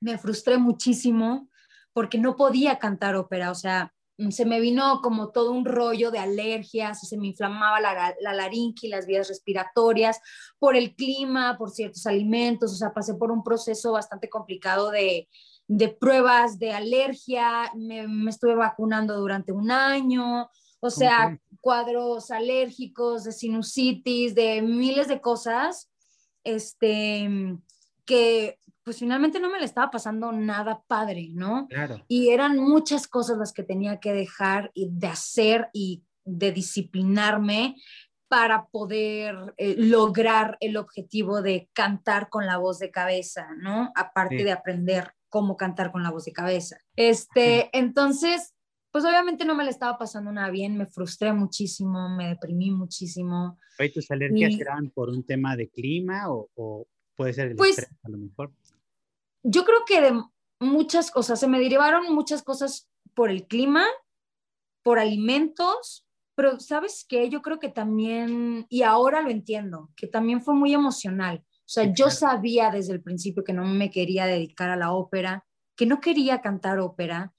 me 0.00 0.18
frustré 0.18 0.58
muchísimo 0.58 1.48
porque 1.92 2.18
no 2.18 2.36
podía 2.36 2.78
cantar 2.78 3.16
ópera, 3.16 3.50
o 3.50 3.54
sea, 3.54 3.94
se 4.30 4.44
me 4.44 4.60
vino 4.60 5.00
como 5.02 5.30
todo 5.30 5.52
un 5.52 5.64
rollo 5.64 6.10
de 6.10 6.18
alergias, 6.18 7.08
se 7.08 7.16
me 7.16 7.28
inflamaba 7.28 7.80
la, 7.80 8.14
la 8.20 8.34
laringe 8.34 8.86
y 8.86 8.90
las 8.90 9.06
vías 9.06 9.28
respiratorias 9.28 10.20
por 10.58 10.76
el 10.76 10.94
clima, 10.94 11.56
por 11.56 11.70
ciertos 11.70 12.06
alimentos, 12.06 12.72
o 12.72 12.76
sea, 12.76 12.92
pasé 12.92 13.14
por 13.14 13.32
un 13.32 13.42
proceso 13.42 13.92
bastante 13.92 14.28
complicado 14.28 14.90
de, 14.90 15.28
de 15.68 15.88
pruebas 15.88 16.58
de 16.58 16.72
alergia, 16.72 17.70
me, 17.74 18.06
me, 18.06 18.30
estuve 18.30 18.54
vacunando 18.54 19.16
durante 19.16 19.52
un 19.52 19.70
año, 19.70 20.50
o 20.80 20.90
sea, 20.90 21.38
cuadros 21.60 22.30
alérgicos, 22.30 23.24
de 23.24 23.32
sinusitis, 23.32 24.34
de 24.34 24.62
miles 24.62 25.08
de 25.08 25.20
cosas, 25.20 25.90
este, 26.42 27.28
que 28.04 28.58
pues 28.84 28.98
finalmente 28.98 29.40
no 29.40 29.50
me 29.50 29.58
le 29.58 29.64
estaba 29.64 29.90
pasando 29.90 30.32
nada 30.32 30.82
padre, 30.86 31.28
¿no? 31.32 31.68
Claro. 31.68 32.04
Y 32.08 32.30
eran 32.30 32.58
muchas 32.58 33.06
cosas 33.06 33.38
las 33.38 33.52
que 33.52 33.62
tenía 33.62 34.00
que 34.00 34.12
dejar 34.12 34.70
y 34.74 34.88
de 34.90 35.06
hacer 35.06 35.68
y 35.72 36.02
de 36.24 36.52
disciplinarme 36.52 37.76
para 38.28 38.66
poder 38.66 39.54
eh, 39.56 39.74
lograr 39.76 40.56
el 40.60 40.76
objetivo 40.76 41.42
de 41.42 41.68
cantar 41.72 42.28
con 42.28 42.46
la 42.46 42.58
voz 42.58 42.78
de 42.78 42.92
cabeza, 42.92 43.48
¿no? 43.58 43.90
Aparte 43.96 44.44
de 44.44 44.52
aprender 44.52 45.14
cómo 45.28 45.56
cantar 45.56 45.90
con 45.90 46.04
la 46.04 46.12
voz 46.12 46.26
de 46.26 46.32
cabeza. 46.32 46.78
Este, 46.94 47.70
entonces, 47.76 48.54
pues 48.92 49.04
obviamente 49.04 49.44
no 49.44 49.56
me 49.56 49.64
le 49.64 49.70
estaba 49.70 49.98
pasando 49.98 50.30
nada 50.30 50.50
bien, 50.50 50.76
me 50.76 50.86
frustré 50.86 51.32
muchísimo, 51.32 52.08
me 52.08 52.28
deprimí 52.28 52.70
muchísimo. 52.70 53.58
¿Y 53.78 53.90
tus 53.90 54.10
alergias 54.12 54.54
eran 54.60 54.90
por 54.90 55.10
un 55.10 55.24
tema 55.24 55.56
de 55.56 55.68
clima 55.68 56.26
o, 56.28 56.86
puede 57.16 57.32
ser 57.32 57.48
el 57.48 57.56
pues, 57.56 57.78
estrés 57.78 57.98
a 58.04 58.08
lo 58.10 58.18
mejor? 58.18 58.52
Yo 59.42 59.64
creo 59.64 59.84
que 59.86 60.00
de 60.00 60.22
muchas 60.60 61.10
cosas, 61.10 61.40
se 61.40 61.48
me 61.48 61.58
derivaron 61.58 62.12
muchas 62.14 62.42
cosas 62.42 62.88
por 63.14 63.30
el 63.30 63.46
clima, 63.46 63.86
por 64.82 64.98
alimentos, 64.98 66.06
pero 66.34 66.58
sabes 66.60 67.04
qué, 67.08 67.28
yo 67.28 67.42
creo 67.42 67.58
que 67.58 67.68
también, 67.68 68.66
y 68.68 68.82
ahora 68.82 69.20
lo 69.20 69.30
entiendo, 69.30 69.90
que 69.96 70.06
también 70.06 70.40
fue 70.40 70.54
muy 70.54 70.72
emocional. 70.72 71.44
O 71.44 71.72
sea, 71.72 71.92
yo 71.92 72.10
sabía 72.10 72.70
desde 72.70 72.94
el 72.94 73.02
principio 73.02 73.44
que 73.44 73.52
no 73.52 73.64
me 73.64 73.90
quería 73.90 74.26
dedicar 74.26 74.70
a 74.70 74.76
la 74.76 74.92
ópera, 74.92 75.46
que 75.76 75.86
no 75.86 76.00
quería 76.00 76.40
cantar 76.40 76.78
ópera 76.78 77.32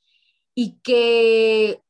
y 0.55 0.79
que, 0.81 1.81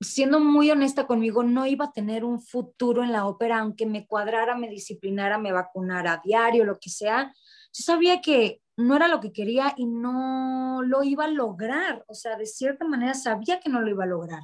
siendo 0.00 0.40
muy 0.40 0.70
honesta 0.70 1.06
conmigo, 1.06 1.42
no 1.42 1.66
iba 1.66 1.86
a 1.86 1.92
tener 1.92 2.24
un 2.24 2.40
futuro 2.40 3.02
en 3.02 3.12
la 3.12 3.26
ópera, 3.26 3.58
aunque 3.58 3.86
me 3.86 4.06
cuadrara, 4.06 4.56
me 4.56 4.68
disciplinara, 4.68 5.38
me 5.38 5.52
vacunara 5.52 6.12
a 6.12 6.20
diario, 6.24 6.64
lo 6.64 6.78
que 6.78 6.90
sea. 6.90 7.32
Yo 7.72 7.84
sabía 7.84 8.20
que 8.20 8.60
no 8.80 8.96
era 8.96 9.08
lo 9.08 9.20
que 9.20 9.32
quería 9.32 9.74
y 9.76 9.86
no 9.86 10.82
lo 10.82 11.02
iba 11.02 11.24
a 11.24 11.30
lograr. 11.30 12.04
O 12.08 12.14
sea, 12.14 12.36
de 12.36 12.46
cierta 12.46 12.84
manera 12.86 13.14
sabía 13.14 13.60
que 13.60 13.70
no 13.70 13.80
lo 13.80 13.90
iba 13.90 14.04
a 14.04 14.08
lograr. 14.08 14.42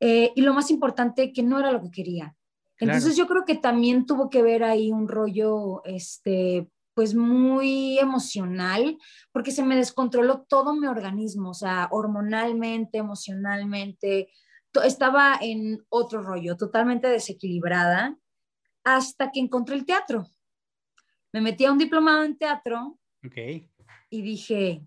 Eh, 0.00 0.32
y 0.34 0.42
lo 0.42 0.54
más 0.54 0.70
importante, 0.70 1.32
que 1.32 1.42
no 1.42 1.58
era 1.60 1.70
lo 1.70 1.80
que 1.80 1.90
quería. 1.90 2.34
Entonces 2.78 3.16
yo 3.16 3.28
creo 3.28 3.44
que 3.44 3.54
también 3.54 4.06
tuvo 4.06 4.28
que 4.28 4.42
ver 4.42 4.64
ahí 4.64 4.90
un 4.90 5.06
rollo, 5.06 5.84
este, 5.84 6.68
pues 6.94 7.14
muy 7.14 7.98
emocional, 7.98 8.98
porque 9.30 9.52
se 9.52 9.62
me 9.62 9.76
descontroló 9.76 10.42
todo 10.48 10.74
mi 10.74 10.88
organismo, 10.88 11.50
o 11.50 11.54
sea, 11.54 11.88
hormonalmente, 11.92 12.98
emocionalmente, 12.98 14.30
estaba 14.84 15.38
en 15.40 15.84
otro 15.90 16.22
rollo, 16.22 16.56
totalmente 16.56 17.06
desequilibrada, 17.06 18.16
hasta 18.82 19.30
que 19.30 19.38
encontré 19.38 19.76
el 19.76 19.86
teatro. 19.86 20.26
Me 21.32 21.40
metí 21.40 21.64
a 21.64 21.72
un 21.72 21.78
diplomado 21.78 22.24
en 22.24 22.36
teatro 22.36 22.98
okay. 23.26 23.70
y 24.10 24.22
dije, 24.22 24.82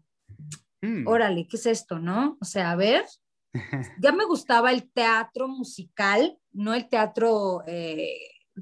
hmm. 0.82 1.08
órale, 1.08 1.48
¿qué 1.48 1.58
es 1.58 1.65
esto, 1.65 2.00
no? 2.00 2.38
O 2.41 2.45
sea, 2.45 2.71
a 2.71 2.76
ver, 2.76 3.06
ya 4.02 4.12
me 4.12 4.26
gustaba 4.26 4.71
el 4.71 4.91
teatro 4.91 5.48
musical, 5.48 6.38
no 6.52 6.74
el 6.74 6.89
teatro 6.89 7.63
eh, 7.67 8.17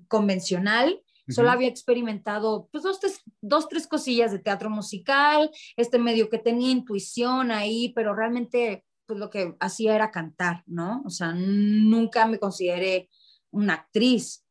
convencional. 0.08 1.02
Solo 1.30 1.52
había 1.52 1.70
experimentado 1.70 2.68
pues 2.70 2.84
dos 2.84 3.00
tres, 3.00 3.22
dos, 3.40 3.70
tres 3.70 3.88
cosillas 3.88 4.34
de 4.34 4.40
teatro 4.40 4.70
musical, 4.70 5.50
este 5.78 5.98
medio 5.98 6.28
que 6.28 6.38
tenía 6.38 6.70
intuición 6.70 7.50
ahí, 7.50 7.94
pero 7.96 8.14
realmente 8.14 8.84
pues 9.06 9.20
lo 9.20 9.30
que 9.30 9.56
hacía 9.62 9.96
era 9.96 10.12
cantar, 10.12 10.64
¿no? 10.66 11.02
O 11.06 11.10
sea, 11.10 11.34
nunca 11.34 12.28
me 12.28 12.40
consideré 12.40 13.10
una 13.52 13.76
actriz. 13.76 14.46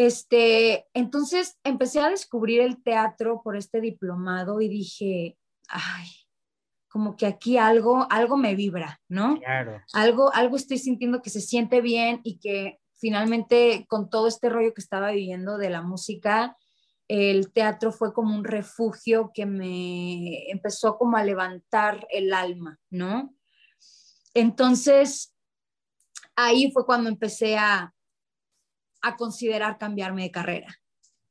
Este, 0.00 0.86
entonces 0.94 1.58
empecé 1.62 2.00
a 2.00 2.08
descubrir 2.08 2.62
el 2.62 2.82
teatro 2.82 3.42
por 3.44 3.54
este 3.54 3.82
diplomado 3.82 4.62
y 4.62 4.68
dije, 4.70 5.36
ay, 5.68 6.08
como 6.88 7.18
que 7.18 7.26
aquí 7.26 7.58
algo, 7.58 8.06
algo 8.08 8.38
me 8.38 8.54
vibra, 8.54 8.98
¿no? 9.10 9.38
Claro. 9.40 9.82
Algo, 9.92 10.32
algo 10.32 10.56
estoy 10.56 10.78
sintiendo 10.78 11.20
que 11.20 11.28
se 11.28 11.42
siente 11.42 11.82
bien 11.82 12.22
y 12.24 12.38
que 12.38 12.80
finalmente 12.94 13.84
con 13.90 14.08
todo 14.08 14.26
este 14.26 14.48
rollo 14.48 14.72
que 14.72 14.80
estaba 14.80 15.10
viviendo 15.10 15.58
de 15.58 15.68
la 15.68 15.82
música, 15.82 16.56
el 17.06 17.52
teatro 17.52 17.92
fue 17.92 18.14
como 18.14 18.34
un 18.34 18.44
refugio 18.44 19.32
que 19.34 19.44
me 19.44 20.50
empezó 20.50 20.96
como 20.96 21.18
a 21.18 21.24
levantar 21.24 22.06
el 22.08 22.32
alma, 22.32 22.80
¿no? 22.88 23.34
Entonces, 24.32 25.34
ahí 26.36 26.72
fue 26.72 26.86
cuando 26.86 27.10
empecé 27.10 27.58
a, 27.58 27.92
a 29.02 29.16
considerar 29.16 29.78
cambiarme 29.78 30.22
de 30.22 30.30
carrera. 30.30 30.76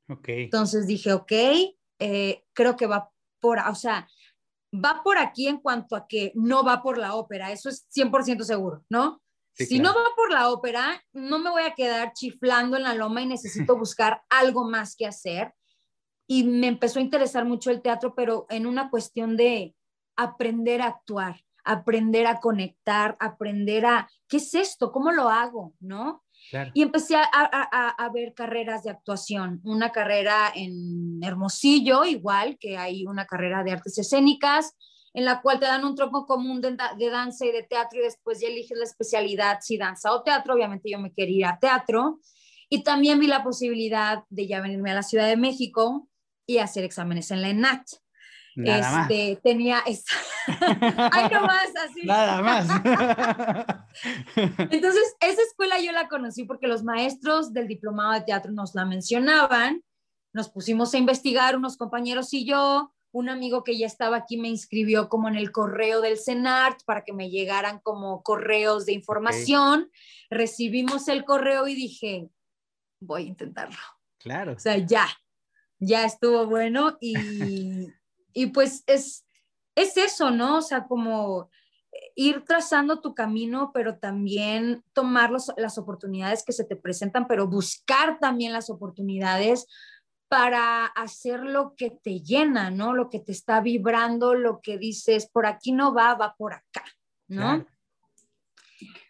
Ok. 0.08 0.30
Entonces 0.30 0.88
dije, 0.88 1.14
ok, 1.14 1.32
eh, 2.00 2.44
creo 2.54 2.76
que 2.76 2.88
va 2.88 3.12
por, 3.40 3.60
o 3.60 3.76
sea, 3.76 4.08
va 4.74 5.02
por 5.04 5.18
aquí 5.18 5.48
en 5.48 5.58
cuanto 5.58 5.96
a 5.96 6.08
que 6.08 6.32
no 6.36 6.64
va 6.64 6.82
por 6.82 6.98
la 6.98 7.16
ópera, 7.16 7.52
eso 7.52 7.70
es 7.70 7.88
100% 7.90 8.44
seguro, 8.44 8.84
¿no? 8.90 9.22
si 9.66 9.80
no 9.80 9.94
va 9.94 10.06
por 10.16 10.32
la 10.32 10.50
ópera, 10.52 11.04
no 11.12 11.40
me 11.40 11.50
voy 11.50 11.64
a 11.64 11.74
quedar 11.74 12.14
chiflando 12.14 12.78
en 12.78 12.84
la 12.84 12.96
loma 12.96 13.22
y 13.22 13.26
necesito 13.26 13.78
buscar 13.78 14.24
algo 14.30 14.64
más 14.64 14.96
que 14.96 15.06
hacer. 15.06 15.54
Y 16.28 16.44
me 16.44 16.68
empezó 16.68 17.00
a 17.00 17.02
interesar 17.02 17.44
mucho 17.44 17.72
el 17.72 17.82
teatro, 17.82 18.14
pero 18.16 18.46
en 18.50 18.66
una 18.66 18.90
cuestión 18.90 19.36
de 19.36 19.76
aprender 20.16 20.82
a 20.82 20.88
actuar, 20.88 21.44
aprender 21.64 22.28
a 22.28 22.40
conectar, 22.40 23.18
aprender 23.20 23.86
a, 23.86 24.10
¿qué 24.28 24.38
es 24.38 24.54
esto? 24.54 24.92
¿Cómo 24.92 25.12
lo 25.12 25.30
hago? 25.30 25.74
¿No? 25.80 26.24
Y 26.74 26.82
empecé 26.82 27.16
a, 27.16 27.28
a, 27.32 27.90
a, 27.90 28.10
ver 28.12 28.34
carreras 28.34 28.84
de 28.84 28.90
actuación, 28.90 29.62
una 29.64 29.92
carrera 29.92 30.52
en 30.56 31.20
Hermosillo, 31.22 32.06
igual 32.06 32.58
que 32.60 32.78
hay 32.78 33.06
una 33.06 33.26
carrera 33.26 33.64
de 33.64 33.72
artes 33.72 33.98
escénicas, 33.98 34.76
en 35.14 35.26
la 35.26 35.42
cual 35.42 35.60
te 35.60 35.66
dan 35.66 35.86
un 35.86 35.96
tronco 35.96 36.26
común 36.26 36.62
de, 36.62 37.10
danza 37.10 37.46
y 37.46 37.52
de 37.52 37.64
teatro 37.64 38.00
y 38.00 38.04
después 38.04 38.40
ya 38.42 38.48
eliges 38.48 38.78
la 38.78 38.84
especialidad, 38.84 39.60
si 39.62 39.78
danza 39.78 40.12
o 40.12 40.24
teatro, 40.24 40.54
obviamente 40.54 40.90
yo 40.90 41.00
me 41.00 41.14
quería 41.14 41.38
ir 41.38 41.46
a 41.46 41.60
teatro. 41.60 42.20
Y 42.70 42.84
también 42.84 43.20
vi 43.20 43.28
la 43.28 43.44
posibilidad 43.44 44.24
de 44.30 44.48
ya 44.48 44.62
venirme 44.62 44.92
a 44.92 44.96
la 44.96 45.04
Ciudad 45.04 45.28
de 45.28 45.38
México 45.38 46.08
y 46.46 46.60
hacer 46.60 46.84
exámenes 46.84 47.32
en 47.32 47.42
la 47.42 47.50
ENAT. 47.50 47.84
Nada 48.60 49.02
este, 49.04 49.34
más. 49.34 49.42
tenía 49.42 49.84
Ay, 51.12 51.30
no 51.32 51.42
más, 51.42 51.70
así. 51.76 52.06
Nada 52.06 52.42
más. 52.42 52.68
Entonces, 54.36 55.16
esa 55.22 55.42
escuela 55.42 55.80
yo 55.80 55.92
la 55.92 56.10
conocí 56.10 56.44
porque 56.44 56.68
los 56.68 56.84
maestros 56.84 57.54
del 57.54 57.68
diplomado 57.68 58.14
de 58.14 58.22
teatro 58.22 58.52
nos 58.52 58.76
la 58.76 58.86
mencionaban. 58.86 59.84
Nos 60.34 60.50
pusimos 60.50 60.94
a 60.94 60.98
investigar 60.98 61.56
unos 61.56 61.78
compañeros 61.78 62.34
y 62.34 62.46
yo. 62.46 62.94
Un 63.12 63.30
amigo 63.30 63.64
que 63.64 63.78
ya 63.78 63.88
estaba 63.88 64.18
aquí 64.18 64.38
me 64.38 64.50
inscribió 64.50 65.10
como 65.10 65.30
en 65.30 65.36
el 65.36 65.52
correo 65.52 66.02
del 66.02 66.20
CENART 66.20 66.84
para 66.86 67.04
que 67.04 67.14
me 67.14 67.30
llegaran 67.30 67.80
como 67.80 68.22
correos 68.22 68.86
de 68.86 68.92
información. 68.94 69.90
Recibimos 70.30 71.08
el 71.08 71.24
correo 71.26 71.68
y 71.68 71.76
dije, 71.76 72.30
voy 73.00 73.24
a 73.24 73.28
intentarlo. 73.28 73.80
Claro. 74.20 74.54
O 74.54 74.60
sea, 74.60 74.78
ya, 74.78 75.08
ya 75.80 76.06
estuvo 76.06 76.46
bueno 76.46 76.98
y, 77.00 77.88
y 78.40 78.48
pues 78.48 78.86
es, 78.88 79.26
es 79.76 79.98
eso, 79.98 80.32
¿no? 80.32 80.60
O 80.60 80.62
sea, 80.62 80.88
como 80.88 81.50
ir 82.16 82.46
trazando 82.46 83.02
tu 83.02 83.14
camino, 83.14 83.72
pero 83.74 83.98
también 83.98 84.82
tomar 84.94 85.30
las 85.58 85.78
oportunidades 85.78 86.44
que 86.46 86.54
se 86.54 86.64
te 86.64 86.78
presentan, 86.78 87.28
pero 87.28 87.48
buscar 87.48 88.18
también 88.20 88.54
las 88.54 88.70
oportunidades 88.70 89.68
para 90.30 90.86
hacer 90.86 91.42
lo 91.42 91.76
que 91.76 91.90
te 91.92 92.22
llena, 92.22 92.72
¿no? 92.72 92.94
Lo 92.94 93.10
que 93.10 93.20
te 93.20 93.34
está 93.34 93.60
vibrando, 93.60 94.36
lo 94.36 94.62
que 94.62 94.78
dices, 94.78 95.30
por 95.30 95.46
aquí 95.46 95.74
no 95.74 95.94
va, 95.94 96.16
va 96.16 96.36
por 96.38 96.54
acá, 96.54 96.86
¿no? 97.28 97.66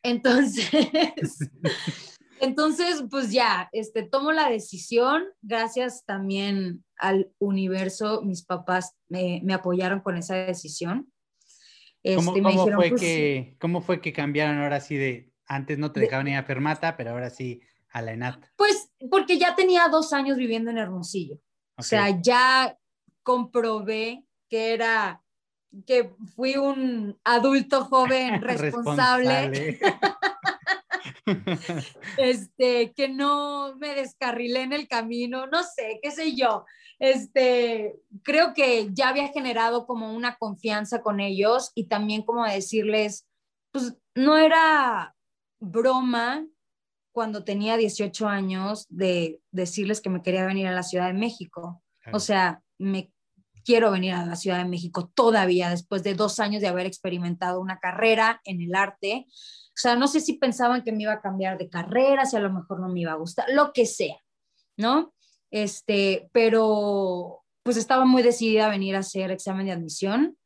Entonces, 0.02 0.72
Entonces, 2.42 3.04
pues 3.10 3.32
ya, 3.32 3.70
este, 3.72 4.04
tomo 4.04 4.32
la 4.32 4.50
decisión, 4.50 5.24
gracias 5.42 6.06
también 6.06 6.84
al 6.98 7.32
universo, 7.40 8.22
mis 8.22 8.44
papás 8.44 8.96
me, 9.08 9.42
apoyaron 9.54 10.02
con 10.02 10.18
esa 10.18 10.36
decisión. 10.36 11.12
¿Cómo, 12.16 12.36
este, 12.36 12.74
fue 12.74 12.90
pues 12.90 13.02
que, 13.02 13.56
¿Cómo 13.60 13.82
fue 13.82 14.02
que 14.02 14.14
cambiaron 14.14 14.60
ahora 14.60 14.80
sí 14.80 14.96
de, 14.96 15.32
antes 15.46 15.78
no 15.78 15.92
te 15.92 16.00
dejaban 16.00 16.28
ir 16.28 16.38
a 16.38 16.44
Fermata, 16.44 16.96
pero 16.96 17.12
ahora 17.12 17.30
sí 17.30 17.62
a 17.90 18.02
la 18.02 18.14
ENAT? 18.14 18.46
Pues 18.56 18.92
porque 19.10 19.38
ya 19.38 19.56
tenía 19.56 19.88
dos 19.90 20.14
años 20.14 20.38
viviendo 20.38 20.72
en 20.72 20.78
Hermosillo. 20.78 21.40
O 21.76 21.84
sea, 21.84 22.22
ya 22.22 22.78
comprobé 23.24 24.26
que 24.50 24.74
era, 24.74 25.22
que 25.86 26.12
fui 26.36 26.56
un 26.56 27.20
adulto 27.24 27.86
joven 27.86 28.42
responsable. 28.42 29.50
responsable. 29.50 29.80
este, 32.18 32.94
que 32.94 33.10
no 33.10 33.76
me 33.78 33.96
descarrilé 33.96 34.62
en 34.62 34.74
el 34.74 34.88
camino, 34.88 35.48
no 35.48 35.64
sé, 35.64 36.00
qué 36.02 36.12
sé 36.12 36.36
yo. 36.36 36.66
Este, 37.00 37.96
creo 38.24 38.54
que 38.54 38.90
ya 38.92 39.10
había 39.10 39.30
generado 39.30 39.86
como 39.86 40.14
una 40.14 40.36
confianza 40.36 41.02
con 41.02 41.20
ellos 41.20 41.72
y 41.74 41.86
también 41.86 42.24
como 42.24 42.46
decirles, 42.46 43.26
pues 43.72 43.96
no 44.16 44.38
era 44.38 45.16
broma 45.60 46.46
cuando 47.12 47.44
tenía 47.44 47.78
18 47.78 48.28
años 48.28 48.86
de 48.90 49.40
decirles 49.52 50.02
que 50.02 50.10
me 50.10 50.22
quería 50.22 50.46
venir 50.46 50.68
a 50.68 50.74
la 50.74 50.84
Ciudad 50.84 51.08
de 51.08 51.14
México. 51.14 51.82
O 52.12 52.20
sea, 52.20 52.62
me 52.78 53.12
quiero 53.64 53.92
venir 53.92 54.14
a 54.14 54.26
la 54.26 54.36
Ciudad 54.36 54.58
de 54.58 54.70
México 54.70 55.12
todavía 55.14 55.70
después 55.70 56.04
de 56.04 56.16
dos 56.16 56.40
años 56.40 56.62
de 56.62 56.68
haber 56.68 56.86
experimentado 56.86 57.62
una 57.62 57.80
carrera 57.80 58.42
en 58.46 58.62
el 58.62 58.76
arte. 58.76 59.26
O 59.80 59.82
sea, 59.82 59.96
no 59.96 60.10
sé 60.10 60.20
si 60.20 60.34
pensaban 60.34 60.84
que 60.84 60.92
me 60.92 61.04
iba 61.04 61.14
a 61.14 61.22
cambiar 61.22 61.58
de 61.58 61.70
carrera, 61.70 62.26
si 62.26 62.36
a 62.36 62.42
lo 62.42 62.52
mejor 62.52 62.82
no 62.82 62.90
me 62.90 63.00
iba 63.00 63.14
a 63.14 63.16
gustar, 63.16 63.46
lo 63.50 63.72
que 63.72 63.86
sea, 63.86 64.18
¿no? 64.76 65.14
Este, 65.52 66.30
pero 66.34 67.46
pues 67.64 67.78
estaba 67.78 68.04
muy 68.04 68.22
decidida 68.22 68.66
a 68.66 68.72
venir 68.72 68.98
a 68.98 69.00
hacer 69.00 69.32
examen 69.32 69.68
de 69.68 69.72
admisión. 69.72 70.38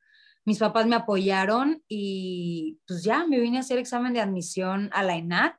Mis 0.46 0.60
papás 0.60 0.86
me 0.86 0.96
apoyaron 0.96 1.84
y 1.88 2.80
pues 2.86 3.04
ya 3.04 3.26
me 3.26 3.40
vine 3.40 3.58
a 3.58 3.62
hacer 3.62 3.80
examen 3.80 4.14
de 4.14 4.22
admisión 4.22 4.92
a 4.94 5.02
la 5.02 5.16
ENAT. 5.16 5.56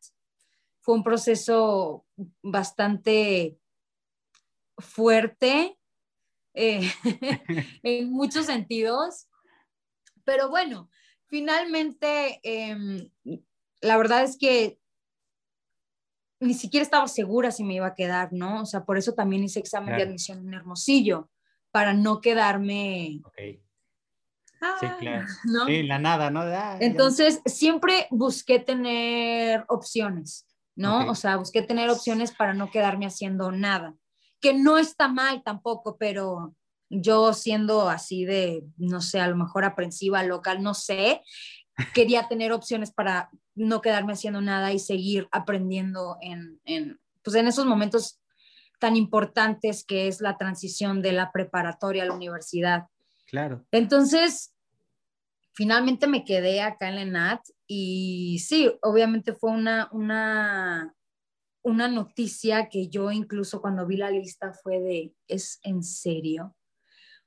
Fue 0.81 0.95
un 0.95 1.03
proceso 1.03 2.07
bastante 2.45 3.59
fuerte 4.79 5.77
eh, 6.55 6.93
en 7.83 8.13
muchos 8.13 8.47
sentidos, 8.47 9.27
pero 10.23 10.49
bueno, 10.49 10.89
finalmente 11.27 12.39
em, 12.45 13.11
la 13.85 13.97
verdad 13.97 14.25
es 14.25 14.37
que 14.39 14.79
ni 16.41 16.55
siquiera 16.55 16.83
estaba 16.83 17.07
segura 17.09 17.51
si 17.51 17.65
me 17.65 17.75
iba 17.75 17.87
a 17.87 17.95
quedar, 17.95 18.33
¿no? 18.33 18.63
O 18.63 18.67
sea, 18.67 18.85
por 18.85 18.99
eso 18.99 19.13
también 19.13 19.45
hice 19.45 19.61
examen 19.61 19.97
de 19.97 20.03
admisión 20.03 20.47
en 20.47 20.55
Hermosillo, 20.55 21.31
para 21.71 21.95
no 21.95 22.21
quedarme... 22.21 23.21
sí, 23.37 23.61
ah, 24.61 24.97
claro. 24.99 25.27
Sí, 25.67 25.83
la 25.83 25.99
nada, 25.99 26.31
¿no? 26.31 26.41
Ah, 26.41 26.79
Entonces, 26.81 27.41
siempre 27.47 28.07
busqué 28.11 28.59
tener 28.59 29.65
opciones, 29.69 30.47
¿no? 30.77 31.11
O 31.11 31.15
sea, 31.15 31.37
busqué 31.37 31.63
tener 31.63 31.91
opciones 31.91 32.33
para 32.33 32.55
no 32.55 32.71
quedarme 32.71 33.07
haciendo 33.07 33.53
nada, 33.53 33.95
que 34.41 34.55
no 34.55 34.79
está 34.79 35.09
mal 35.09 35.43
tampoco, 35.43 35.97
pero 35.99 36.55
yo 36.91 37.33
siendo 37.33 37.89
así 37.89 38.25
de, 38.25 38.65
no 38.77 39.01
sé, 39.01 39.21
a 39.21 39.29
lo 39.29 39.37
mejor 39.37 39.65
aprensiva, 39.65 40.23
local, 40.23 40.63
no 40.63 40.75
sé, 40.75 41.23
quería 41.95 42.29
tener 42.29 42.53
opciones 42.53 42.93
para 42.93 43.31
no 43.55 43.81
quedarme 43.81 44.13
haciendo 44.13 44.41
nada 44.41 44.73
y 44.73 44.79
seguir 44.79 45.29
aprendiendo 45.33 46.17
en, 46.21 46.61
en, 46.65 47.01
pues 47.23 47.37
en 47.37 47.47
esos 47.47 47.67
momentos 47.67 48.21
tan 48.79 48.97
importantes 48.97 49.85
que 49.85 50.09
es 50.09 50.21
la 50.21 50.37
transición 50.37 51.03
de 51.03 51.13
la 51.13 51.33
preparatoria 51.33 52.03
a 52.03 52.07
la 52.07 52.15
universidad. 52.15 52.87
Claro. 53.27 53.65
Entonces, 53.71 54.55
finalmente 55.53 56.07
me 56.07 56.25
quedé 56.25 56.61
acá 56.61 56.89
en 56.89 56.97
la 56.97 57.03
ENAT 57.03 57.41
y 57.67 58.41
sí, 58.45 58.71
obviamente 58.83 59.33
fue 59.33 59.53
una, 59.53 59.89
una, 59.93 60.95
una 61.63 61.89
noticia 61.89 62.69
que 62.69 62.89
yo 62.89 63.11
incluso 63.11 63.61
cuando 63.61 63.87
vi 63.87 63.97
la 63.97 64.11
lista 64.11 64.53
fue 64.53 64.81
de, 64.81 65.15
¿es 65.29 65.61
en 65.63 65.83
serio? 65.83 66.55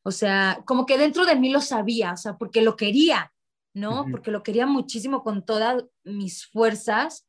O 0.03 0.11
sea, 0.11 0.61
como 0.65 0.85
que 0.85 0.97
dentro 0.97 1.25
de 1.25 1.35
mí 1.35 1.49
lo 1.49 1.59
sabía, 1.59 2.13
o 2.13 2.17
sea, 2.17 2.37
porque 2.37 2.61
lo 2.61 2.75
quería, 2.75 3.33
¿no? 3.77 4.05
Porque 4.09 4.31
lo 4.31 4.43
quería 4.43 4.65
muchísimo 4.65 5.23
con 5.23 5.45
todas 5.45 5.85
mis 6.03 6.47
fuerzas, 6.47 7.27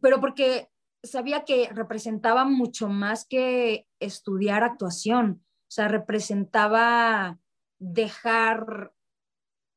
pero 0.00 0.20
porque 0.20 0.68
sabía 1.02 1.44
que 1.44 1.68
representaba 1.72 2.44
mucho 2.44 2.88
más 2.88 3.26
que 3.26 3.86
estudiar 4.00 4.62
actuación, 4.62 5.42
o 5.42 5.70
sea, 5.70 5.88
representaba 5.88 7.38
dejar 7.78 8.92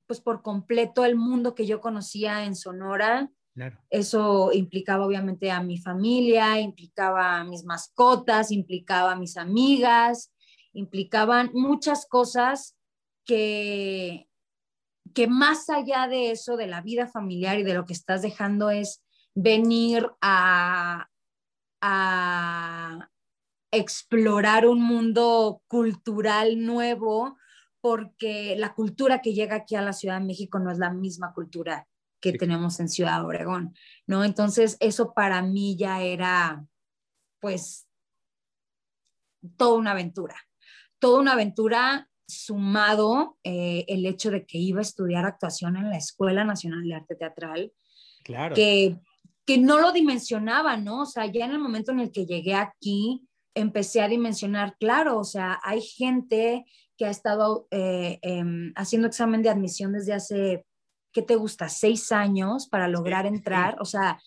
pues 0.06 0.22
por 0.22 0.42
completo 0.42 1.04
el 1.04 1.16
mundo 1.16 1.54
que 1.54 1.66
yo 1.66 1.82
conocía 1.82 2.46
en 2.46 2.56
Sonora. 2.56 3.30
Eso 3.90 4.52
implicaba 4.54 5.06
obviamente 5.06 5.50
a 5.50 5.64
mi 5.64 5.80
familia, 5.80 6.60
implicaba 6.60 7.40
a 7.40 7.44
mis 7.44 7.66
mascotas, 7.66 8.52
implicaba 8.52 9.14
a 9.14 9.16
mis 9.16 9.36
amigas, 9.36 10.32
implicaban 10.74 11.50
muchas 11.54 12.06
cosas 12.06 12.78
que, 13.26 14.30
que 15.18 15.26
más 15.26 15.68
allá 15.72 16.08
de 16.08 16.30
eso, 16.30 16.58
de 16.58 16.68
la 16.68 16.82
vida 16.82 17.08
familiar 17.08 17.58
y 17.58 17.64
de 17.64 17.74
lo 17.74 17.86
que 17.86 17.94
estás 17.94 18.22
dejando, 18.22 18.70
es 18.70 19.04
venir 19.34 20.08
a, 20.22 21.10
a 21.82 23.10
explorar 23.72 24.68
un 24.68 24.80
mundo 24.80 25.64
cultural 25.68 26.64
nuevo, 26.64 27.36
porque 27.82 28.56
la 28.60 28.76
cultura 28.76 29.24
que 29.24 29.34
llega 29.34 29.56
aquí 29.56 29.74
a 29.74 29.82
la 29.82 29.94
Ciudad 29.94 30.20
de 30.20 30.26
México 30.28 30.60
no 30.60 30.70
es 30.70 30.78
la 30.78 30.94
misma 30.94 31.34
cultura 31.34 31.88
que 32.22 32.34
tenemos 32.34 32.80
en 32.80 32.88
Ciudad 32.88 33.26
Obregón, 33.26 33.74
¿no? 34.06 34.24
Entonces, 34.24 34.78
eso 34.80 35.16
para 35.16 35.42
mí 35.42 35.76
ya 35.80 36.04
era, 36.04 36.64
pues, 37.40 37.88
toda 39.58 39.80
una 39.80 39.92
aventura, 39.94 40.36
toda 41.00 41.22
una 41.22 41.34
aventura 41.34 42.08
sumado 42.28 43.38
eh, 43.44 43.86
el 43.88 44.06
hecho 44.06 44.32
de 44.32 44.46
que 44.46 44.58
iba 44.58 44.80
a 44.80 44.82
estudiar 44.82 45.26
actuación 45.26 45.78
en 45.78 45.90
la 45.90 45.98
Escuela 45.98 46.44
Nacional 46.44 46.84
de 46.84 46.96
Arte 46.96 47.16
Teatral, 47.16 47.72
claro. 48.24 48.56
que, 48.56 48.98
que 49.46 49.58
no 49.58 49.80
lo 49.80 49.92
dimensionaba, 49.92 50.78
¿no? 50.78 51.04
O 51.04 51.06
sea, 51.06 51.26
ya 51.26 51.46
en 51.46 51.52
el 51.52 51.60
momento 51.60 51.92
en 51.92 52.02
el 52.02 52.12
que 52.12 52.26
llegué 52.26 52.54
aquí, 52.54 53.28
empecé 53.56 54.02
a 54.02 54.08
dimensionar, 54.08 54.76
claro, 54.78 55.18
o 55.18 55.24
sea, 55.24 55.60
hay 55.64 55.82
gente 55.82 56.66
que 56.98 57.06
ha 57.06 57.10
estado 57.10 57.68
eh, 57.72 58.20
em, 58.22 58.74
haciendo 58.76 59.08
examen 59.08 59.42
de 59.42 59.50
admisión 59.50 59.94
desde 59.94 60.14
hace, 60.14 60.66
¿qué 61.14 61.22
te 61.22 61.36
gusta? 61.36 61.70
Seis 61.70 62.12
años 62.12 62.68
para 62.68 62.88
lograr 62.88 63.26
entrar, 63.26 63.78
o 63.80 63.86
sea, 63.86 64.20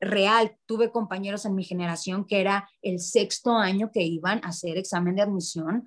real. 0.00 0.56
Tuve 0.66 0.90
compañeros 0.90 1.44
en 1.44 1.54
mi 1.54 1.64
generación 1.64 2.26
que 2.26 2.40
era 2.40 2.68
el 2.82 3.00
sexto 3.00 3.56
año 3.56 3.90
que 3.92 4.02
iban 4.02 4.44
a 4.44 4.48
hacer 4.48 4.76
examen 4.76 5.16
de 5.16 5.22
admisión 5.22 5.84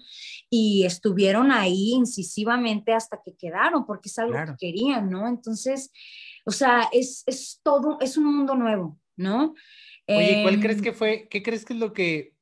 y 0.49 0.85
estuvieron 0.85 1.51
ahí 1.51 1.93
incisivamente 1.93 2.93
hasta 2.93 3.19
que 3.23 3.35
quedaron, 3.35 3.85
porque 3.85 4.09
es 4.09 4.19
algo 4.19 4.33
que 4.33 4.55
querían, 4.59 5.09
¿no? 5.09 5.27
Entonces, 5.27 5.91
o 6.45 6.51
sea, 6.51 6.89
es, 6.91 7.23
es, 7.25 7.59
todo, 7.63 7.97
es 8.01 8.17
un 8.17 8.25
mundo 8.25 8.55
nuevo, 8.55 8.99
¿no? 9.15 9.53
Oye, 10.07 10.41
¿cuál 10.43 10.59
crees 10.59 10.77
em, 10.77 10.83
que 10.83 10.93
fue, 10.93 11.27
qué 11.29 11.43
crees 11.43 11.65
que 11.65 11.73
es 11.73 11.79
lo 11.79 11.93
que 11.93 12.35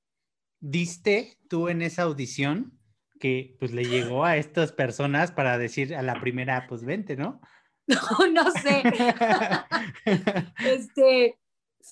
diste 0.59 1.37
tú 1.47 1.69
en 1.69 1.81
esa 1.81 2.03
audición 2.03 2.79
que 3.19 3.55
pues 3.59 3.71
le 3.71 3.83
llegó 3.83 4.23
a 4.23 4.37
estas 4.37 4.71
personas 4.71 5.31
para 5.31 5.57
decir 5.57 5.95
a 5.95 6.01
la 6.01 6.19
primera, 6.19 6.65
pues 6.67 6.83
vente, 6.83 7.15
¿no? 7.15 7.41
No, 7.89 8.27
no 8.27 8.51
sé. 8.51 8.83
este, 10.63 11.38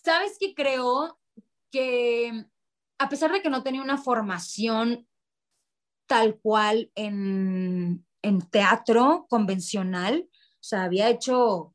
¿Sabes 0.03 0.37
qué 0.39 0.53
creo? 0.53 1.19
Que 1.71 2.45
a 2.99 3.09
pesar 3.09 3.31
de 3.31 3.41
que 3.41 3.49
no 3.49 3.63
tenía 3.63 3.81
una 3.81 3.97
formación 3.97 5.07
tal 6.07 6.39
cual 6.39 6.91
en, 6.95 8.03
teatro 8.51 9.25
convencional, 9.29 10.27
o 10.29 10.63
sea, 10.63 10.83
había 10.83 11.09
hecho, 11.09 11.73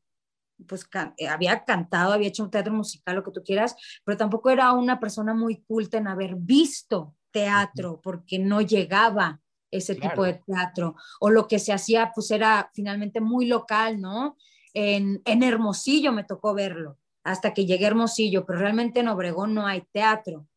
pues 0.67 0.87
eh, 1.17 1.27
había 1.27 1.63
cantado, 1.65 2.13
había 2.13 2.27
hecho 2.27 2.43
un 2.43 2.51
teatro 2.51 2.73
musical, 2.73 3.15
lo 3.15 3.23
que 3.23 3.31
tú 3.31 3.43
quieras, 3.43 3.75
pero 4.03 4.17
tampoco 4.17 4.51
era 4.51 4.71
una 4.73 4.99
persona 4.99 5.33
muy 5.33 5.63
culta 5.63 5.97
en 5.97 6.07
haber 6.07 6.35
visto 6.35 7.15
teatro, 7.31 7.99
porque 8.03 8.37
no 8.37 8.61
llegaba 8.61 9.41
ese 9.71 9.95
tipo 9.95 10.23
de 10.23 10.35
teatro, 10.45 10.95
o 11.19 11.31
lo 11.31 11.47
que 11.47 11.57
se 11.57 11.73
hacía, 11.73 12.11
pues 12.13 12.29
era 12.29 12.69
finalmente 12.75 13.19
muy 13.19 13.47
local, 13.47 13.99
¿no? 13.99 14.37
En, 14.75 15.21
en 15.25 15.41
Hermosillo 15.41 16.11
me 16.11 16.23
tocó 16.23 16.53
verlo 16.53 16.99
hasta 17.23 17.53
que 17.53 17.65
llegué 17.65 17.85
a 17.85 17.89
Hermosillo, 17.89 18.45
pero 18.45 18.59
realmente 18.59 18.99
en 18.99 19.07
Obregón 19.07 19.53
no 19.53 19.65
hay 19.65 19.83
teatro. 19.91 20.47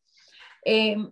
Em, 0.63 1.11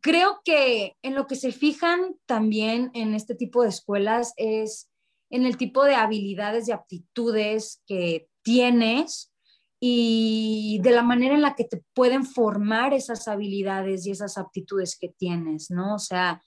creo 0.00 0.40
que 0.44 0.96
en 1.02 1.14
lo 1.14 1.26
que 1.26 1.36
se 1.36 1.52
fijan 1.52 2.16
también 2.26 2.90
en 2.94 3.14
este 3.14 3.34
tipo 3.34 3.62
de 3.62 3.68
escuelas 3.68 4.32
es 4.36 4.90
en 5.30 5.46
el 5.46 5.56
tipo 5.56 5.84
de 5.84 5.94
habilidades 5.94 6.68
y 6.68 6.72
aptitudes 6.72 7.82
que 7.86 8.28
tienes 8.42 9.32
y 9.78 10.78
de 10.82 10.90
la 10.90 11.02
manera 11.02 11.34
en 11.34 11.42
la 11.42 11.54
que 11.54 11.64
te 11.64 11.82
pueden 11.94 12.24
formar 12.26 12.92
esas 12.92 13.28
habilidades 13.28 14.06
y 14.06 14.10
esas 14.10 14.36
aptitudes 14.36 14.98
que 14.98 15.08
tienes, 15.08 15.70
¿no? 15.70 15.94
O 15.94 15.98
sea, 15.98 16.42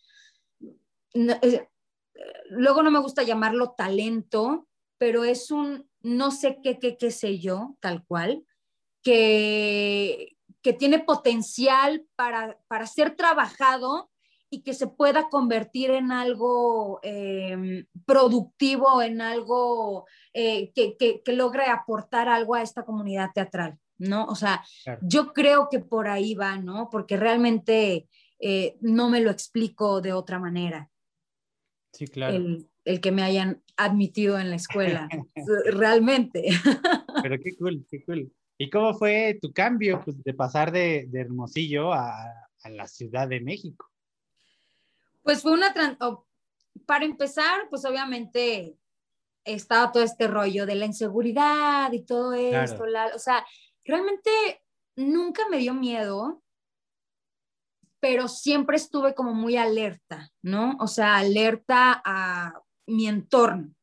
eh, 1.14 1.68
luego 2.50 2.84
no 2.84 2.92
me 2.92 3.00
gusta 3.00 3.24
llamarlo 3.24 3.74
talento, 3.76 4.68
pero 5.00 5.24
es 5.24 5.50
un 5.50 5.90
no 6.04 6.32
sé 6.32 6.60
qué, 6.62 6.78
qué, 6.78 6.98
qué 6.98 7.12
sé 7.12 7.40
yo, 7.40 7.76
tal 7.80 8.06
cual, 8.06 8.46
que, 9.02 10.38
que 10.62 10.74
tiene 10.74 11.00
potencial 11.00 12.06
para, 12.16 12.60
para 12.68 12.86
ser 12.86 13.16
trabajado 13.16 14.12
y 14.50 14.62
que 14.62 14.76
se 14.76 14.86
pueda 14.86 15.30
convertir 15.30 15.90
en 15.90 16.12
algo 16.12 17.00
em, 17.02 17.88
productivo, 18.06 19.02
en 19.02 19.20
algo 19.20 20.06
eh, 20.32 20.72
que, 20.74 20.96
que, 20.96 21.34
logre 21.34 21.66
aportar 21.66 22.30
algo 22.30 22.54
a 22.54 22.62
esta 22.62 22.86
comunidad 22.86 23.32
teatral, 23.34 23.80
¿no? 23.98 24.26
O 24.26 24.36
sea, 24.36 24.64
yo 25.02 25.34
creo 25.34 25.70
que 25.72 25.80
por 25.80 26.08
ahí 26.08 26.36
va, 26.36 26.58
¿no? 26.58 26.90
Porque 26.92 27.18
realmente 27.18 28.08
eh, 28.40 28.78
no 28.82 29.10
me 29.10 29.22
lo 29.22 29.32
explico 29.32 30.02
de 30.02 30.14
otra 30.14 30.38
manera. 30.38 30.88
Sí, 31.92 32.06
claro. 32.08 32.36
El, 32.36 32.70
el 32.86 33.02
que 33.02 33.12
me 33.12 33.24
hayan 33.24 33.64
admitido 33.78 34.40
en 34.40 34.50
la 34.50 34.56
escuela, 34.56 35.08
realmente. 35.66 36.46
Pero 37.24 37.40
qué 37.40 37.56
cool, 37.58 37.86
qué 37.90 38.04
cool. 38.04 38.32
¿Y 38.58 38.70
cómo 38.70 38.94
fue 38.94 39.40
tu 39.42 39.52
cambio 39.52 40.02
pues, 40.04 40.22
de 40.24 40.34
pasar 40.34 40.72
de, 40.72 41.10
Hermosillo 41.14 41.94
a, 41.94 42.16
la 42.70 42.88
Ciudad 42.88 43.28
de 43.28 43.42
México? 43.42 43.90
Pues 45.22 45.42
fue 45.42 45.52
una... 45.52 45.74
Para 46.86 47.06
empezar, 47.06 47.68
pues 47.70 47.86
obviamente 47.86 48.78
estaba 49.46 49.92
todo 49.92 50.04
este 50.04 50.28
rollo 50.28 50.66
de 50.66 50.76
la 50.76 50.86
inseguridad 50.86 51.92
y 51.92 52.04
todo 52.04 52.34
esto. 52.34 52.84
o 53.14 53.20
sea, 53.20 53.46
realmente 53.84 54.32
nunca 54.96 55.48
me 55.50 55.58
dio 55.58 55.74
miedo, 55.74 56.42
pero 58.00 58.28
siempre 58.28 58.78
estuve 58.78 59.14
como 59.14 59.34
muy 59.34 59.58
alerta, 59.58 60.32
¿no? 60.42 60.78
O 60.80 60.88
sea, 60.88 61.18
alerta 61.18 62.02
a 62.04 62.63
mi 62.86 63.08
entorno. 63.08 63.74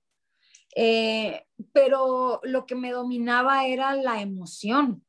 Eh, 0.76 1.46
pero 1.72 2.40
lo 2.44 2.66
que 2.66 2.74
me 2.74 2.92
dominaba 2.92 3.66
era 3.66 3.94
la 3.94 4.20
emoción, 4.20 5.04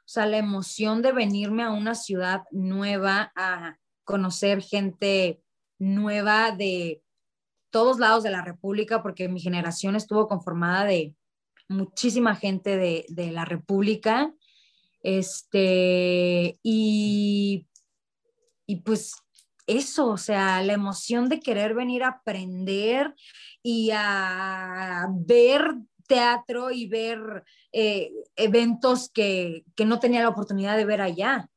o 0.00 0.08
sea, 0.08 0.26
la 0.26 0.38
emoción 0.38 1.02
de 1.02 1.12
venirme 1.12 1.62
a 1.62 1.70
una 1.70 1.94
ciudad 1.94 2.42
nueva, 2.50 3.32
a 3.36 3.78
conocer 4.04 4.60
gente 4.60 5.40
nueva 5.78 6.50
de 6.50 7.02
todos 7.70 7.98
lados 7.98 8.22
de 8.22 8.30
la 8.30 8.42
República, 8.42 9.02
porque 9.02 9.28
mi 9.28 9.40
generación 9.40 9.96
estuvo 9.96 10.28
conformada 10.28 10.84
de 10.84 11.14
muchísima 11.68 12.36
gente 12.36 12.76
de, 12.76 13.06
de 13.08 13.32
la 13.32 13.44
República. 13.44 14.32
Este, 15.02 16.58
y, 16.62 17.66
y 18.66 18.76
pues 18.76 19.23
eso, 19.66 20.06
o 20.06 20.16
sea, 20.16 20.62
la 20.62 20.72
emoción 20.72 21.28
de 21.28 21.40
querer 21.40 21.74
venir 21.74 22.02
a 22.02 22.08
aprender 22.08 23.14
y 23.62 23.90
a 23.92 25.06
ver 25.10 25.74
teatro 26.06 26.70
y 26.70 26.86
ver 26.86 27.44
eh, 27.72 28.12
eventos 28.36 29.10
que, 29.10 29.64
que, 29.74 29.84
no 29.84 29.98
tenía 30.00 30.22
la 30.22 30.28
oportunidad 30.28 30.76
de 30.76 30.84
ver 30.84 31.00
allá. 31.00 31.48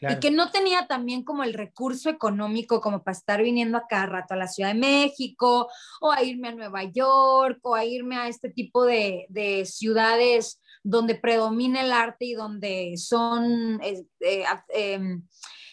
Y 0.00 0.20
que 0.20 0.30
no 0.30 0.50
tenía 0.50 0.86
también 0.86 1.22
como 1.22 1.44
el 1.44 1.54
recurso 1.54 2.10
económico 2.10 2.80
como 2.82 3.02
para 3.02 3.16
estar 3.16 3.42
viniendo 3.42 3.78
a 3.78 3.86
cada 3.88 4.06
rato 4.06 4.34
a 4.34 4.36
la 4.36 4.48
Ciudad 4.48 4.74
de 4.74 4.78
México 4.78 5.68
o 6.00 6.12
a 6.12 6.22
irme 6.22 6.48
a 6.48 6.54
Nueva 6.54 6.84
York 6.84 7.58
o 7.62 7.74
a 7.74 7.84
irme 7.86 8.16
a 8.16 8.28
este 8.28 8.50
tipo 8.50 8.84
de, 8.84 9.24
de 9.30 9.64
ciudades 9.64 10.60
donde 10.82 11.14
predomina 11.14 11.80
el 11.80 11.92
arte 11.92 12.26
y 12.26 12.34
donde 12.34 12.94
son, 12.98 13.80
eh, 13.82 14.04
em, 14.68 15.26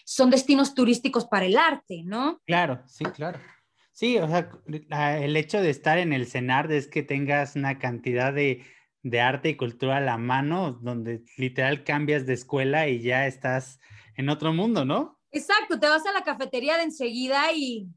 son 0.05 0.29
destinos 0.29 0.73
turísticos 0.73 1.25
para 1.25 1.45
el 1.45 1.57
arte, 1.57 2.03
¿no? 2.03 2.41
Claro, 2.45 2.83
sí, 2.87 3.05
claro. 3.05 3.39
Sí, 3.91 4.17
o 4.17 4.27
sea, 4.27 5.17
el 5.17 5.35
hecho 5.35 5.61
de 5.61 5.69
estar 5.69 5.97
en 5.97 6.13
el 6.13 6.25
CENAR 6.25 6.71
es 6.71 6.87
que 6.87 7.03
tengas 7.03 7.55
una 7.55 7.77
cantidad 7.77 8.33
de, 8.33 8.65
de 9.03 9.21
arte 9.21 9.49
y 9.49 9.57
cultura 9.57 9.97
a 9.97 10.01
la 10.01 10.17
mano, 10.17 10.73
donde 10.81 11.23
literal 11.37 11.83
cambias 11.83 12.25
de 12.25 12.33
escuela 12.33 12.87
y 12.87 13.01
ya 13.01 13.27
estás 13.27 13.79
en 14.15 14.29
otro 14.29 14.53
mundo, 14.53 14.85
¿no? 14.85 15.19
Exacto, 15.31 15.79
te 15.79 15.87
vas 15.87 16.05
a 16.05 16.13
la 16.13 16.23
cafetería 16.23 16.77
de 16.77 16.83
enseguida 16.83 17.51
y 17.53 17.87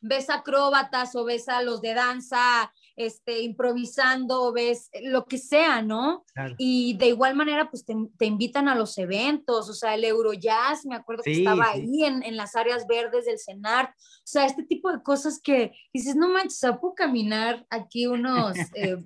ves 0.00 0.30
acróbatas 0.30 1.14
o 1.14 1.24
ves 1.24 1.48
a 1.48 1.62
los 1.62 1.80
de 1.80 1.94
danza 1.94 2.72
este, 2.96 3.40
improvisando, 3.40 4.52
ves 4.52 4.90
lo 5.02 5.26
que 5.26 5.38
sea, 5.38 5.82
¿no? 5.82 6.24
Y 6.58 6.96
de 6.98 7.08
igual 7.08 7.34
manera, 7.34 7.70
pues 7.70 7.84
te, 7.84 8.24
invitan 8.24 8.68
a 8.68 8.74
los 8.74 8.96
eventos, 8.98 9.68
o 9.68 9.74
sea, 9.74 9.94
el 9.94 10.04
Eurojazz, 10.04 10.86
me 10.86 10.96
acuerdo 10.96 11.22
que 11.22 11.32
estaba 11.32 11.70
ahí 11.70 12.04
en, 12.04 12.22
en, 12.22 12.36
las 12.36 12.56
áreas 12.56 12.86
verdes 12.86 13.26
del 13.26 13.38
CENAR, 13.38 13.94
o 13.96 14.22
sea, 14.24 14.46
este 14.46 14.62
tipo 14.62 14.92
de 14.92 15.02
cosas 15.02 15.40
que 15.42 15.72
dices, 15.92 16.16
no 16.16 16.28
manches, 16.28 16.60
puedo 16.80 16.94
caminar 16.94 17.66
aquí 17.70 18.06
unos... 18.06 18.56
Eh, 18.74 18.96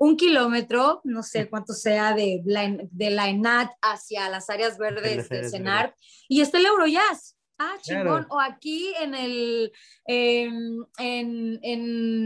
un 0.00 0.16
kilómetro, 0.16 1.02
no 1.04 1.22
sé 1.22 1.50
cuánto 1.50 1.74
sea, 1.74 2.14
de 2.14 2.40
la, 2.46 2.74
de 2.90 3.10
la 3.10 3.28
ENAT 3.28 3.70
hacia 3.82 4.30
las 4.30 4.48
áreas 4.48 4.78
verdes 4.78 5.28
del 5.28 5.50
CENAR, 5.50 5.94
y 6.26 6.40
está 6.40 6.56
el 6.56 6.64
Eurojazz. 6.64 7.36
Ah, 7.62 7.76
chingón. 7.82 8.26
O 8.30 8.40
aquí 8.40 8.94
en 8.98 9.14
el 9.14 9.70
en, 10.06 10.78
en, 10.96 11.60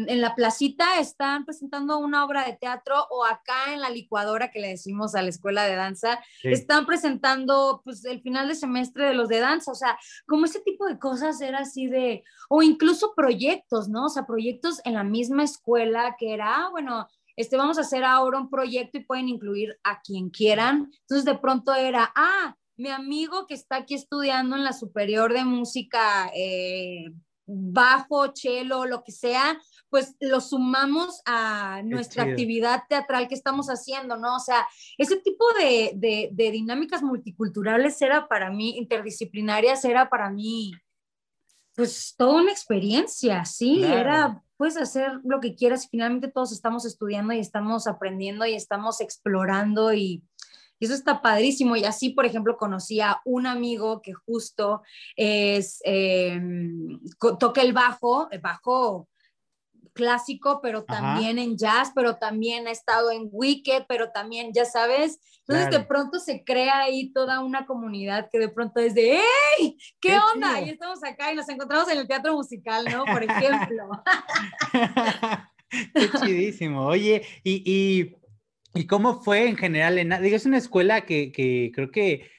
en, 0.08 0.20
la 0.20 0.36
placita 0.36 1.00
están 1.00 1.44
presentando 1.44 1.98
una 1.98 2.24
obra 2.24 2.44
de 2.44 2.52
teatro, 2.52 3.04
o 3.10 3.24
acá 3.24 3.72
en 3.72 3.80
la 3.80 3.90
licuadora 3.90 4.52
que 4.52 4.60
le 4.60 4.68
decimos 4.68 5.16
a 5.16 5.22
la 5.22 5.30
escuela 5.30 5.64
de 5.64 5.74
danza, 5.74 6.20
están 6.44 6.86
presentando 6.86 7.80
pues 7.82 8.04
el 8.04 8.22
final 8.22 8.46
de 8.46 8.54
semestre 8.54 9.08
de 9.08 9.14
los 9.14 9.28
de 9.28 9.40
danza. 9.40 9.72
O 9.72 9.74
sea, 9.74 9.98
como 10.24 10.44
ese 10.44 10.60
tipo 10.60 10.86
de 10.86 11.00
cosas 11.00 11.40
era 11.40 11.58
así 11.58 11.88
de, 11.88 12.22
o 12.48 12.62
incluso 12.62 13.12
proyectos, 13.16 13.88
¿no? 13.88 14.04
O 14.04 14.10
sea, 14.10 14.26
proyectos 14.26 14.80
en 14.84 14.94
la 14.94 15.02
misma 15.02 15.42
escuela 15.42 16.14
que 16.16 16.32
era, 16.32 16.58
ah, 16.58 16.68
bueno, 16.70 17.08
este, 17.34 17.56
vamos 17.56 17.78
a 17.78 17.80
hacer 17.80 18.04
ahora 18.04 18.38
un 18.38 18.50
proyecto 18.50 18.98
y 18.98 19.04
pueden 19.04 19.28
incluir 19.28 19.76
a 19.82 20.00
quien 20.00 20.30
quieran. 20.30 20.92
Entonces 21.00 21.24
de 21.24 21.36
pronto 21.36 21.74
era, 21.74 22.12
ah, 22.14 22.54
mi 22.76 22.90
amigo 22.90 23.46
que 23.46 23.54
está 23.54 23.76
aquí 23.76 23.94
estudiando 23.94 24.56
en 24.56 24.64
la 24.64 24.72
superior 24.72 25.32
de 25.32 25.44
música, 25.44 26.30
eh, 26.34 27.12
bajo, 27.46 28.32
cello, 28.34 28.86
lo 28.86 29.02
que 29.04 29.12
sea, 29.12 29.58
pues 29.90 30.16
lo 30.20 30.40
sumamos 30.40 31.20
a 31.26 31.82
nuestra 31.84 32.24
actividad 32.24 32.82
teatral 32.88 33.28
que 33.28 33.34
estamos 33.34 33.68
haciendo, 33.68 34.16
¿no? 34.16 34.36
O 34.36 34.40
sea, 34.40 34.66
ese 34.98 35.16
tipo 35.16 35.44
de, 35.58 35.92
de, 36.32 36.50
dinámicas 36.50 37.02
multiculturales 37.02 38.00
era 38.00 38.26
para 38.28 38.50
mí, 38.50 38.76
interdisciplinarias, 38.78 39.84
era 39.84 40.08
para 40.08 40.30
mí, 40.30 40.72
pues 41.74 42.14
toda 42.16 42.42
una 42.42 42.52
experiencia, 42.52 43.44
sí, 43.44 43.84
era, 43.84 44.42
puedes 44.56 44.76
hacer 44.76 45.10
lo 45.24 45.40
que 45.40 45.54
quieras 45.54 45.84
y 45.84 45.88
finalmente 45.88 46.30
todos 46.30 46.52
estamos 46.52 46.84
estudiando 46.86 47.32
y 47.34 47.40
estamos 47.40 47.86
aprendiendo 47.86 48.46
y 48.46 48.54
estamos 48.54 49.00
explorando 49.00 49.92
y 49.92 50.22
y 50.78 50.86
eso 50.86 50.94
está 50.94 51.22
padrísimo. 51.22 51.76
Y 51.76 51.84
así, 51.84 52.10
por 52.10 52.26
ejemplo, 52.26 52.56
conocí 52.56 53.00
a 53.00 53.20
un 53.24 53.46
amigo 53.46 54.02
que 54.02 54.12
justo 54.12 54.82
es, 55.16 55.80
em, 55.84 57.00
toca 57.38 57.62
el 57.62 57.72
bajo, 57.72 58.28
el 58.30 58.40
bajo 58.40 59.08
clásico, 59.94 60.60
pero 60.60 60.84
también 60.84 61.38
en 61.38 61.56
jazz, 61.56 61.92
pero 61.94 62.16
también 62.16 62.66
ha 62.66 62.72
estado 62.72 63.10
en 63.10 63.28
Wicked, 63.30 63.84
pero 63.88 64.10
también, 64.10 64.52
ya 64.52 64.64
sabes, 64.64 65.20
entonces 65.46 65.70
de 65.70 65.84
pronto 65.84 66.18
se 66.18 66.42
crea 66.42 66.80
ahí 66.80 67.12
toda 67.12 67.40
una 67.40 67.64
comunidad 67.64 68.28
que 68.30 68.38
de 68.38 68.48
pronto 68.48 68.80
es 68.80 68.94
de, 68.94 69.20
¡hey! 69.58 69.76
¿Qué, 70.00 70.18
onda? 70.34 70.60
Y 70.60 70.70
estamos 70.70 71.02
acá 71.04 71.32
y 71.32 71.36
nos 71.36 71.48
encontramos 71.48 71.88
en 71.88 71.98
el 71.98 72.08
teatro 72.08 72.34
musical, 72.34 72.84
¿no? 72.90 73.04
Por 73.04 73.22
ejemplo. 73.30 73.88
Qué 75.94 76.10
chidísimo. 76.20 76.86
Oye, 76.86 77.24
y 77.42 77.62
¿Y 77.64 78.16
cómo 78.86 79.22
fue 79.22 79.48
en 79.48 79.56
general? 79.56 79.98
En, 79.98 80.10
digo, 80.22 80.36
es 80.36 80.46
una 80.46 80.58
escuela 80.58 81.06
que, 81.06 81.30
que, 81.30 81.70
creo 81.72 81.90
que 81.90 82.30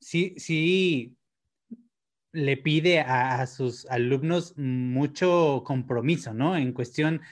sí, 0.00 0.34
sí 0.36 1.16
le 2.32 2.56
pide 2.56 3.00
a, 3.00 3.46
sus 3.46 3.86
alumnos 3.86 4.56
mucho 4.56 5.62
compromiso, 5.64 6.34
¿no? 6.34 6.56
En 6.56 6.72
cuestión, 6.72 7.22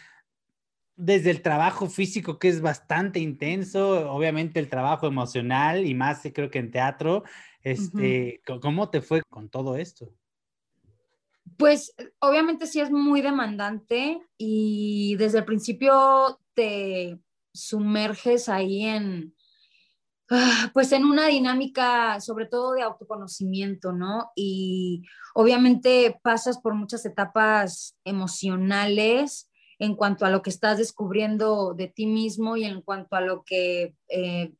desde 0.96 1.30
el 1.30 1.42
trabajo 1.42 1.88
físico, 1.88 2.38
que 2.38 2.48
es 2.48 2.60
bastante 2.60 3.20
intenso, 3.20 4.10
obviamente 4.10 4.58
el 4.58 4.68
trabajo 4.68 5.06
emocional 5.06 5.86
y 5.86 5.94
más 5.94 6.22
creo 6.34 6.50
que 6.50 6.58
en 6.58 6.70
teatro. 6.70 7.24
Este, 7.62 8.40
¿Cómo 8.60 8.90
te 8.90 9.02
fue 9.02 9.22
con 9.28 9.48
todo 9.48 9.76
esto? 9.76 10.12
Pues 11.56 11.94
obviamente 12.20 12.66
sí 12.66 12.80
es 12.80 12.90
muy 12.90 13.20
demandante 13.22 14.20
y 14.36 15.16
desde 15.16 15.38
el 15.38 15.44
principio 15.44 16.40
te, 16.54 17.18
sumerges 17.56 18.48
ahí 18.48 18.84
en, 18.84 19.34
ah, 20.30 20.70
pues 20.72 20.92
en 20.92 21.04
una 21.04 21.28
dinámica 21.28 22.20
sobre 22.20 22.46
todo 22.46 22.74
de 22.74 22.82
autoconocimiento, 22.82 23.92
¿no? 23.92 24.30
Y 24.36 25.04
obviamente 25.34 26.18
pasas 26.22 26.58
por 26.58 26.74
muchas 26.74 27.04
etapas 27.06 27.96
emocionales 28.04 29.50
en 29.78 29.94
cuanto 29.94 30.24
a 30.24 30.30
lo 30.30 30.42
que 30.42 30.50
estás 30.50 30.78
descubriendo 30.78 31.74
de 31.74 31.88
ti 31.88 32.06
mismo 32.06 32.56
y 32.56 32.64
en 32.64 32.80
cuanto 32.80 33.16
a 33.16 33.20
lo 33.20 33.44
que, 33.44 33.94
eh, 34.08 34.52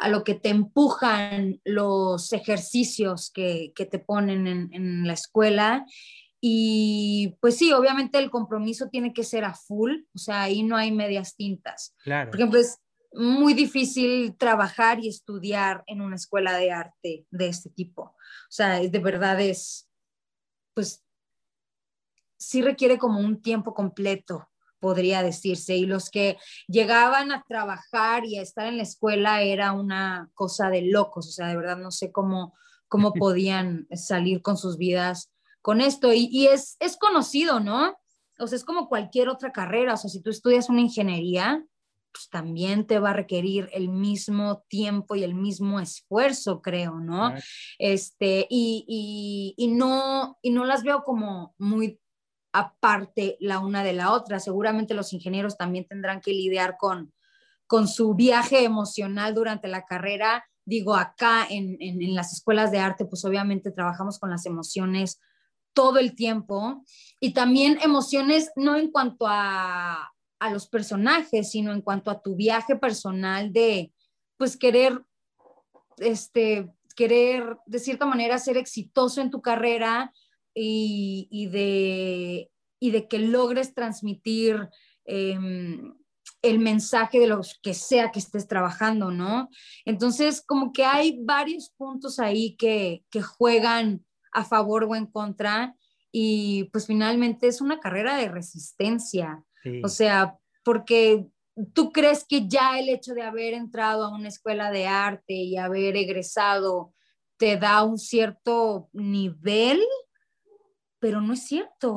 a 0.00 0.08
lo 0.08 0.24
que 0.24 0.34
te 0.34 0.48
empujan 0.48 1.60
los 1.64 2.32
ejercicios 2.32 3.30
que, 3.30 3.72
te 3.76 3.98
ponen 3.98 4.46
en, 4.46 4.72
en 4.72 5.06
la 5.06 5.12
escuela 5.12 5.86
y 6.40 7.36
pues 7.40 7.56
sí, 7.56 7.72
obviamente 7.72 8.18
el 8.18 8.30
compromiso 8.30 8.88
tiene 8.88 9.12
que 9.12 9.24
ser 9.24 9.44
a 9.44 9.54
full, 9.54 10.02
o 10.14 10.18
sea, 10.18 10.42
ahí 10.42 10.62
no 10.62 10.76
hay 10.76 10.92
medias 10.92 11.34
tintas. 11.34 11.94
Claro. 12.04 12.30
Por 12.30 12.40
ejemplo, 12.40 12.60
es 12.60 12.78
muy 13.12 13.54
difícil 13.54 14.36
trabajar 14.36 15.00
y 15.00 15.08
estudiar 15.08 15.82
en 15.86 16.00
una 16.00 16.16
escuela 16.16 16.56
de 16.56 16.70
arte 16.70 17.26
de 17.30 17.48
este 17.48 17.70
tipo. 17.70 18.02
O 18.02 18.50
sea, 18.50 18.78
de 18.78 18.98
verdad 18.98 19.40
es, 19.40 19.88
pues, 20.74 21.04
sí 22.38 22.62
requiere 22.62 22.98
como 22.98 23.18
un 23.18 23.42
tiempo 23.42 23.74
completo, 23.74 24.48
podría 24.78 25.24
decirse. 25.24 25.76
Y 25.76 25.86
los 25.86 26.10
que 26.10 26.38
llegaban 26.68 27.32
a 27.32 27.44
trabajar 27.48 28.24
y 28.24 28.38
a 28.38 28.42
estar 28.42 28.66
en 28.66 28.76
la 28.76 28.84
escuela 28.84 29.42
era 29.42 29.72
una 29.72 30.30
cosa 30.34 30.70
de 30.70 30.82
locos. 30.82 31.28
O 31.28 31.32
sea, 31.32 31.48
de 31.48 31.56
verdad 31.56 31.78
no 31.78 31.90
sé 31.90 32.12
cómo, 32.12 32.54
cómo 32.86 33.12
podían 33.14 33.88
salir 33.92 34.40
con 34.40 34.56
sus 34.56 34.78
vidas 34.78 35.32
con 35.62 35.80
esto. 35.80 36.12
Y, 36.12 36.46
es, 36.46 36.76
es 36.80 36.96
conocido, 36.96 37.60
¿no? 37.60 37.96
O 38.38 38.46
sea, 38.46 38.56
es 38.56 38.64
como 38.64 38.88
cualquier 38.88 39.28
otra 39.28 39.52
carrera. 39.52 39.94
O 39.94 39.96
sea, 39.96 40.10
si 40.10 40.22
tú 40.22 40.30
estudias 40.30 40.68
una 40.68 40.80
ingeniería, 40.80 41.64
pues 42.12 42.28
también 42.30 42.86
te 42.86 42.98
va 42.98 43.10
a 43.10 43.14
requerir 43.14 43.68
el 43.72 43.88
mismo 43.88 44.64
tiempo 44.68 45.14
y 45.14 45.24
el 45.24 45.34
mismo 45.34 45.80
esfuerzo, 45.80 46.62
creo, 46.62 47.00
¿no? 47.00 47.34
Este, 47.78 48.46
y, 48.48 49.54
y, 49.56 49.68
no, 49.68 50.38
y 50.42 50.50
no 50.50 50.64
las 50.64 50.82
veo 50.82 51.02
como 51.04 51.54
muy 51.58 52.00
aparte 52.52 53.36
la 53.40 53.58
una 53.58 53.84
de 53.84 53.92
la 53.92 54.12
otra. 54.12 54.40
Seguramente 54.40 54.94
los 54.94 55.12
ingenieros 55.12 55.56
también 55.56 55.86
tendrán 55.86 56.20
que 56.20 56.32
lidiar 56.32 56.76
con, 56.78 57.12
con 57.66 57.86
su 57.86 58.14
viaje 58.14 58.64
emocional 58.64 59.34
durante 59.34 59.68
la 59.68 59.84
carrera. 59.84 60.44
Digo, 60.64 60.96
acá 60.96 61.46
en, 61.48 61.76
en, 61.80 62.14
las 62.14 62.32
escuelas 62.32 62.70
de 62.70 62.78
arte, 62.78 63.04
pues 63.04 63.24
obviamente 63.24 63.70
trabajamos 63.70 64.18
con 64.18 64.30
las 64.30 64.46
emociones 64.46 65.20
todo 65.78 66.00
el 66.00 66.16
tiempo 66.16 66.84
y 67.20 67.34
también 67.34 67.78
emociones 67.80 68.50
no 68.56 68.74
en 68.74 68.90
cuanto 68.90 69.28
a, 69.28 70.10
a 70.40 70.50
los 70.50 70.66
personajes, 70.66 71.52
sino 71.52 71.72
en 71.72 71.82
cuanto 71.82 72.10
a 72.10 72.20
tu 72.20 72.34
viaje 72.34 72.74
personal 72.74 73.52
de, 73.52 73.92
pues, 74.36 74.56
querer, 74.56 75.04
este, 75.98 76.68
querer 76.96 77.58
de 77.64 77.78
cierta 77.78 78.06
manera 78.06 78.38
ser 78.38 78.56
exitoso 78.56 79.20
en 79.20 79.30
tu 79.30 79.40
carrera 79.40 80.12
y, 80.52 81.28
y 81.30 81.46
de, 81.46 82.50
y 82.80 82.90
de 82.90 83.06
que 83.06 83.20
logres 83.20 83.72
transmitir 83.72 84.68
em, 85.04 85.94
el 86.42 86.58
mensaje 86.58 87.20
de 87.20 87.28
lo 87.28 87.40
que 87.62 87.74
sea 87.74 88.10
que 88.10 88.18
estés 88.18 88.48
trabajando, 88.48 89.12
¿no? 89.12 89.48
Entonces, 89.84 90.42
como 90.44 90.72
que 90.72 90.84
hay 90.84 91.20
varios 91.22 91.70
puntos 91.76 92.18
ahí 92.18 92.56
que, 92.56 93.04
que 93.12 93.22
juegan 93.22 94.04
a 94.32 94.44
favor 94.44 94.84
o 94.84 94.94
en 94.94 95.06
contra 95.06 95.74
y 96.10 96.64
pues 96.72 96.86
finalmente 96.86 97.48
es 97.48 97.60
una 97.60 97.80
carrera 97.80 98.16
de 98.16 98.28
resistencia. 98.28 99.44
O 99.82 99.88
sea, 99.88 100.38
porque 100.64 101.26
tú 101.74 101.92
crees 101.92 102.24
que 102.26 102.48
ya 102.48 102.78
el 102.78 102.88
hecho 102.88 103.12
de 103.14 103.22
haber 103.22 103.54
entrado 103.54 104.04
a 104.04 104.14
una 104.14 104.28
escuela 104.28 104.70
de 104.70 104.86
arte 104.86 105.34
y 105.34 105.56
haber 105.56 105.96
egresado 105.96 106.94
te 107.36 107.56
da 107.56 107.84
un 107.84 107.98
cierto 107.98 108.88
nivel, 108.92 109.80
pero 110.98 111.20
no 111.20 111.34
es 111.34 111.46
cierto. 111.46 111.94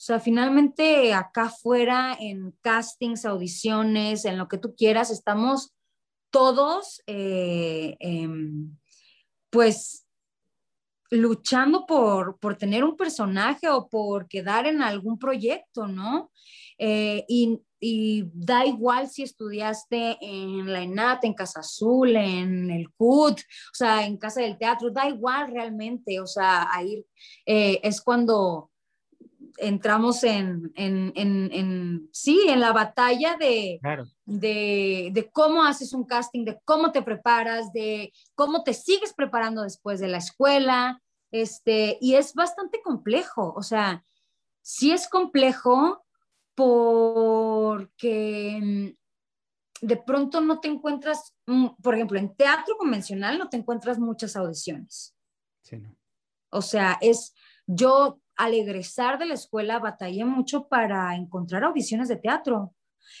O 0.00 0.02
sea, 0.02 0.18
finalmente 0.18 1.12
acá 1.12 1.44
afuera 1.44 2.16
en 2.18 2.52
castings, 2.62 3.24
audiciones, 3.24 4.24
en 4.24 4.38
lo 4.38 4.48
que 4.48 4.58
tú 4.58 4.74
quieras, 4.74 5.10
estamos 5.10 5.74
todos, 6.30 7.02
eh, 7.06 7.96
em, 8.00 8.76
pues, 9.50 10.06
luchando 11.10 11.86
por, 11.86 12.38
por, 12.38 12.56
tener 12.56 12.84
un 12.84 12.96
personaje 12.96 13.68
o 13.68 13.88
por 13.88 14.28
quedar 14.28 14.66
en 14.66 14.80
algún 14.80 15.18
proyecto, 15.18 15.86
¿no? 15.86 16.30
Eh, 16.78 17.24
y, 17.28 17.60
da 18.34 18.66
igual 18.66 19.08
si 19.08 19.22
estudiaste 19.22 20.18
en 20.20 20.70
la 20.70 20.82
ENAT, 20.82 21.24
en 21.24 21.32
Casa 21.32 21.60
Azul, 21.60 22.14
en 22.14 22.70
el 22.70 22.90
CUT, 22.90 23.40
o 23.40 23.74
sea, 23.74 24.04
en 24.04 24.18
Casa 24.18 24.42
del 24.42 24.58
Teatro, 24.58 24.90
da 24.90 25.08
igual 25.08 25.50
realmente, 25.50 26.20
o 26.20 26.26
sea, 26.26 26.68
ahí 26.70 27.02
eh, 27.46 27.80
es 27.82 28.02
cuando 28.02 28.69
entramos 29.58 30.24
en, 30.24 30.72
en, 30.74 31.12
en, 31.16 31.50
en, 31.52 32.08
sí, 32.12 32.46
en 32.48 32.60
la 32.60 32.72
batalla 32.72 33.36
de, 33.38 33.80
de, 34.24 35.10
de, 35.12 35.30
cómo 35.30 35.64
haces 35.64 35.92
un 35.92 36.04
casting, 36.04 36.44
de 36.44 36.60
cómo 36.64 36.92
te 36.92 37.02
preparas, 37.02 37.72
de 37.72 38.12
cómo 38.34 38.62
te 38.62 38.74
sigues 38.74 39.12
preparando 39.14 39.62
después 39.62 40.00
de 40.00 40.08
la 40.08 40.18
escuela, 40.18 41.02
este, 41.30 41.98
y 42.00 42.14
es 42.14 42.34
bastante 42.34 42.80
complejo, 42.82 43.52
o 43.56 43.62
sea, 43.62 44.04
sí 44.62 44.92
es 44.92 45.08
complejo, 45.08 46.04
porque 46.54 48.60
mm, 48.62 49.86
de 49.86 49.96
pronto 49.96 50.40
no 50.40 50.60
te 50.60 50.68
encuentras, 50.68 51.34
mm, 51.46 51.68
por 51.82 51.94
ejemplo, 51.94 52.18
en 52.18 52.34
teatro 52.34 52.76
convencional 52.76 53.38
no 53.38 53.48
te 53.48 53.56
encuentras 53.56 53.98
muchas 53.98 54.36
audiciones. 54.36 55.14
Sí, 55.62 55.78
no. 55.78 55.96
O 56.50 56.62
sea, 56.62 56.98
es, 57.00 57.34
yo 57.66 58.19
al 58.42 58.54
egresar 58.54 59.18
de 59.18 59.26
la 59.26 59.34
escuela 59.34 59.78
batallé 59.78 60.24
mucho 60.24 60.68
para 60.68 61.14
encontrar 61.14 61.64
audiciones 61.64 62.08
de 62.08 62.16
teatro. 62.16 62.74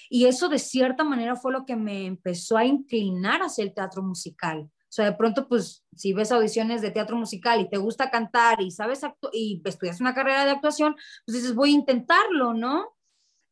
Y 0.08 0.26
eso 0.26 0.48
de 0.48 0.58
cierta 0.58 1.04
manera 1.04 1.36
fue 1.36 1.52
lo 1.52 1.64
que 1.64 1.76
me 1.76 2.06
empezó 2.06 2.56
a 2.56 2.64
inclinar 2.64 3.40
hacia 3.42 3.64
el 3.64 3.74
teatro 3.74 4.02
musical. 4.02 4.60
O 4.62 4.92
sea, 4.92 5.04
de 5.04 5.12
pronto, 5.12 5.48
pues, 5.48 5.84
si 5.94 6.12
ves 6.12 6.32
audiciones 6.32 6.82
de 6.82 6.90
teatro 6.90 7.16
musical 7.16 7.60
y 7.60 7.68
te 7.68 7.76
gusta 7.76 8.10
cantar 8.10 8.60
y 8.60 8.70
sabes 8.70 9.02
y 9.32 9.62
estudias 9.64 10.00
una 10.00 10.14
carrera 10.14 10.44
de 10.44 10.50
actuación, 10.50 10.96
pues 11.24 11.38
dices, 11.38 11.54
voy 11.54 11.70
a 11.70 11.74
intentarlo, 11.74 12.54
¿no? 12.54 12.96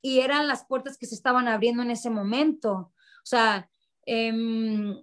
y 0.02 0.20
eran 0.20 0.46
las 0.46 0.64
puertas 0.64 0.96
que 0.96 1.06
se 1.06 1.14
estaban 1.14 1.48
abriendo 1.48 1.82
en 1.82 1.90
ese 1.90 2.10
momento. 2.10 2.72
O 2.72 3.24
sea, 3.24 3.68
em, 4.06 4.96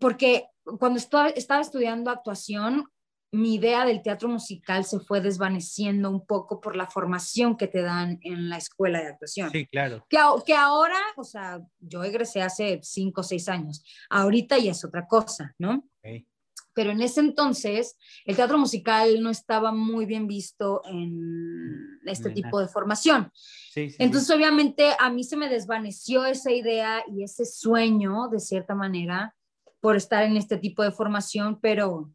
porque 0.00 0.48
cuando 0.78 0.98
estaba, 0.98 1.28
estaba 1.30 1.60
estudiando 1.60 2.10
actuación, 2.10 2.88
mi 3.32 3.54
idea 3.54 3.86
del 3.86 4.02
teatro 4.02 4.28
musical 4.28 4.84
se 4.84 5.00
fue 5.00 5.22
desvaneciendo 5.22 6.10
un 6.10 6.26
poco 6.26 6.60
por 6.60 6.76
la 6.76 6.86
formación 6.86 7.56
que 7.56 7.66
te 7.66 7.80
dan 7.80 8.18
en 8.22 8.50
la 8.50 8.58
escuela 8.58 9.00
de 9.00 9.08
actuación. 9.08 9.50
Sí, 9.50 9.66
claro. 9.66 10.06
Que, 10.08 10.18
que 10.46 10.54
ahora, 10.54 10.98
o 11.16 11.24
sea, 11.24 11.60
yo 11.80 12.04
egresé 12.04 12.42
hace 12.42 12.80
cinco 12.82 13.22
o 13.22 13.24
seis 13.24 13.48
años, 13.48 13.82
ahorita 14.10 14.58
ya 14.58 14.72
es 14.72 14.84
otra 14.84 15.06
cosa, 15.06 15.54
¿no? 15.58 15.82
pero 16.74 16.90
en 16.90 17.02
ese 17.02 17.20
entonces 17.20 17.96
el 18.24 18.36
teatro 18.36 18.58
musical 18.58 19.22
no 19.22 19.30
estaba 19.30 19.72
muy 19.72 20.06
bien 20.06 20.26
visto 20.26 20.82
en 20.86 22.00
este 22.04 22.30
tipo 22.30 22.60
de 22.60 22.68
formación. 22.68 23.30
entonces, 23.74 24.30
obviamente, 24.30 24.92
a 24.98 25.10
mí 25.10 25.24
se 25.24 25.36
me 25.36 25.48
desvaneció 25.48 26.24
esa 26.24 26.50
idea 26.50 27.02
y 27.08 27.24
ese 27.24 27.44
sueño, 27.44 28.28
de 28.28 28.40
cierta 28.40 28.74
manera, 28.74 29.34
por 29.80 29.96
estar 29.96 30.24
en 30.24 30.36
este 30.36 30.56
tipo 30.56 30.82
de 30.82 30.92
formación, 30.92 31.60
pero 31.60 32.10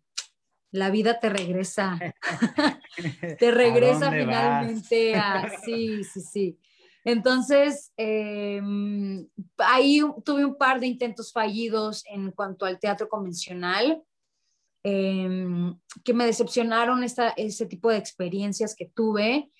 la 0.71 0.89
vida 0.89 1.19
te 1.19 1.29
regresa, 1.29 1.97
te 3.39 3.51
regresa 3.51 4.11
finalmente 4.11 5.15
a... 5.15 5.49
Sí, 5.65 6.03
sí, 6.03 6.21
sí. 6.21 6.59
Entonces, 7.03 7.93
em, 7.95 9.25
ahí 9.57 10.01
tuve 10.25 10.43
un 10.43 10.57
par 10.57 10.79
de 10.79 10.87
intentos 10.87 11.31
fallidos 11.31 12.03
en 12.05 12.31
cuanto 12.31 12.65
al 12.65 12.79
teatro 12.79 13.07
convencional 13.07 14.03
Em, 14.89 15.77
que 16.05 16.13
me 16.13 16.25
decepcionaron 16.25 17.03
esta, 17.03 17.31
ese 17.31 17.65
tipo 17.65 17.89
de 17.89 17.97
experiencias 17.97 18.73
que 18.73 18.85
tuve 18.85 19.51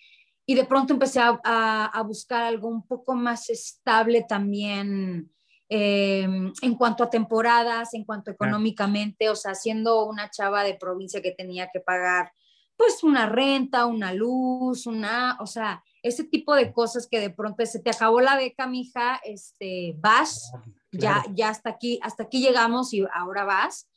y 0.45 0.55
de 0.55 0.63
pronto 0.63 0.93
empecé 0.93 1.19
a, 1.19 1.37
a, 1.43 2.01
buscar 2.03 2.43
algo 2.43 2.69
un 2.69 2.87
poco 2.87 3.13
más 3.13 3.49
estable 3.49 4.25
también 4.25 5.29
em, 5.69 6.53
en 6.61 6.75
cuanto 6.75 7.03
a 7.03 7.09
temporadas, 7.09 7.93
en 7.93 8.05
cuanto 8.05 8.31
económicamente, 8.31 9.29
o 9.29 9.35
sea, 9.35 9.55
siendo 9.55 10.05
una 10.05 10.29
chava 10.29 10.63
de 10.63 10.75
provincia 10.75 11.21
que 11.21 11.31
tenía 11.31 11.69
que 11.71 11.79
pagar 11.79 12.31
pues 12.75 13.03
una 13.03 13.27
renta, 13.27 13.87
una 13.87 14.13
luz, 14.13 14.85
una, 14.85 15.35
o 15.39 15.47
sea, 15.47 15.83
ese 16.03 16.23
tipo 16.23 16.53
de 16.53 16.71
cosas 16.71 17.07
que 17.09 17.19
de 17.19 17.31
pronto 17.31 17.65
se 17.65 17.79
te 17.79 17.89
acabó 17.89 18.21
la 18.21 18.37
beca, 18.37 18.67
mija, 18.67 19.19
este, 19.23 19.95
vas, 19.97 20.51
ya, 20.91 21.23
ya 21.33 21.49
hasta 21.49 21.71
aquí, 21.71 21.99
hasta 22.03 22.23
aquí 22.23 22.39
llegamos 22.39 22.93
y 22.93 23.03
ahora 23.11 23.45
vas 23.45 23.87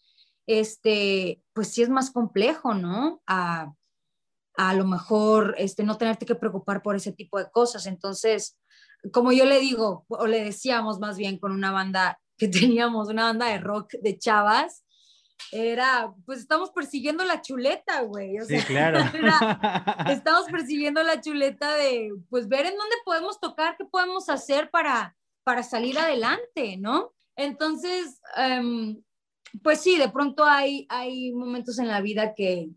este, 0.51 1.43
pues 1.53 1.69
sí 1.69 1.83
es 1.83 1.89
más 1.89 2.11
complejo, 2.11 2.75
¿no? 2.75 3.23
A, 3.27 3.73
a 4.57 4.75
lo 4.75 4.85
mejor 4.85 5.55
este, 5.59 5.85
no 5.85 5.97
tenerte 5.97 6.27
que 6.27 6.35
preocupar 6.35 6.83
por 6.83 6.97
ese 6.97 7.13
tipo 7.13 7.39
de 7.39 7.49
cosas. 7.53 7.87
Entonces, 7.87 8.59
como 9.13 9.33
yo 9.33 9.45
le 9.45 9.61
digo, 9.61 10.05
o 10.09 10.27
le 10.27 10.45
decíamos 10.45 10.99
más 10.99 11.17
bien 11.17 11.39
con 11.39 11.53
una 11.53 11.71
banda 11.73 12.21
que 12.37 12.49
teníamos, 12.49 13.09
una 13.09 13.25
banda 13.25 13.47
de 13.47 13.59
rock 13.59 13.93
de 14.03 14.19
chavas, 14.19 14.85
era, 15.53 16.13
pues 16.27 16.41
estamos 16.41 16.71
persiguiendo 16.71 17.25
la 17.25 17.41
chuleta, 17.41 18.03
güey. 18.03 18.37
sí, 18.47 18.59
claro. 18.67 18.99
estamos 20.09 20.45
persiguiendo 20.51 21.03
la 21.03 21.21
chuleta 21.21 21.75
de, 21.75 22.13
pues 22.29 22.49
ver 22.49 22.67
en 22.67 22.77
dónde 22.77 22.97
podemos 23.05 23.41
tocar, 23.41 23.77
qué 23.77 23.85
podemos 23.85 24.29
hacer 24.29 24.71
para, 24.71 25.17
para 25.43 25.63
salir 25.63 25.99
adelante, 25.99 26.77
¿no? 26.79 27.13
Entonces, 27.37 28.21
um, 28.37 29.03
pues 29.63 29.81
sí, 29.81 29.97
de 29.97 30.09
pronto 30.09 30.45
hay, 30.45 30.87
hay 30.89 31.33
momentos 31.33 31.79
en 31.79 31.89
la 31.89 32.01
vida 32.01 32.35
que, 32.35 32.71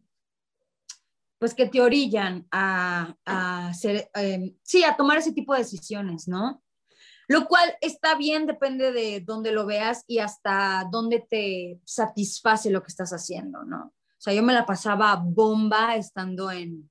pues 1.43 1.55
que 1.55 1.65
te 1.65 1.81
orillan 1.81 2.47
a, 2.51 3.17
a 3.25 3.67
hacer, 3.67 4.09
em, 4.13 4.55
sí, 4.63 4.85
a 4.85 4.95
tomar 4.95 5.17
ese 5.17 5.33
tipo 5.33 5.51
de 5.51 5.59
decisiones, 5.59 6.29
¿no? 6.29 6.63
Lo 7.27 7.47
cual 7.47 7.75
está 7.81 8.15
bien, 8.15 8.47
depende 8.47 8.93
de 8.93 9.19
dónde 9.19 9.51
lo 9.51 9.65
veas 9.65 10.05
y 10.07 10.19
hasta 10.19 10.87
dónde 10.89 11.27
te 11.29 11.81
satisface 11.83 12.69
lo 12.69 12.81
que 12.81 12.87
estás 12.87 13.11
haciendo, 13.11 13.65
¿no? 13.65 13.87
O 13.87 14.19
sea, 14.19 14.33
yo 14.33 14.41
me 14.41 14.53
la 14.53 14.65
pasaba 14.65 15.21
bomba 15.21 15.97
estando 15.97 16.49
en, 16.49 16.89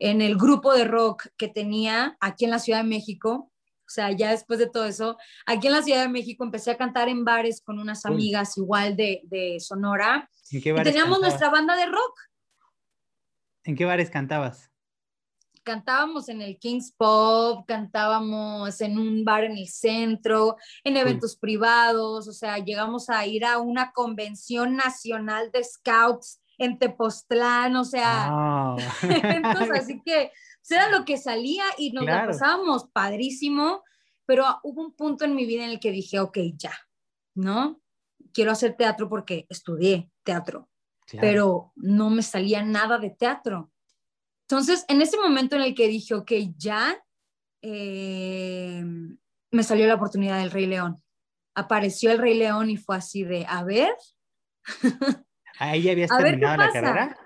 en 0.00 0.20
el 0.20 0.36
grupo 0.36 0.74
de 0.74 0.82
rock 0.82 1.28
que 1.36 1.46
tenía 1.46 2.16
aquí 2.18 2.46
en 2.46 2.50
la 2.50 2.58
Ciudad 2.58 2.82
de 2.82 2.88
México 2.88 3.52
o 3.82 3.94
sea, 3.94 4.10
ya 4.10 4.30
después 4.30 4.58
de 4.58 4.70
todo 4.70 4.86
eso, 4.86 5.18
aquí 5.44 5.66
en 5.66 5.74
la 5.74 5.82
Ciudad 5.82 6.00
de 6.00 6.08
México 6.08 6.44
empecé 6.44 6.70
a 6.70 6.78
cantar 6.78 7.08
en 7.10 7.26
bares 7.26 7.60
con 7.60 7.78
unas 7.78 8.06
amigas 8.06 8.56
igual 8.56 8.96
de, 8.96 9.20
de 9.24 9.60
Sonora. 9.60 10.30
¿En 10.50 10.62
qué 10.62 10.72
bares 10.72 10.88
y 10.88 10.92
teníamos 10.92 11.20
nuestra 11.20 11.50
banda 11.50 11.76
de 11.76 11.86
rock. 11.86 12.18
¿En 13.64 13.76
qué 13.76 13.84
bares 13.84 14.10
cantabas? 14.10 14.72
cantábamos 15.62 16.28
en 16.28 16.42
el 16.42 16.58
King's 16.58 16.92
Pop, 16.92 17.64
cantábamos 17.66 18.80
en 18.80 18.98
un 18.98 19.24
bar 19.24 19.44
en 19.44 19.56
el 19.56 19.68
centro, 19.68 20.56
en 20.84 20.96
eventos 20.96 21.36
privados, 21.36 22.28
o 22.28 22.32
sea, 22.32 22.58
llegamos 22.58 23.08
a 23.08 23.26
ir 23.26 23.44
a 23.44 23.58
una 23.58 23.92
convención 23.92 24.76
nacional 24.76 25.50
de 25.52 25.64
scouts 25.64 26.40
en 26.58 26.78
Tepoztlán, 26.78 27.76
o 27.76 27.84
sea, 27.84 28.30
eventos 29.02 29.70
así 29.70 30.00
que 30.04 30.30
pues, 30.60 30.70
era 30.70 30.90
lo 30.90 31.04
que 31.04 31.16
salía 31.16 31.64
y 31.78 31.92
nos 31.92 32.06
pasábamos 32.06 32.88
padrísimo, 32.92 33.82
pero 34.26 34.44
hubo 34.62 34.82
un 34.82 34.94
punto 34.94 35.24
en 35.24 35.34
mi 35.34 35.46
vida 35.46 35.64
en 35.64 35.70
el 35.70 35.80
que 35.80 35.90
dije, 35.90 36.20
ok, 36.20 36.38
ya, 36.56 36.74
¿no? 37.34 37.80
Quiero 38.32 38.52
hacer 38.52 38.76
teatro 38.76 39.08
porque 39.08 39.46
estudié 39.48 40.10
teatro, 40.22 40.68
pero 41.20 41.72
no 41.76 42.10
me 42.10 42.22
salía 42.22 42.62
nada 42.62 42.98
de 42.98 43.10
teatro. 43.10 43.70
Entonces, 44.48 44.84
en 44.88 45.00
ese 45.00 45.18
momento 45.18 45.56
en 45.56 45.62
el 45.62 45.74
que 45.74 45.88
dije, 45.88 46.14
ok, 46.14 46.32
ya, 46.56 47.02
eh, 47.62 48.84
me 49.50 49.62
salió 49.62 49.86
la 49.86 49.94
oportunidad 49.94 50.38
del 50.38 50.50
Rey 50.50 50.66
León. 50.66 51.02
Apareció 51.54 52.10
el 52.10 52.18
Rey 52.18 52.36
León 52.36 52.70
y 52.70 52.76
fue 52.76 52.96
así 52.96 53.24
de, 53.24 53.46
a 53.48 53.62
ver. 53.62 53.94
¿Ahí 55.58 55.82
ya 55.82 55.92
habías 55.92 56.10
terminado 56.10 56.56
la 56.56 56.72
carrera? 56.72 57.16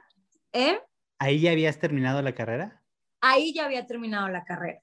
¿Eh? 0.52 0.80
¿Ahí 1.18 1.40
ya 1.40 1.52
habías 1.52 1.78
terminado 1.78 2.22
la 2.22 2.34
carrera? 2.34 2.82
Ahí 3.20 3.54
ya 3.54 3.64
había 3.64 3.86
terminado 3.86 4.28
la 4.28 4.44
carrera. 4.44 4.80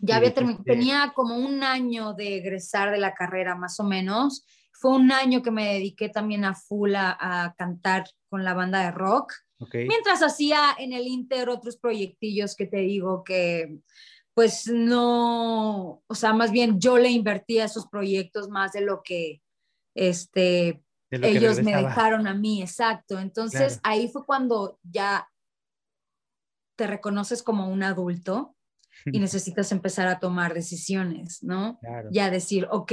Ya 0.00 0.16
había 0.16 0.32
terminado, 0.32 0.62
tenía 0.64 1.12
como 1.14 1.36
un 1.36 1.62
año 1.62 2.14
de 2.14 2.36
egresar 2.36 2.90
de 2.90 2.98
la 2.98 3.14
carrera, 3.14 3.56
más 3.56 3.80
o 3.80 3.84
menos. 3.84 4.46
Fue 4.78 4.92
un 4.92 5.12
año 5.12 5.42
que 5.42 5.50
me 5.50 5.74
dediqué 5.74 6.08
también 6.08 6.44
a 6.44 6.54
full 6.54 6.94
a 6.94 7.54
cantar 7.56 8.04
con 8.28 8.44
la 8.44 8.54
banda 8.54 8.80
de 8.82 8.90
rock. 8.90 9.32
Mientras 9.72 10.22
hacía 10.22 10.76
en 10.78 10.92
el 10.92 11.06
Inter 11.06 11.48
otros 11.48 11.76
proyectillos 11.76 12.54
que 12.54 12.66
te 12.66 12.78
digo 12.78 13.24
que 13.24 13.80
pues 14.34 14.68
no, 14.68 16.00
o 16.06 16.14
sea, 16.14 16.32
más 16.32 16.52
bien 16.52 16.78
yo 16.78 16.96
le 16.96 17.10
invertí 17.10 17.58
a 17.58 17.64
esos 17.64 17.88
proyectos 17.88 18.48
más 18.48 18.70
de 18.70 18.82
lo 18.82 19.02
que 19.02 19.42
este, 19.96 20.80
ellos 21.10 21.60
me 21.60 21.74
dejaron 21.74 22.28
a 22.28 22.34
mí, 22.34 22.62
exacto. 22.62 23.18
Entonces 23.18 23.80
ahí 23.82 24.06
fue 24.06 24.24
cuando 24.24 24.78
ya 24.84 25.28
te 26.76 26.86
reconoces 26.86 27.42
como 27.42 27.68
un 27.68 27.82
adulto 27.82 28.54
y 29.06 29.18
necesitas 29.18 29.72
empezar 29.72 30.06
a 30.06 30.20
tomar 30.20 30.54
decisiones, 30.54 31.42
¿no? 31.42 31.80
Ya 32.12 32.30
decir, 32.30 32.68
ok, 32.70 32.92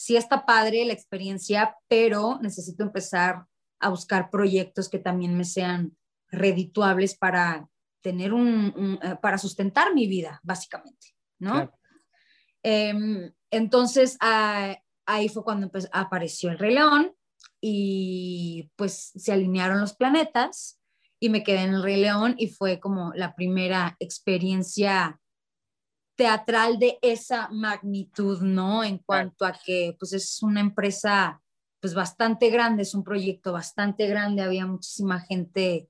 sí 0.00 0.16
está 0.16 0.46
padre 0.46 0.86
la 0.86 0.94
experiencia, 0.94 1.76
pero 1.86 2.38
necesito 2.40 2.82
empezar 2.82 3.44
a 3.80 3.90
buscar 3.90 4.30
proyectos 4.30 4.88
que 4.88 4.98
también 4.98 5.36
me 5.36 5.44
sean 5.44 5.94
redituables 6.28 7.18
para 7.18 7.68
tener 8.00 8.32
un, 8.32 8.98
eh, 9.02 9.16
para 9.20 9.36
sustentar 9.36 9.92
mi 9.92 10.06
vida, 10.06 10.40
básicamente, 10.42 11.08
¿no? 11.38 11.70
Em, 12.62 13.30
entonces, 13.50 14.16
ah, 14.22 14.74
ahí 15.04 15.28
fue 15.28 15.44
cuando 15.44 15.70
apareció 15.92 16.50
el 16.50 16.58
Rey 16.58 16.76
León 16.76 17.12
y 17.60 18.70
pues 18.76 19.12
se 19.14 19.32
alinearon 19.34 19.82
los 19.82 19.94
planetas 19.94 20.80
y 21.20 21.28
me 21.28 21.42
quedé 21.42 21.64
en 21.64 21.74
el 21.74 21.82
Rey 21.82 22.00
León 22.00 22.36
y 22.38 22.48
fue 22.48 22.80
como 22.80 23.12
la 23.14 23.34
primera 23.34 23.96
experiencia 23.98 25.19
teatral 26.20 26.78
de 26.78 26.98
esa 27.00 27.48
magnitud, 27.48 28.42
¿no? 28.42 28.84
En 28.84 28.98
cuanto 28.98 29.46
a 29.46 29.54
que 29.54 29.96
pues 29.98 30.12
es 30.12 30.42
una 30.42 30.60
empresa 30.60 31.40
pues 31.80 31.94
bastante 31.94 32.50
grande, 32.50 32.82
es 32.82 32.94
un 32.94 33.02
proyecto 33.02 33.54
bastante 33.54 34.06
grande, 34.06 34.42
había 34.42 34.66
muchísima 34.66 35.20
gente 35.20 35.88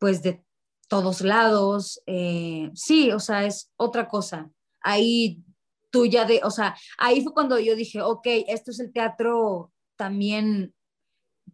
pues 0.00 0.20
de 0.24 0.42
todos 0.88 1.20
lados, 1.20 2.02
eh, 2.06 2.72
sí, 2.74 3.12
o 3.12 3.20
sea, 3.20 3.44
es 3.44 3.70
otra 3.76 4.08
cosa. 4.08 4.50
Ahí 4.80 5.44
tú 5.90 6.06
ya 6.06 6.24
de, 6.24 6.40
o 6.42 6.50
sea, 6.50 6.76
ahí 6.98 7.22
fue 7.22 7.32
cuando 7.32 7.56
yo 7.60 7.76
dije, 7.76 8.02
ok, 8.02 8.26
esto 8.48 8.72
es 8.72 8.80
el 8.80 8.92
teatro 8.92 9.72
también 9.94 10.74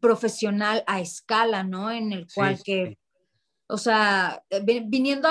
profesional 0.01 0.83
a 0.87 1.03
escala, 1.03 1.63
¿no? 1.63 1.91
En 1.91 2.11
el 2.11 2.27
cual 2.35 2.59
que 2.65 2.97
o 3.67 3.79
sea, 3.79 4.43
eh, 4.51 4.63
viniendo, 4.85 5.29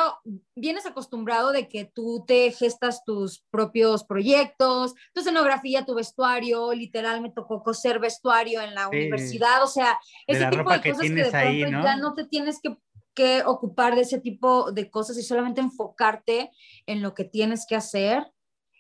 vienes 0.56 0.86
acostumbrado 0.86 1.52
de 1.52 1.68
que 1.68 1.86
tú 1.86 2.24
te 2.26 2.52
gestas 2.52 3.04
tus 3.06 3.44
propios 3.52 4.04
proyectos, 4.04 4.96
tu 5.14 5.22
escenografía, 5.22 5.86
tu 5.86 5.94
vestuario, 5.94 6.74
literal 6.74 7.22
me 7.22 7.32
tocó 7.32 7.62
coser 7.62 8.00
vestuario 8.00 8.62
en 8.62 8.74
la 8.74 8.88
universidad, 8.88 9.64
o 9.64 9.68
sea, 9.68 10.00
ese 10.26 10.48
tipo 10.48 10.72
de 10.72 10.82
cosas 10.82 11.02
que 11.02 11.14
de 11.14 11.30
pronto 11.30 11.84
ya 11.84 11.96
no 11.96 12.14
te 12.16 12.26
tienes 12.26 12.60
que, 12.62 12.76
que 13.14 13.44
ocupar 13.46 13.96
de 13.96 14.02
ese 14.02 14.20
tipo 14.20 14.72
de 14.72 14.90
cosas 14.90 15.18
y 15.18 15.24
solamente 15.24 15.62
enfocarte 15.62 16.50
en 16.88 17.04
lo 17.04 17.14
que 17.14 17.26
tienes 17.26 17.66
que 17.68 17.76
hacer. 17.76 18.32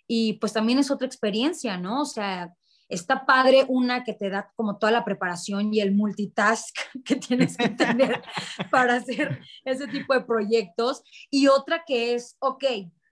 Y 0.08 0.34
pues 0.34 0.51
también 0.51 0.80
es 0.80 0.91
otra 0.91 1.08
experiencia, 1.08 1.78
¿no? 1.78 2.01
O 2.01 2.06
sea, 2.06 2.54
está 2.94 3.26
padre 3.26 3.66
una 3.68 4.04
que 4.04 4.14
te 4.14 4.30
da 4.30 4.52
como 4.56 4.78
toda 4.78 4.91
la 4.91 5.04
preparación 5.04 5.74
y 5.74 5.82
el 5.82 5.94
multitask 5.94 6.76
que 7.06 7.16
tienes 7.16 7.58
que 7.58 7.70
tener 7.70 8.22
para 8.72 8.96
hacer 8.96 9.39
ese 9.66 9.88
tipo 9.88 10.14
de 10.14 10.22
proyectos 10.22 11.04
y 11.30 11.48
otra 11.48 11.84
que 11.86 12.14
es, 12.14 12.38
ok, 12.39 12.64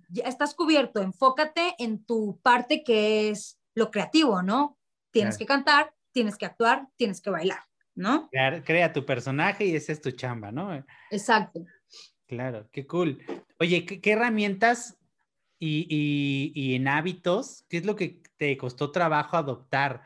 ya 0.09 0.23
estás 0.25 0.53
cubierto, 0.53 1.01
enfócate 1.01 1.75
en 1.79 2.03
tu 2.05 2.39
parte 2.41 2.83
que 2.83 3.29
es 3.29 3.59
lo 3.73 3.91
creativo, 3.91 4.41
¿no? 4.41 4.77
Tienes 5.11 5.37
que 5.37 5.45
cantar, 5.45 5.93
tienes 6.11 6.37
que 6.37 6.45
actuar, 6.45 6.87
tienes 6.95 7.21
que 7.21 7.29
bailar, 7.29 7.59
¿no? 7.95 8.29
Crea, 8.29 8.93
tu 8.93 9.05
personaje 9.05 9.65
y 9.65 9.75
esa 9.75 9.91
es 9.91 10.01
tu 10.01 10.11
chamba, 10.11 10.51
¿no? 10.51 10.85
Exacto. 11.09 11.65
Claro, 12.27 12.69
qué 12.71 12.85
cool. 12.87 13.21
Oye, 13.59 13.85
qué 13.85 14.11
herramientas 14.11 14.97
y, 15.63 16.75
en 16.75 16.87
hábitos, 16.87 17.65
¿qué 17.69 17.77
es 17.77 17.85
lo 17.85 17.95
que 17.95 18.21
te 18.37 18.57
costó 18.57 18.91
trabajo 18.91 19.37
adoptar 19.37 20.01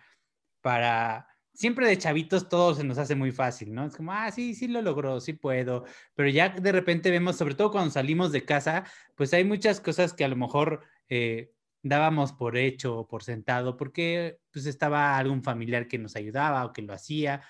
para... 0.61 1.27
Siempre 1.53 1.87
de 1.87 1.97
chavitos 1.97 2.49
todo 2.49 2.75
se 2.75 2.83
nos 2.83 2.97
hace 2.97 3.15
muy 3.15 3.31
fácil, 3.31 3.73
¿no? 3.73 3.85
Es 3.85 3.95
como, 3.95 4.11
ah, 4.11 4.29
sí, 4.29 4.53
sí 4.55 4.67
lo 4.67 4.81
logró, 4.81 5.21
sí 5.21 5.31
puedo, 5.31 5.85
pero 6.13 6.27
ya 6.27 6.49
de 6.49 6.71
repente 6.73 7.09
vemos, 7.11 7.37
sobre 7.37 7.55
todo 7.55 7.71
cuando 7.71 7.91
salimos 7.91 8.33
de 8.33 8.43
casa, 8.43 8.83
pues 9.15 9.33
hay 9.33 9.45
muchas 9.45 9.79
cosas 9.79 10.11
que 10.13 10.25
a 10.25 10.27
lo 10.27 10.35
mejor 10.35 10.81
eh, 11.07 11.53
dábamos 11.81 12.33
por 12.33 12.57
hecho 12.57 12.97
o 12.97 13.07
por 13.07 13.23
sentado, 13.23 13.77
porque 13.77 14.39
pues 14.51 14.65
estaba 14.65 15.17
algún 15.17 15.43
familiar 15.43 15.87
que 15.87 15.97
nos 15.97 16.17
ayudaba 16.17 16.65
o 16.65 16.73
que 16.73 16.81
lo 16.81 16.93
hacía, 16.93 17.41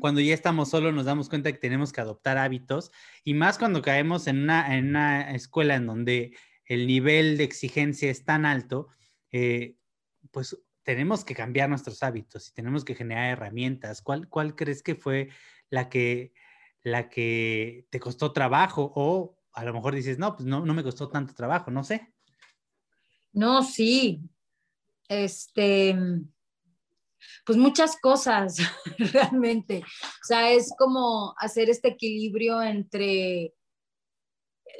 cuando 0.00 0.20
ya 0.20 0.34
estamos 0.34 0.70
solos 0.70 0.92
nos 0.92 1.04
damos 1.04 1.28
cuenta 1.28 1.52
que 1.52 1.58
tenemos 1.58 1.92
que 1.92 2.00
adoptar 2.00 2.38
hábitos 2.38 2.90
y 3.22 3.34
más 3.34 3.58
cuando 3.58 3.82
caemos 3.82 4.26
en 4.26 4.42
una, 4.42 4.76
en 4.76 4.88
una 4.88 5.30
escuela 5.32 5.76
en 5.76 5.86
donde 5.86 6.32
el 6.72 6.86
nivel 6.86 7.36
de 7.36 7.44
exigencia 7.44 8.10
es 8.10 8.24
tan 8.24 8.46
alto, 8.46 8.88
eh, 9.30 9.76
pues 10.30 10.56
tenemos 10.82 11.22
que 11.24 11.34
cambiar 11.34 11.68
nuestros 11.68 12.02
hábitos 12.02 12.48
y 12.48 12.54
tenemos 12.54 12.84
que 12.84 12.94
generar 12.94 13.30
herramientas. 13.30 14.00
¿Cuál, 14.00 14.28
cuál 14.28 14.56
crees 14.56 14.82
que 14.82 14.94
fue 14.94 15.28
la 15.68 15.90
que, 15.90 16.32
la 16.82 17.10
que 17.10 17.86
te 17.90 18.00
costó 18.00 18.32
trabajo? 18.32 18.90
O 18.94 19.36
a 19.52 19.64
lo 19.64 19.74
mejor 19.74 19.94
dices, 19.94 20.18
no, 20.18 20.34
pues 20.34 20.46
no, 20.46 20.64
no 20.64 20.72
me 20.72 20.82
costó 20.82 21.10
tanto 21.10 21.34
trabajo, 21.34 21.70
no 21.70 21.84
sé. 21.84 22.10
No, 23.32 23.62
sí. 23.62 24.22
Este, 25.08 25.94
pues 27.44 27.58
muchas 27.58 27.98
cosas, 28.00 28.56
realmente. 29.12 29.82
O 29.82 30.24
sea, 30.24 30.50
es 30.50 30.72
como 30.78 31.34
hacer 31.38 31.68
este 31.68 31.88
equilibrio 31.88 32.62
entre 32.62 33.52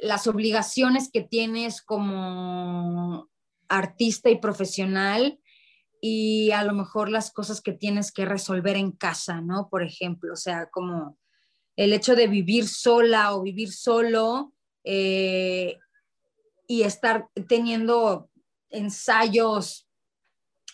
las 0.03 0.27
obligaciones 0.27 1.09
que 1.11 1.21
tienes 1.21 1.81
como 1.81 3.29
artista 3.69 4.29
y 4.29 4.37
profesional 4.37 5.39
y 6.01 6.51
a 6.51 6.63
lo 6.63 6.73
mejor 6.73 7.09
las 7.09 7.31
cosas 7.31 7.61
que 7.61 7.71
tienes 7.71 8.11
que 8.11 8.25
resolver 8.25 8.75
en 8.75 8.91
casa, 8.91 9.39
¿no? 9.39 9.69
Por 9.69 9.81
ejemplo, 9.81 10.33
o 10.33 10.35
sea, 10.35 10.69
como 10.69 11.17
el 11.77 11.93
hecho 11.93 12.15
de 12.15 12.27
vivir 12.27 12.67
sola 12.67 13.33
o 13.33 13.41
vivir 13.41 13.71
solo 13.71 14.53
eh, 14.83 15.77
y 16.67 16.83
estar 16.83 17.29
teniendo 17.47 18.29
ensayos 18.69 19.87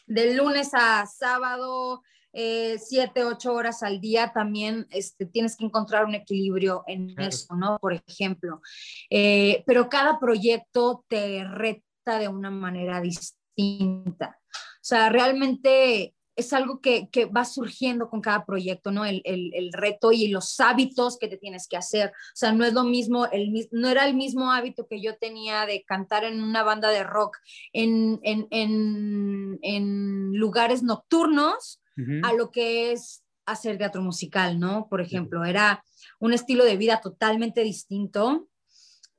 de 0.08 0.34
lunes 0.34 0.72
a 0.74 1.06
sábado, 1.06 2.02
eh, 2.34 2.78
siete, 2.80 3.24
ocho 3.24 3.54
horas 3.54 3.84
al 3.84 4.00
día, 4.00 4.32
también 4.34 4.88
este, 4.92 5.26
tienes 5.26 5.56
que 5.56 5.66
encontrar 5.66 6.06
un 6.06 6.16
equilibrio 6.16 6.84
en 6.88 7.20
eso, 7.20 7.56
¿no? 7.56 7.80
Por 7.80 7.94
ejemplo. 7.94 8.62
Eh, 9.10 9.64
pero 9.66 9.90
cada 9.90 10.20
proyecto 10.20 11.06
te 11.08 11.44
reta 11.44 12.20
de 12.20 12.28
una 12.28 12.52
manera 12.52 13.02
distinta. 13.02 14.40
O 14.52 14.84
sea, 14.84 15.10
realmente 15.10 16.16
es 16.40 16.54
algo 16.54 16.80
que, 16.80 17.10
que, 17.12 17.26
va 17.26 17.44
surgiendo 17.44 18.10
con 18.10 18.22
cada 18.22 18.46
proyecto, 18.46 18.92
¿no? 18.92 19.06
El, 19.06 19.22
el, 19.26 19.52
el, 19.54 19.74
reto 19.74 20.14
y 20.14 20.30
los 20.30 20.58
hábitos 20.60 21.18
que 21.18 21.28
te 21.28 21.38
tienes 21.38 21.68
que 21.68 21.76
hacer. 21.76 22.10
O 22.10 22.36
sea, 22.36 22.54
no 22.54 22.64
es 22.64 22.74
lo 22.74 22.86
mismo, 22.86 23.26
el, 23.26 23.68
no 23.72 23.90
era 23.90 24.08
el 24.08 24.16
mismo 24.16 24.52
hábito 24.52 24.88
que 24.88 25.02
yo 25.02 25.18
tenía 25.18 25.66
de 25.66 25.84
cantar 25.84 26.24
en 26.24 26.42
una 26.42 26.64
banda 26.64 26.90
de 26.92 27.04
rock 27.04 27.38
en, 27.74 28.20
en, 28.24 28.48
en, 28.52 29.60
en 29.62 30.34
lugares 30.34 30.82
nocturnos 30.82 31.82
a 32.24 32.34
lo 32.34 32.52
que 32.52 32.92
es 32.92 33.24
hacer 33.46 33.78
teatro 33.78 34.02
musical, 34.02 34.60
¿no? 34.60 34.88
Por 34.90 35.02
ejemplo, 35.02 35.44
era 35.44 35.84
un 36.20 36.34
estilo 36.34 36.64
de 36.66 36.78
vida 36.78 37.02
totalmente 37.02 37.64
distinto. 37.64 38.48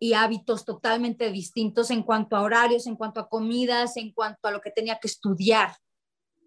y 0.02 0.14
hábitos 0.14 0.64
totalmente 0.64 1.30
distintos 1.30 1.90
en 1.90 2.02
cuanto 2.02 2.34
a 2.34 2.40
horarios, 2.40 2.86
en 2.86 2.96
cuanto 2.96 3.20
a 3.20 3.28
comidas, 3.28 3.98
en 3.98 4.12
cuanto 4.12 4.48
a 4.48 4.50
lo 4.50 4.62
que 4.62 4.70
tenía 4.70 4.98
que 4.98 5.08
estudiar, 5.08 5.76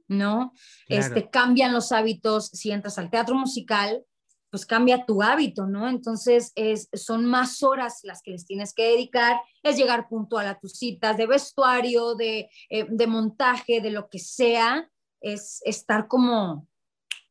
¿no? 0.07 0.53
Este, 0.87 1.29
cambian 1.29 1.71
los 1.71 1.91
hábitos 1.91 2.47
si 2.47 2.71
entras 2.71 2.97
al 2.97 3.11
teatro 3.11 3.35
musical, 3.35 4.03
pues 4.49 4.65
cambia 4.65 5.05
tu 5.05 5.21
hábito, 5.21 5.67
¿no? 5.67 5.87
Entonces 5.87 6.51
es, 6.55 6.89
son 6.93 7.25
más 7.25 7.61
horas 7.61 7.99
las 8.03 8.23
que 8.23 8.31
les 8.31 8.45
tienes 8.45 8.73
que 8.73 8.89
dedicar, 8.89 9.39
es 9.61 9.77
llegar 9.77 10.07
puntual 10.07 10.47
a 10.47 10.59
tus 10.59 10.73
citas 10.73 11.15
de 11.15 11.27
vestuario, 11.27 12.15
de, 12.15 12.49
eh, 12.69 12.87
de 12.89 13.07
montaje, 13.07 13.81
de 13.81 13.91
lo 13.91 14.09
que 14.09 14.17
sea, 14.19 14.89
es 15.23 15.61
estar 15.63 16.07
como, 16.07 16.67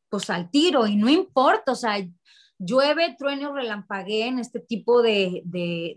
pues 0.09 0.29
al 0.29 0.49
tiro 0.49 0.87
y 0.87 0.97
no 0.97 1.09
importa, 1.09 1.71
o 1.71 1.75
sea, 1.75 1.95
llueve, 2.57 3.15
trueno, 3.17 3.53
relampaguee 3.53 4.27
en 4.27 4.39
este 4.39 4.59
tipo 4.59 5.01
de, 5.01 5.41
de, 5.45 5.95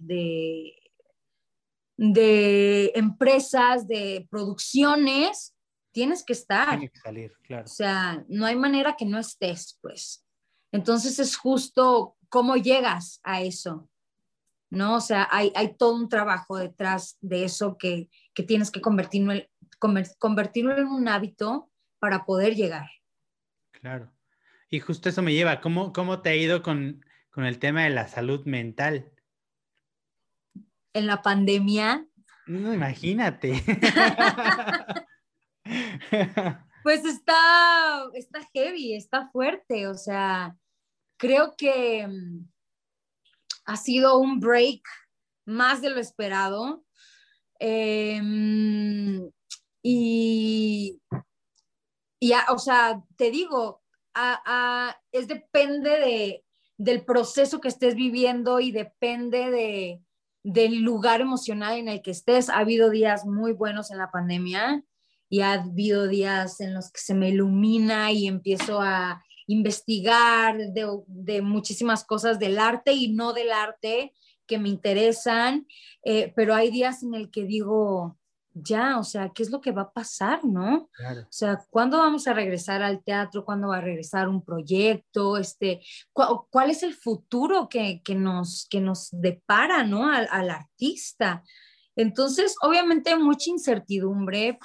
de, 1.96 2.92
empresas, 2.94 3.88
de 3.88 4.26
producciones, 4.30 5.56
tienes 5.92 6.22
que 6.22 6.34
estar. 6.34 6.70
Tienes 6.70 6.92
que 6.92 7.00
salir, 7.00 7.32
claro. 7.42 7.64
O 7.64 7.68
sea, 7.68 8.24
no 8.28 8.46
hay 8.46 8.56
manera 8.56 8.94
que 8.96 9.06
no 9.06 9.18
estés, 9.18 9.78
pues. 9.80 10.24
Entonces 10.72 11.18
es 11.18 11.36
justo 11.36 12.16
cómo 12.28 12.56
llegas 12.56 13.20
a 13.22 13.40
eso, 13.40 13.88
¿no? 14.70 14.96
O 14.96 15.00
sea, 15.00 15.28
hay, 15.30 15.50
hay 15.54 15.74
todo 15.76 15.94
un 15.94 16.08
trabajo 16.10 16.58
detrás 16.58 17.16
de 17.22 17.44
eso 17.44 17.78
que, 17.78 18.10
que 18.34 18.42
tienes 18.42 18.70
que 18.70 18.82
convertirlo, 18.82 19.32
convertirlo 20.18 20.76
en 20.76 20.88
un 20.88 21.08
hábito 21.08 21.70
para 21.98 22.24
poder 22.24 22.54
llegar. 22.54 22.90
Claro. 23.72 24.12
Y 24.68 24.80
justo 24.80 25.08
eso 25.08 25.22
me 25.22 25.32
lleva, 25.32 25.60
¿cómo, 25.60 25.92
cómo 25.92 26.22
te 26.22 26.30
ha 26.30 26.34
ido 26.34 26.62
con, 26.62 27.04
el 27.36 27.58
tema 27.58 27.84
de 27.84 27.90
la 27.90 28.08
salud 28.08 28.44
mental? 28.46 29.12
En 30.92 31.06
la 31.06 31.22
pandemia. 31.22 32.06
No, 32.46 32.72
imagínate. 32.72 33.52
pues 36.82 37.04
está, 37.04 38.04
está 38.14 38.40
heavy, 38.54 38.94
está 38.94 39.28
fuerte, 39.30 39.86
o 39.88 39.94
sea, 39.94 40.56
creo 41.16 41.54
que 41.56 42.06
mm, 42.06 42.48
ha 43.66 43.76
sido 43.76 44.18
un 44.18 44.40
break 44.40 44.82
más 45.44 45.80
de 45.82 45.90
lo 45.90 46.00
esperado. 46.00 46.84
Em, 47.58 49.30
y, 49.82 51.00
y, 52.20 52.32
o 52.48 52.58
sea, 52.58 53.02
te 53.16 53.30
digo, 53.30 53.82
es 55.12 55.28
depende 55.28 55.90
de, 55.90 56.44
del 56.78 57.04
proceso 57.04 57.60
que 57.60 57.68
estés 57.68 57.94
viviendo 57.94 58.60
y 58.60 58.72
depende 58.72 59.50
de, 59.50 60.00
del 60.42 60.80
lugar 60.80 61.20
emocional 61.20 61.76
en 61.76 61.88
el 61.88 62.02
que 62.02 62.12
estés. 62.12 62.48
Ha 62.48 62.58
habido 62.58 62.90
días 62.90 63.26
muy 63.26 63.52
buenos 63.52 63.90
en 63.90 63.98
la 63.98 64.10
pandemia 64.10 64.84
y 65.28 65.40
ha 65.40 65.54
habido 65.54 66.06
días 66.06 66.60
en 66.60 66.74
los 66.74 66.90
que 66.90 67.00
se 67.00 67.14
me 67.14 67.30
ilumina 67.30 68.12
y 68.12 68.26
empiezo 68.26 68.80
a 68.80 69.22
investigar 69.46 70.56
de, 70.56 70.88
de 71.06 71.42
muchísimas 71.42 72.04
cosas 72.04 72.38
del 72.38 72.58
arte 72.58 72.92
y 72.92 73.12
no 73.12 73.32
del 73.32 73.52
arte 73.52 74.12
que 74.46 74.58
me 74.58 74.68
interesan, 74.68 75.66
eh, 76.04 76.32
pero 76.36 76.54
hay 76.54 76.70
días 76.70 77.02
en 77.02 77.14
el 77.14 77.30
que 77.30 77.44
digo, 77.44 78.16
ya, 78.58 78.98
o 78.98 79.04
sea, 79.04 79.30
¿qué 79.34 79.42
es 79.42 79.50
lo 79.50 79.60
que 79.60 79.70
va 79.70 79.82
a 79.82 79.92
pasar, 79.92 80.42
no? 80.44 80.88
O 80.98 81.26
sea, 81.28 81.62
¿cuándo 81.68 81.98
vamos 81.98 82.26
a 82.26 82.32
regresar 82.32 82.82
al 82.82 83.04
teatro? 83.04 83.44
¿Cuándo 83.44 83.68
va 83.68 83.78
a 83.78 83.82
regresar 83.82 84.28
un 84.28 84.42
proyecto? 84.42 85.36
Este, 85.36 85.82
¿Cuál 86.12 86.70
es 86.70 86.82
el 86.82 86.94
futuro 86.94 87.68
que, 87.68 88.00
nos, 88.14 88.66
que 88.70 88.80
nos 88.80 89.08
depara, 89.12 89.84
no? 89.84 90.10
Al, 90.10 90.50
artista. 90.50 91.42
Entonces, 91.96 92.56
obviamente 92.62 93.14
mucha 93.16 93.50
incertidumbre, 93.50 94.58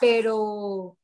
pero... 0.00 0.96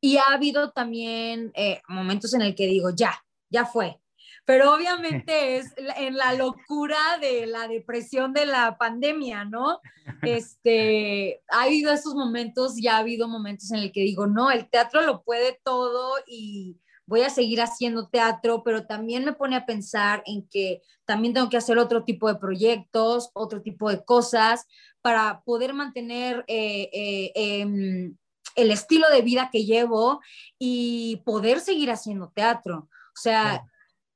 Y 0.00 0.16
ha 0.16 0.32
habido 0.32 0.72
también 0.72 1.52
eh, 1.54 1.80
momentos 1.86 2.34
en 2.34 2.42
el 2.42 2.56
que 2.56 2.66
digo, 2.66 2.90
ya, 2.90 3.14
ya 3.50 3.66
fue, 3.66 4.01
pero 4.44 4.72
obviamente 4.74 5.56
es 5.56 5.72
en 5.96 6.16
la 6.16 6.34
locura 6.34 7.18
de 7.20 7.46
la 7.46 7.68
depresión 7.68 8.32
de 8.32 8.46
la 8.46 8.76
pandemia, 8.78 9.44
¿no? 9.44 9.80
Este, 10.22 11.42
ha 11.48 11.62
habido 11.64 11.92
esos 11.92 12.14
momentos, 12.14 12.76
ya 12.80 12.96
ha 12.96 13.00
habido 13.00 13.28
momentos 13.28 13.70
en 13.70 13.78
el 13.78 13.92
que 13.92 14.00
digo, 14.00 14.26
no, 14.26 14.50
el 14.50 14.68
teatro 14.68 15.02
lo 15.02 15.22
puede 15.22 15.60
todo 15.64 16.16
y 16.26 16.78
voy 17.06 17.22
a 17.22 17.30
seguir 17.30 17.60
haciendo 17.60 18.08
teatro, 18.08 18.62
pero 18.64 18.86
también 18.86 19.24
me 19.24 19.32
pone 19.32 19.56
a 19.56 19.66
pensar 19.66 20.22
en 20.26 20.48
que 20.48 20.82
también 21.04 21.34
tengo 21.34 21.48
que 21.48 21.56
hacer 21.56 21.78
otro 21.78 22.04
tipo 22.04 22.28
de 22.28 22.38
proyectos, 22.38 23.30
otro 23.34 23.60
tipo 23.60 23.90
de 23.90 24.04
cosas 24.04 24.66
para 25.00 25.42
poder 25.44 25.74
mantener 25.74 26.44
eh, 26.46 26.88
eh, 26.92 27.32
em, 27.34 28.16
el 28.54 28.70
estilo 28.70 29.08
de 29.10 29.22
vida 29.22 29.50
que 29.52 29.64
llevo 29.64 30.20
y 30.58 31.20
poder 31.24 31.60
seguir 31.60 31.90
haciendo 31.90 32.32
teatro. 32.34 32.88
O 32.88 33.20
sea, 33.20 33.66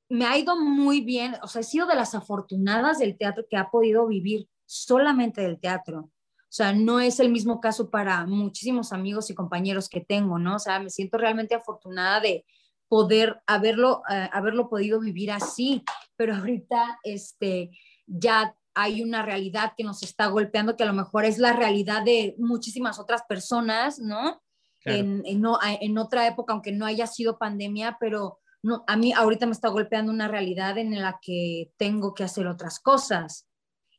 me 0.09 0.26
ha 0.26 0.38
ido 0.38 0.57
muy 0.57 1.00
bien, 1.00 1.36
o 1.42 1.48
sea, 1.48 1.61
he 1.61 1.64
sido 1.64 1.86
de 1.86 1.96
las 1.96 2.14
afortunadas 2.14 2.98
del 2.98 3.16
teatro 3.16 3.44
que 3.48 3.57
ha 3.57 3.70
podido 3.70 4.07
vivir 4.07 4.48
solamente 4.64 5.40
del 5.40 5.59
teatro. 5.59 6.11
O 6.48 6.52
sea, 6.57 6.72
no 6.72 7.00
es 7.00 7.18
el 7.20 7.30
mismo 7.30 7.61
caso 7.61 7.90
para 7.90 8.24
muchísimos 8.24 8.92
amigos 8.92 9.30
y 9.30 9.34
compañeros 9.34 9.88
que 9.88 10.00
tengo, 10.00 10.38
¿no? 10.38 10.57
O 10.57 10.59
sea, 10.59 10.78
me 10.78 10.90
siento 10.90 11.18
realmente 11.18 11.54
afortunada 11.54 12.20
de 12.20 12.44
poder 12.88 13.40
haberlo, 13.46 14.02
eh, 14.09 14.28
haberlo 14.32 14.68
podido 14.68 15.00
vivir 15.00 15.32
así, 15.32 15.82
pero 16.14 16.36
ahorita 16.36 17.00
este, 17.02 17.70
ya 18.07 18.57
hay 18.74 19.02
una 19.02 19.22
realidad 19.22 19.72
que 19.76 19.84
nos 19.84 20.02
está 20.02 20.26
golpeando, 20.28 20.76
que 20.76 20.84
a 20.84 20.86
lo 20.86 20.92
mejor 20.92 21.24
es 21.24 21.38
la 21.38 21.52
realidad 21.52 22.04
de 22.04 22.36
muchísimas 22.38 22.98
otras 22.98 23.22
personas, 23.28 23.98
¿no? 23.98 24.40
En, 24.84 25.22
en, 25.26 25.44
en 25.80 25.98
otra 25.98 26.28
época, 26.28 26.52
aunque 26.52 26.70
no 26.70 26.86
haya 26.86 27.09
sido 27.09 27.38
pandemia, 27.38 27.96
pero 27.98 28.38
no, 28.67 28.83
a 28.89 28.97
mí 28.97 29.12
ahorita 29.12 29.47
me 29.47 29.53
está 29.53 29.69
golpeando 29.69 30.11
una 30.11 30.27
realidad 30.27 30.77
en 30.77 31.01
la 31.01 31.21
que 31.23 31.71
tengo 31.77 32.14
que 32.14 32.25
hacer 32.25 32.49
otras 32.49 32.81
cosas. 32.81 33.47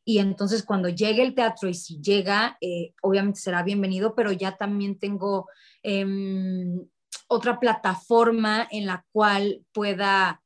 Y 0.04 0.20
entonces 0.20 0.64
cuando 0.64 0.90
llegue 0.90 1.24
el 1.24 1.36
teatro 1.36 1.70
y 1.70 1.74
si 1.74 2.02
llega, 2.02 2.58
eh, 2.60 2.94
obviamente 3.02 3.40
será 3.40 3.64
bienvenido, 3.64 4.14
pero 4.14 4.34
ya 4.34 4.58
también 4.58 5.00
tengo 5.00 5.48
em, 5.84 6.86
otra 7.30 7.62
plataforma 7.62 8.68
en 8.70 8.88
la 8.88 9.06
cual 9.14 9.66
pueda 9.72 10.44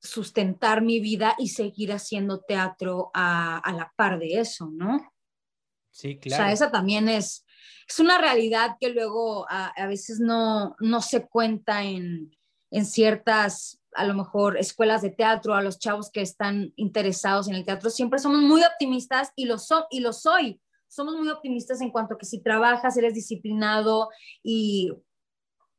sustentar 0.00 0.80
mi 0.80 0.98
vida 1.00 1.34
y 1.36 1.48
seguir 1.48 1.92
haciendo 1.92 2.40
teatro 2.40 3.10
a, 3.12 3.60
la 3.76 3.92
par 3.96 4.18
de 4.18 4.40
eso, 4.40 4.70
¿no? 4.72 5.12
Sí, 5.90 6.18
claro. 6.18 6.42
O 6.42 6.46
sea, 6.46 6.52
esa 6.54 6.70
también 6.70 7.10
es, 7.10 7.44
es 7.86 8.00
una 8.00 8.16
realidad 8.16 8.76
que 8.80 8.88
luego 8.88 9.46
a, 9.50 9.66
a 9.76 9.86
veces 9.86 10.20
no, 10.20 10.74
no 10.80 11.02
se 11.02 11.26
cuenta 11.28 11.84
en, 11.84 12.30
en 12.70 12.84
ciertas, 12.84 13.80
a 13.94 14.04
lo 14.04 14.14
mejor, 14.14 14.58
escuelas 14.58 15.02
de 15.02 15.10
teatro, 15.10 15.54
a 15.54 15.62
los 15.62 15.78
chavos 15.78 16.10
que 16.10 16.20
están 16.20 16.72
interesados 16.76 17.48
en 17.48 17.54
el 17.54 17.64
teatro, 17.64 17.90
siempre 17.90 18.18
somos 18.18 18.40
muy 18.40 18.62
optimistas 18.62 19.32
y 19.36 19.46
lo, 19.46 19.58
so, 19.58 19.86
y 19.90 20.00
lo 20.00 20.12
soy. 20.12 20.60
Somos 20.88 21.16
muy 21.16 21.28
optimistas 21.28 21.80
en 21.80 21.90
cuanto 21.90 22.14
a 22.14 22.18
que 22.18 22.26
si 22.26 22.42
trabajas, 22.42 22.96
eres 22.96 23.14
disciplinado 23.14 24.08
y 24.42 24.92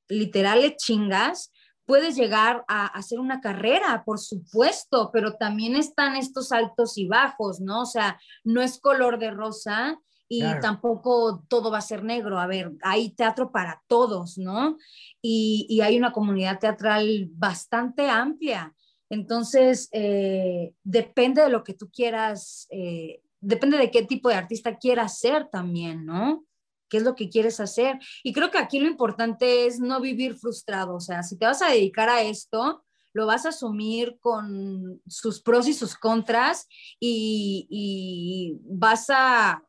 literal 0.07 0.61
le 0.61 0.75
chingas, 0.75 1.51
puedes 1.85 2.15
llegar 2.15 2.63
a 2.67 2.85
hacer 2.85 3.19
una 3.19 3.41
carrera, 3.41 4.03
por 4.05 4.19
supuesto, 4.19 5.09
pero 5.11 5.33
también 5.37 5.75
están 5.75 6.15
estos 6.15 6.51
altos 6.51 6.97
y 6.99 7.07
bajos, 7.07 7.61
¿no? 7.61 7.81
O 7.81 7.85
sea, 7.85 8.19
no 8.43 8.61
es 8.61 8.79
color 8.79 9.17
de 9.17 9.31
rosa 9.31 9.99
y 10.31 10.43
tampoco 10.61 11.43
todo 11.49 11.71
va 11.71 11.79
a 11.79 11.81
ser 11.81 12.03
negro. 12.03 12.39
A 12.39 12.45
ver, 12.45 12.73
hay 12.83 13.09
teatro 13.09 13.51
para 13.51 13.81
todos, 13.87 14.37
¿no? 14.37 14.77
Y, 15.21 15.81
hay 15.81 15.97
una 15.97 16.13
comunidad 16.13 16.59
teatral 16.59 17.27
bastante 17.31 18.07
amplia. 18.07 18.75
Entonces, 19.09 19.89
eh, 19.91 20.73
depende 20.83 21.41
de 21.41 21.49
lo 21.49 21.63
que 21.63 21.73
tú 21.73 21.89
quieras, 21.89 22.67
eh, 22.69 23.23
depende 23.41 23.79
de 23.79 23.89
qué 23.89 24.03
tipo 24.03 24.29
de 24.29 24.35
artista 24.35 24.77
quieras 24.77 25.17
ser 25.17 25.49
también, 25.49 26.05
¿no? 26.05 26.45
¿Qué 26.89 26.97
es 26.97 27.03
lo 27.03 27.15
que 27.15 27.29
quieres 27.29 27.59
hacer? 27.59 27.97
Y 28.23 28.31
creo 28.31 28.51
que 28.51 28.59
aquí 28.59 28.79
lo 28.79 28.87
importante 28.87 29.65
es 29.65 29.79
no 29.79 29.99
vivir 29.99 30.35
frustrado. 30.35 30.95
O 30.95 30.99
sea, 30.99 31.23
si 31.23 31.37
te 31.39 31.47
vas 31.47 31.63
a 31.63 31.71
dedicar 31.71 32.07
a 32.07 32.21
esto, 32.21 32.83
lo 33.13 33.25
vas 33.25 33.47
a 33.47 33.49
asumir 33.49 34.19
con 34.19 35.01
sus 35.07 35.41
pros 35.41 35.67
y 35.67 35.73
sus 35.73 35.95
contras 35.95 36.67
y 36.99 38.59
vas 38.63 39.07
a 39.09 39.63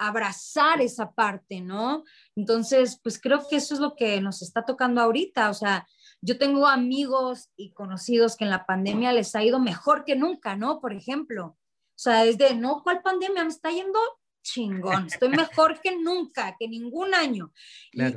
abrazar 0.00 0.80
esa 0.80 1.12
parte, 1.12 1.60
¿no? 1.60 2.04
Entonces, 2.34 2.98
pues 3.02 3.20
creo 3.20 3.46
que 3.48 3.56
eso 3.56 3.74
es 3.74 3.80
lo 3.80 3.94
que 3.94 4.20
nos 4.20 4.40
está 4.40 4.64
tocando 4.64 5.00
ahorita, 5.00 5.50
o 5.50 5.54
sea, 5.54 5.86
yo 6.22 6.38
tengo 6.38 6.66
amigos 6.66 7.50
y 7.56 7.72
conocidos 7.72 8.36
que 8.36 8.44
en 8.44 8.50
la 8.50 8.66
pandemia 8.66 9.12
les 9.12 9.34
ha 9.34 9.44
ido 9.44 9.58
mejor 9.58 10.04
que 10.04 10.16
nunca, 10.16 10.56
¿no? 10.56 10.80
Por 10.80 10.92
ejemplo, 10.92 11.46
o 11.46 12.02
sea, 12.02 12.24
desde, 12.24 12.54
no, 12.54 12.82
¿cuál 12.82 13.02
pandemia? 13.02 13.44
Me 13.44 13.50
está 13.50 13.70
yendo 13.70 13.98
chingón, 14.42 15.06
estoy 15.06 15.28
mejor 15.28 15.80
que 15.82 15.96
nunca, 15.96 16.56
que 16.58 16.66
ningún 16.66 17.14
año. 17.14 17.52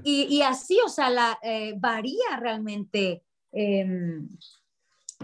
Y, 0.03 0.41
así, 0.41 0.79
o 0.85 0.89
sea, 0.89 1.09
la, 1.09 1.37
eh, 1.41 1.73
varía 1.77 2.37
realmente. 2.39 3.23
Em, 3.51 4.29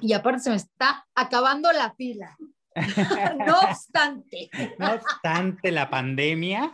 y 0.01 0.13
aparte 0.13 0.43
se 0.43 0.49
me 0.49 0.57
está 0.57 1.07
acabando 1.15 1.71
la 1.71 1.95
pila. 1.95 2.37
no 3.45 3.59
obstante. 3.59 4.49
No 4.77 4.93
obstante 4.93 5.71
la 5.71 5.89
pandemia. 5.89 6.71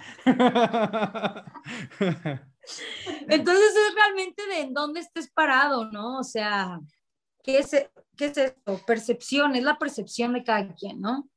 Entonces 3.28 3.74
es 3.88 3.96
realmente 3.96 4.48
de 4.48 4.62
en 4.62 4.74
dónde 4.74 5.00
estés 5.02 5.30
parado, 5.32 5.92
¿no? 5.92 6.20
O 6.20 6.24
sea, 6.24 6.80
¿qué 7.44 7.60
es, 7.60 7.72
qué 8.18 8.26
es 8.26 8.38
esto? 8.38 8.82
Percepción, 8.86 9.56
es 9.56 9.64
la 9.64 9.78
percepción 9.78 10.34
de 10.34 10.44
cada 10.44 10.74
quien, 10.74 11.02
¿no? 11.02 11.30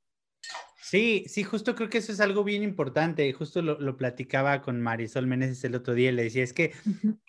Sí, 0.80 1.24
sí, 1.26 1.44
justo 1.44 1.74
creo 1.74 1.90
que 1.90 1.98
eso 1.98 2.12
es 2.12 2.20
algo 2.20 2.44
bien 2.44 2.62
importante. 2.62 3.30
Justo 3.34 3.60
lo, 3.60 3.78
lo 3.78 3.98
platicaba 3.98 4.62
con 4.62 4.80
Marisol 4.80 5.26
Meneses 5.26 5.62
el 5.64 5.74
otro 5.74 5.92
día. 5.92 6.12
Le 6.12 6.22
decía, 6.24 6.42
es 6.42 6.54
que 6.54 6.72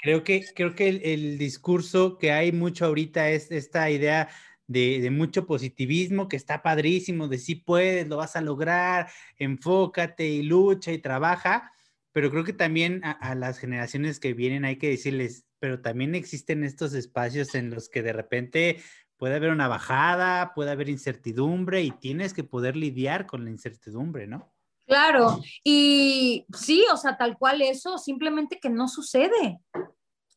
creo 0.01 0.23
que, 0.23 0.45
creo 0.55 0.75
que 0.75 0.87
el, 0.87 1.01
el, 1.03 1.37
discurso 1.37 2.17
que 2.17 2.31
hay 2.31 2.53
mucho 2.53 2.85
ahorita 2.85 3.29
es 3.31 3.51
esta 3.51 3.89
idea 3.89 4.29
de, 4.69 5.09
mucho 5.11 5.45
positivismo 5.47 6.29
que 6.29 6.37
está 6.37 6.61
padrísimo, 6.61 7.27
de 7.27 7.39
si 7.39 7.55
puedes, 7.55 8.07
lo 8.07 8.17
vas 8.17 8.35
a 8.35 8.41
lograr, 8.41 9.09
enfócate 9.37 10.27
y 10.27 10.43
lucha 10.43 10.91
y 10.91 10.99
trabaja. 10.99 11.71
Pero 12.11 12.31
creo 12.31 12.43
que 12.43 12.53
también 12.53 13.03
a, 13.03 13.11
a 13.11 13.35
las 13.35 13.57
generaciones 13.57 14.19
que 14.19 14.33
vienen 14.33 14.65
hay 14.65 14.77
que 14.77 14.89
decirles, 14.89 15.45
pero 15.59 15.81
también 15.81 16.15
existen 16.15 16.63
estos 16.63 16.93
espacios 16.93 17.55
en 17.55 17.71
los 17.71 17.89
que 17.89 18.01
de 18.01 18.13
repente 18.13 18.81
puede 19.17 19.35
haber 19.35 19.51
una 19.51 19.67
bajada, 19.67 20.53
puede 20.53 20.71
haber 20.71 20.89
incertidumbre 20.89 21.81
y 21.83 21.91
tienes 21.91 22.33
que 22.33 22.43
poder 22.43 22.75
lidiar 22.75 23.25
con 23.25 23.43
la 23.43 23.51
incertidumbre, 23.51 24.27
¿no? 24.27 24.53
Claro, 24.85 25.39
y 25.63 26.47
sí, 26.55 26.83
o 26.91 26.97
sea, 26.97 27.15
tal 27.15 27.37
cual 27.37 27.61
eso, 27.61 27.99
simplemente 27.99 28.59
que 28.59 28.71
no 28.71 28.87
sucede 28.87 29.59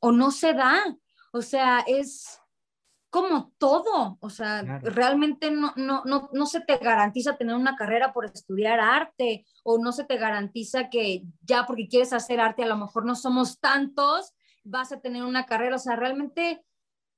o 0.01 0.13
no 0.13 0.31
se 0.31 0.53
da. 0.53 0.83
O 1.33 1.41
sea, 1.41 1.83
es 1.87 2.42
como 3.13 3.53
todo, 3.59 4.17
o 4.21 4.31
sea, 4.31 4.63
claro. 4.63 4.89
realmente 4.89 5.51
no, 5.51 5.75
no, 5.77 6.03
no, 6.07 6.31
no 6.33 6.47
se 6.47 6.63
te 6.63 6.79
garantiza 6.79 7.37
tener 7.37 7.55
una 7.55 7.77
carrera 7.77 8.11
por 8.11 8.25
estudiar 8.25 8.81
arte 8.81 9.45
o 9.65 9.77
no 9.77 9.93
se 9.93 10.05
te 10.05 10.17
garantiza 10.17 10.89
que 10.89 11.23
ya 11.43 11.67
porque 11.67 11.89
quieres 11.89 12.15
hacer 12.15 12.41
arte, 12.41 12.63
a 12.63 12.69
lo 12.69 12.79
mejor 12.79 13.05
no 13.05 13.15
somos 13.15 13.61
tantos, 13.61 14.33
vas 14.65 14.93
a 14.93 15.01
tener 15.03 15.25
una 15.25 15.45
carrera, 15.45 15.77
o 15.77 15.79
sea, 15.79 15.95
realmente 15.95 16.65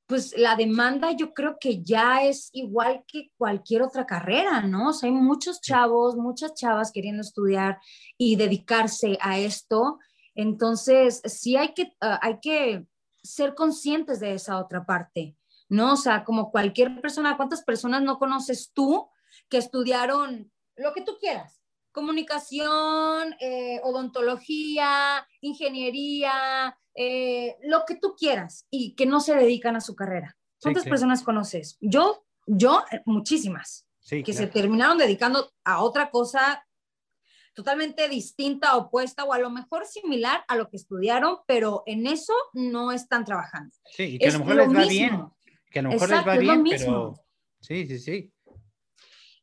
pues 0.07 0.37
la 0.37 0.57
demanda 0.57 1.13
yo 1.13 1.33
creo 1.33 1.59
que 1.61 1.81
ya 1.81 2.25
es 2.25 2.51
igual 2.53 3.05
que 3.07 3.31
cualquier 3.39 3.83
otra 3.83 4.05
carrera, 4.05 4.63
¿no? 4.63 4.89
O 4.89 4.93
sea, 4.93 5.09
hay 5.09 5.15
muchos 5.15 5.61
chavos, 5.61 6.17
muchas 6.17 6.55
chavas 6.55 6.91
queriendo 6.91 7.23
estudiar 7.23 7.79
y 8.19 8.35
dedicarse 8.35 9.17
a 9.21 9.39
esto. 9.39 10.01
Entonces, 10.35 11.23
sí 11.25 11.57
hay 11.57 11.73
que, 11.73 11.85
uh, 12.03 12.19
hay 12.21 12.41
que 12.41 12.85
ser 13.23 13.55
conscientes 13.55 14.19
de 14.19 14.35
esa 14.35 14.59
otra 14.59 14.85
parte, 14.85 15.37
¿no? 15.69 15.95
O 15.95 15.97
sea, 15.97 16.25
como 16.25 16.51
cualquier 16.51 17.01
persona, 17.01 17.37
¿cuántas 17.37 17.63
personas 17.63 18.03
no 18.03 18.19
conoces 18.19 18.73
tú 18.73 19.09
que 19.49 19.59
estudiaron 19.59 20.53
lo 20.77 20.93
que 20.93 21.03
tú 21.03 21.17
quieras? 21.19 21.61
Comunicación, 21.93 23.35
eh, 23.41 23.81
odontología, 23.85 25.27
ingeniería, 25.41 26.77
eh, 26.95 27.57
lo 27.63 27.85
que 27.87 27.97
tú 27.97 28.15
quieras 28.17 28.67
y 28.71 28.95
que 28.95 29.07
no 29.07 29.21
se 29.21 29.35
dedican 29.35 29.77
a 29.77 29.81
su 29.81 29.95
carrera. 29.95 30.37
¿Cuántas 30.61 30.85
sí, 30.85 30.89
personas 30.89 31.23
conoces? 31.23 31.77
Yo, 31.81 32.25
yo, 32.47 32.85
eh, 32.91 33.03
muchísimas, 33.05 33.87
sí, 34.01 34.23
que 34.23 34.33
claro. 34.33 34.47
se 34.47 34.53
terminaron 34.53 34.99
dedicando 34.99 35.53
a 35.65 35.83
otra 35.83 36.11
cosa 36.11 36.65
totalmente 37.55 38.09
distinta, 38.09 38.77
opuesta 38.77 39.25
o 39.25 39.33
a 39.33 39.39
lo 39.39 39.49
mejor 39.51 39.87
similar 39.87 40.45
a 40.49 40.57
lo 40.57 40.69
que 40.69 40.77
estudiaron, 40.77 41.39
pero 41.47 41.85
en 41.87 42.07
eso 42.07 42.35
no 42.53 42.93
están 42.93 43.25
trabajando. 43.25 43.75
Sí, 43.93 44.03
y 44.15 44.19
que 44.19 44.27
es 44.27 44.35
a 44.35 44.39
lo 44.39 44.45
mejor 44.45 44.57
les 44.57 44.69
va 44.69 44.81
mismo. 44.81 44.89
bien, 44.89 45.27
que 45.75 45.81
a 45.81 45.83
lo 45.83 45.89
mejor 45.91 46.09
Exacto, 46.09 46.31
les 46.31 46.39
va 46.39 46.55
bien, 46.57 46.65
pero 46.65 47.15
sí, 47.61 47.87
sí, 47.87 47.99
sí. 47.99 48.33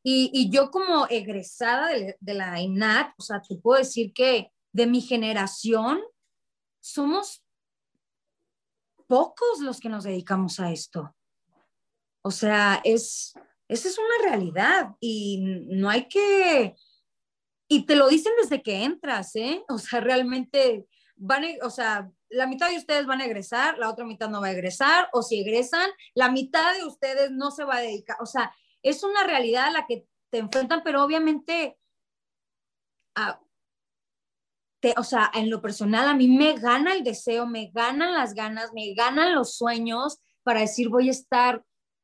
Y, 0.02 0.32
y 0.34 0.50
yo 0.50 0.72
como 0.72 1.06
egresada 1.10 1.90
de, 1.90 2.16
de 2.20 2.34
la 2.34 2.60
INAT, 2.60 3.14
o 3.18 3.22
sea, 3.22 3.42
te 3.42 3.56
puedo 3.58 3.78
decir 3.78 4.14
que 4.14 4.52
de 4.72 4.88
mi 4.88 5.02
generación, 5.02 6.02
somos 6.80 7.44
pocos 9.08 9.60
los 9.60 9.80
que 9.82 9.90
nos 9.90 10.06
dedicamos 10.06 10.60
a 10.62 10.72
esto. 10.72 11.14
O 12.24 12.32
sea, 12.32 12.80
es, 12.84 13.34
esa 13.68 13.90
es 13.90 13.98
una 13.98 14.30
realidad 14.30 14.96
y 15.02 15.40
no 15.68 15.90
hay 15.90 16.08
que, 16.08 16.76
y 17.68 17.86
te 17.86 17.96
lo 17.96 18.08
dicen 18.08 18.32
desde 18.42 18.62
que 18.62 18.84
entras, 18.84 19.36
¿eh? 19.36 19.64
O 19.68 19.78
sea, 19.78 20.00
realmente 20.00 20.88
van, 21.22 21.44
a, 21.46 21.48
o 21.66 21.70
sea, 21.70 22.12
la 22.30 22.48
mitad 22.48 22.70
de 22.70 22.78
ustedes 22.78 23.06
van 23.06 23.22
a 23.22 23.26
egresar, 23.26 23.78
la 23.78 23.90
otra 23.90 24.06
mitad 24.06 24.30
no 24.30 24.42
va 24.42 24.48
a 24.48 24.52
egresar, 24.52 25.08
o 25.14 25.22
si 25.22 25.40
egresan, 25.40 25.90
la 26.16 26.32
mitad 26.32 26.76
de 26.76 26.84
ustedes 26.84 27.32
no 27.32 27.52
se 27.52 27.64
va 27.64 27.78
a 27.78 27.82
dedicar. 27.82 28.18
O 28.20 28.26
sea, 28.26 28.54
es 28.82 29.04
una 29.04 29.24
realidad 29.24 29.68
a 29.68 29.72
la 29.72 29.86
que 29.88 30.08
te 30.32 30.40
enfrentan, 30.40 30.82
pero 30.84 31.04
obviamente 31.04 31.78
a, 33.16 33.40
te, 34.80 34.96
o 34.98 35.04
sea, 35.04 35.30
en 35.34 35.50
lo 35.50 35.62
personal 35.62 36.08
a 36.08 36.16
mí 36.16 36.28
me 36.28 36.54
gana 36.58 36.94
el 36.94 37.04
deseo, 37.04 37.46
me 37.46 37.70
ganan 37.72 38.14
las 38.14 38.34
ganas, 38.34 38.74
me 38.74 38.94
ganan 38.96 39.36
los 39.36 39.56
sueños 39.56 40.20
para 40.44 40.62
decir 40.62 40.90
voy 40.90 41.10
a 41.10 41.12
estar 41.12 41.64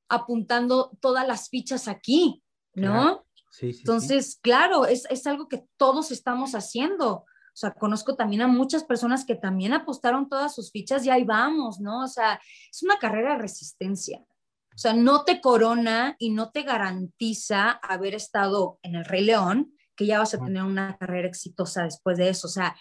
apuntando 0.09 0.91
todas 1.01 1.27
las 1.27 1.49
fichas 1.49 1.87
aquí, 1.87 2.43
¿no? 2.75 2.91
Claro. 2.91 3.27
Sí, 3.49 3.73
sí, 3.73 3.79
Entonces, 3.79 4.33
sí. 4.33 4.39
claro, 4.41 4.85
es, 4.85 5.05
es 5.09 5.25
algo 5.25 5.47
que 5.47 5.65
todos 5.77 6.11
estamos 6.11 6.53
haciendo. 6.53 7.25
O 7.57 7.59
sea, 7.59 7.71
conozco 7.71 8.15
también 8.15 8.43
a 8.43 8.47
muchas 8.47 8.83
personas 8.83 9.25
que 9.25 9.33
también 9.33 9.73
apostaron 9.73 10.29
todas 10.29 10.53
sus 10.53 10.71
fichas 10.71 11.03
y 11.03 11.09
ahí 11.09 11.23
vamos, 11.23 11.79
¿no? 11.79 12.03
O 12.03 12.07
sea, 12.07 12.39
es 12.71 12.83
una 12.83 12.99
carrera 12.99 13.31
de 13.31 13.39
resistencia. 13.39 14.19
O 14.19 14.77
sea, 14.77 14.93
no 14.93 15.23
te 15.23 15.41
corona 15.41 16.15
y 16.19 16.29
no 16.29 16.51
te 16.51 16.61
garantiza 16.61 17.71
haber 17.71 18.13
estado 18.13 18.77
en 18.83 18.93
el 18.93 19.05
Rey 19.05 19.25
León, 19.25 19.73
que 19.95 20.05
ya 20.05 20.19
vas 20.19 20.35
a 20.35 20.37
tener 20.37 20.61
una 20.61 20.97
carrera 20.99 21.27
exitosa 21.27 21.81
después 21.81 22.19
de 22.19 22.29
eso. 22.29 22.45
O 22.45 22.51
sea, 22.51 22.77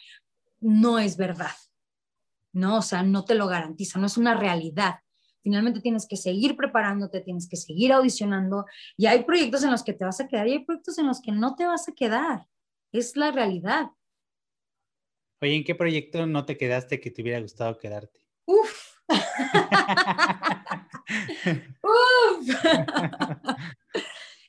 no 0.61 0.99
es 0.99 1.17
verdad. 1.17 1.57
No, 2.53 2.77
o 2.77 2.83
sea, 2.83 3.03
no 3.03 3.25
te 3.25 3.35
lo 3.35 3.47
garantiza, 3.47 3.99
no 3.99 4.05
es 4.05 4.19
una 4.19 4.35
realidad. 4.35 4.97
Finalmente 5.41 5.81
tienes 5.81 6.07
que 6.07 6.19
seguir 6.19 6.55
preparándote, 6.55 7.23
tienes 7.23 7.49
que 7.49 7.57
seguir 7.57 7.95
audicionando 7.95 8.67
y 8.99 9.07
hay 9.07 9.25
proyectos 9.25 9.65
en 9.65 9.71
los 9.71 9.83
que 9.83 9.95
te 9.95 10.05
vas 10.05 10.21
a 10.21 10.29
quedar 10.29 10.47
y 10.49 10.53
hay 10.53 10.65
proyectos 10.67 10.99
en 10.99 11.07
los 11.07 11.23
que 11.23 11.33
no 11.33 11.55
te 11.55 11.65
vas 11.65 11.89
a 11.89 11.93
quedar. 11.93 12.47
Es 12.93 13.17
la 13.17 13.31
realidad. 13.31 13.87
Oye, 15.41 15.57
¿en 15.57 15.65
qué 15.65 15.75
proyecto 15.75 16.27
no 16.27 16.45
te 16.47 16.57
quedaste 16.57 17.01
que 17.01 17.11
te 17.11 17.23
hubiera 17.23 17.41
gustado 17.41 17.79
quedarte? 17.79 18.21
Uf. 18.47 18.97
Uf. 21.83 22.57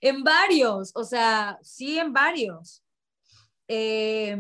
En 0.01 0.23
varios, 0.23 0.91
o 0.95 1.03
sea, 1.03 1.59
sí, 1.61 1.97
en 1.97 2.13
varios. 2.13 2.83
Eh, 3.67 4.37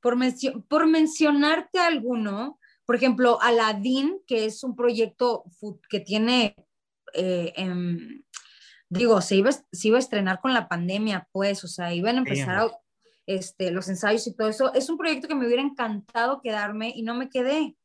por, 0.00 0.16
mencio 0.16 0.64
por, 0.68 0.86
mencionarte 0.86 1.78
alguno, 1.78 2.58
por 2.84 2.96
ejemplo, 2.96 3.40
Aladdin, 3.40 4.20
que 4.26 4.44
es 4.44 4.62
un 4.64 4.74
proyecto 4.76 5.44
que 5.88 6.00
tiene, 6.00 6.56
eh, 7.14 7.52
eh, 7.56 8.22
digo, 8.88 9.20
se 9.20 9.36
iba, 9.36 9.52
se 9.52 9.88
iba, 9.88 9.96
a 9.96 10.00
estrenar 10.00 10.40
con 10.40 10.52
la 10.52 10.68
pandemia, 10.68 11.28
pues, 11.32 11.64
o 11.64 11.68
sea, 11.68 11.94
iban 11.94 12.16
a 12.16 12.18
empezar 12.18 12.58
a, 12.58 12.70
este, 13.36 13.70
los 13.70 13.88
ensayos 13.88 14.26
y 14.26 14.34
todo 14.34 14.48
eso. 14.48 14.72
Es 14.74 14.88
un 14.88 14.98
proyecto 14.98 15.28
que 15.28 15.34
me 15.34 15.46
hubiera 15.46 15.62
encantado 15.62 16.40
quedarme 16.40 16.92
y 16.94 17.02
no 17.02 17.14
me 17.14 17.28
quedé. 17.28 17.76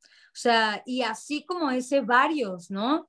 O 0.00 0.38
sea, 0.38 0.82
y 0.84 1.02
así 1.02 1.44
como 1.46 1.70
ese, 1.70 2.00
varios, 2.00 2.70
¿no? 2.70 3.08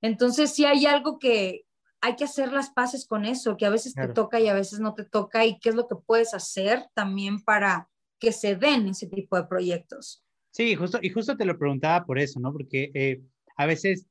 Entonces, 0.00 0.54
sí 0.54 0.64
hay 0.64 0.86
algo 0.86 1.18
que, 1.18 1.64
hay 2.00 2.16
que 2.16 2.24
hacer 2.24 2.52
las 2.52 2.70
paces 2.70 3.06
con 3.06 3.24
eso, 3.24 3.56
que 3.56 3.66
a 3.66 3.70
veces 3.70 3.94
claro. 3.94 4.08
te 4.08 4.14
toca 4.14 4.40
y 4.40 4.48
a 4.48 4.54
veces 4.54 4.78
no 4.78 4.94
te 4.94 5.04
toca, 5.04 5.44
y 5.44 5.58
qué 5.58 5.70
es 5.70 5.74
lo 5.74 5.88
que 5.88 5.96
puedes 5.96 6.34
hacer 6.34 6.86
también 6.94 7.42
para 7.42 7.88
que 8.18 8.32
se 8.32 8.56
den 8.56 8.88
ese 8.88 9.08
tipo 9.08 9.36
de 9.36 9.44
proyectos. 9.44 10.24
Sí, 10.50 10.74
justo, 10.74 10.98
y 11.02 11.10
justo 11.10 11.36
te 11.36 11.44
lo 11.44 11.58
preguntaba 11.58 12.04
por 12.04 12.18
eso, 12.18 12.40
¿no? 12.40 12.52
Porque 12.52 12.90
eh, 12.94 13.22
a 13.56 13.66
veces 13.66 14.06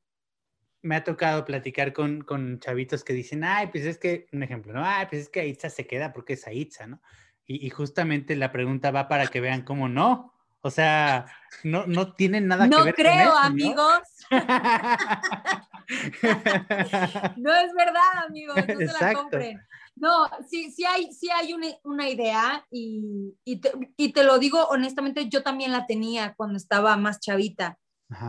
me 0.82 0.96
ha 0.96 1.04
tocado 1.04 1.46
platicar 1.46 1.94
con, 1.94 2.22
con 2.22 2.60
chavitos 2.60 3.04
que 3.04 3.14
dicen, 3.14 3.44
ay, 3.44 3.68
pues 3.68 3.86
es 3.86 3.98
que, 3.98 4.28
un 4.32 4.44
ejemplo, 4.44 4.74
¿no? 4.74 4.84
Ay, 4.86 5.08
pues 5.10 5.24
es 5.24 5.30
que 5.30 5.42
Aitza 5.42 5.70
se 5.70 5.88
queda 5.88 6.14
porque 6.14 6.34
es 6.34 6.48
Aitza, 6.48 6.88
¿no? 6.88 7.02
Y, 7.46 7.66
y 7.66 7.70
justamente 7.70 8.36
la 8.36 8.52
pregunta 8.52 8.92
va 8.92 9.08
para 9.08 9.28
que 9.28 9.42
vean 9.42 9.64
cómo 9.64 9.90
no. 9.90 10.34
O 10.62 10.70
sea, 10.70 11.26
no, 11.64 11.88
no 11.88 12.14
tienen 12.14 12.48
nada 12.48 12.68
no 12.68 12.80
que 12.80 12.84
ver 12.86 12.96
creo, 12.96 13.12
con 13.12 13.18
eso, 13.18 13.38
amigos. 13.38 14.02
no 17.38 17.56
es 17.56 17.74
verdad, 17.74 18.26
amigos, 18.28 18.58
no 18.58 18.76
se 18.76 18.86
la 18.86 19.14
compren. 19.14 19.62
No, 19.96 20.28
sí, 20.48 20.72
sí 20.72 20.86
hay, 20.86 21.12
sí 21.14 21.30
hay 21.32 21.54
una, 21.54 21.68
una 21.84 22.10
idea 22.10 22.66
y, 22.70 23.34
y, 23.44 23.62
te, 23.62 23.72
y, 23.96 24.14
te, 24.14 24.24
lo 24.24 24.40
digo 24.40 24.68
honestamente, 24.68 25.30
yo 25.30 25.42
también 25.42 25.72
la 25.72 25.88
tenía 25.88 26.36
cuando 26.36 26.58
estaba 26.58 26.98
más 26.98 27.20
chavita 27.20 27.80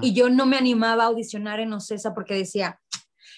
Y 0.01 0.13
yo 0.13 0.29
no 0.29 0.45
me 0.45 0.57
animaba 0.57 1.05
a 1.05 1.07
audicionar 1.07 1.61
en 1.61 1.73
Ocesa 1.73 2.13
porque 2.15 2.35
decía, 2.35 2.81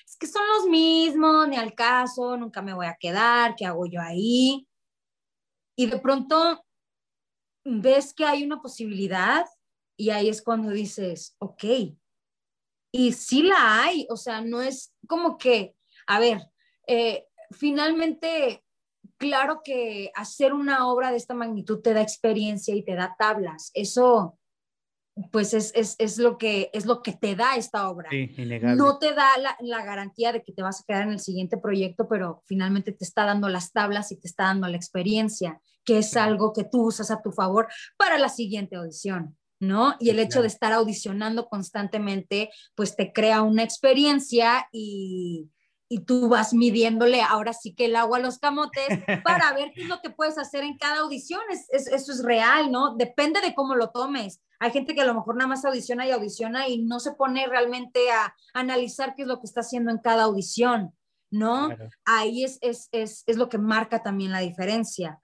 es 0.07 0.17
que 0.17 0.27
son 0.27 0.43
los 0.57 0.69
mismos, 0.69 1.49
ni 1.49 1.57
al 1.57 1.75
caso, 1.75 2.37
nunca 2.37 2.63
me 2.63 2.73
voy 2.73 2.87
a 2.87 2.97
quedar, 2.99 3.55
¿qué 3.57 3.67
hago 3.67 3.87
yo 3.87 4.01
ahí? 4.01 4.67
Y 5.77 5.87
de 5.87 5.99
pronto 5.99 6.65
ves 7.65 8.15
que 8.15 8.25
hay 8.25 8.45
una 8.45 8.61
posibilidad 8.61 9.45
y 9.97 10.11
ahí 10.11 10.29
es 10.29 10.43
cuando 10.43 10.71
dices, 10.71 11.37
ok, 11.39 11.65
y 12.93 13.13
sí 13.13 13.43
la 13.43 13.83
hay, 13.83 14.07
o 14.11 14.17
sea, 14.17 14.41
no 14.41 14.63
es 14.63 14.93
como 15.07 15.39
que, 15.39 15.77
a 16.07 16.19
ver, 16.19 16.41
eh, 16.87 17.27
finalmente, 17.53 18.65
claro 19.17 19.61
que 19.63 20.11
hacer 20.15 20.53
una 20.53 20.89
obra 20.89 21.11
de 21.11 21.17
esta 21.17 21.35
magnitud 21.35 21.81
te 21.81 21.95
da 21.95 22.01
experiencia 22.01 22.75
y 22.75 22.85
te 22.85 22.95
da 22.95 23.15
tablas. 23.19 23.71
Eso, 23.75 24.40
pues 25.31 25.55
es, 25.55 25.73
es, 25.75 25.97
es, 25.99 26.19
lo, 26.19 26.39
que, 26.39 26.71
es 26.73 26.87
lo 26.87 27.03
que 27.03 27.13
te 27.13 27.35
da 27.35 27.57
esta 27.57 27.89
obra. 27.89 28.09
Sí, 28.11 28.31
no 28.77 28.99
te 28.99 29.15
da 29.15 29.37
la, 29.39 29.57
la, 29.61 29.85
garantía 29.85 30.33
de 30.33 30.43
que 30.43 30.53
te 30.53 30.63
vas 30.63 30.81
a 30.81 30.85
quedar 30.87 31.03
en 31.03 31.13
el 31.13 31.21
siguiente 31.21 31.59
proyecto, 31.59 32.09
pero 32.09 32.43
finalmente 32.47 32.93
te 32.93 33.05
está 33.05 33.25
dando 33.25 33.49
las 33.49 33.73
tablas 33.73 34.13
y 34.13 34.17
te 34.17 34.29
está 34.29 34.45
dando 34.45 34.69
la 34.69 34.77
experiencia, 34.77 35.61
que 35.85 35.99
es 35.99 36.17
algo 36.17 36.53
que 36.53 36.65
tú 36.65 36.87
usas 36.87 37.11
a 37.11 37.23
tu 37.23 37.33
favor 37.33 37.69
para 37.97 38.19
la 38.19 38.29
siguiente 38.29 38.77
audición. 38.77 39.37
¿No? 39.63 39.95
Y 40.01 40.09
el 40.09 40.19
hecho 40.21 40.41
de 40.41 40.49
estar 40.49 40.73
audicionando 40.73 41.47
constantemente, 41.47 42.49
pues 42.75 42.97
te 42.97 43.13
crea 43.13 43.43
una 43.43 43.63
experiencia 43.63 44.67
y, 44.73 45.51
y 45.93 46.03
tú 46.05 46.29
vas 46.29 46.55
midiéndole 46.55 47.21
ahora 47.21 47.53
sí 47.53 47.75
que 47.75 47.87
el 47.87 47.97
agua 47.97 48.19
a 48.19 48.21
los 48.21 48.39
camotes 48.39 48.87
para 49.25 49.53
ver 49.55 49.73
qué 49.75 49.83
es 49.83 49.89
lo 49.89 50.01
que 50.01 50.09
puedes 50.09 50.39
hacer 50.39 50.63
en 50.63 50.79
cada 50.79 51.01
audición. 51.01 51.41
Es, 51.51 51.69
eso 51.89 52.13
es 52.13 52.23
real, 52.23 52.71
¿no? 52.71 52.95
Depende 52.95 53.41
de 53.41 53.57
cómo 53.57 53.75
lo 53.75 53.91
tomes. 53.91 54.41
Hay 54.61 54.71
gente 54.71 54.95
que 54.95 55.01
a 55.01 55.05
lo 55.05 55.15
mejor 55.15 55.35
nada 55.35 55.49
más 55.49 55.65
audiciona 55.65 56.07
y 56.07 56.13
audiciona 56.13 56.69
y 56.69 56.79
no 56.85 57.01
se 57.01 57.13
pone 57.13 57.45
realmente 57.49 58.09
a, 58.13 58.33
analizar 58.55 59.17
qué 59.17 59.23
es 59.23 59.29
lo 59.29 59.41
que 59.41 59.47
está 59.47 59.63
haciendo 59.63 59.91
en 59.91 59.99
cada 59.99 60.25
audición, 60.25 60.95
¿no? 61.29 61.71
Ahí 62.05 62.45
es, 62.45 62.59
es, 62.61 62.89
es, 62.93 63.25
es, 63.27 63.37
lo 63.37 63.49
que 63.49 63.59
marca 63.59 64.01
también 64.01 64.31
la 64.31 64.41
diferencia. 64.41 65.19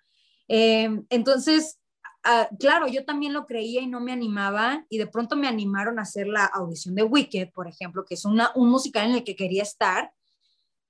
Em, 0.48 1.06
entonces, 1.10 1.78
ah, 2.24 2.48
claro, 2.58 2.88
yo 2.88 3.04
también 3.04 3.32
lo 3.32 3.46
creía 3.46 3.82
y 3.82 3.86
no 3.86 4.00
me 4.00 4.10
animaba 4.10 4.84
y 4.88 4.98
de 4.98 5.06
pronto 5.06 5.36
me 5.36 5.46
animaron 5.46 6.00
a 6.00 6.02
hacer 6.02 6.26
la 6.26 6.44
audición 6.44 6.96
de 6.96 7.04
Wicked, 7.04 7.50
por 7.52 7.68
ejemplo, 7.68 8.04
que 8.04 8.14
es 8.14 8.24
una, 8.24 8.50
un 8.56 8.68
musical 8.68 9.08
en 9.08 9.14
el 9.14 9.22
que 9.22 9.36
quería 9.36 9.62
estar 9.62 10.12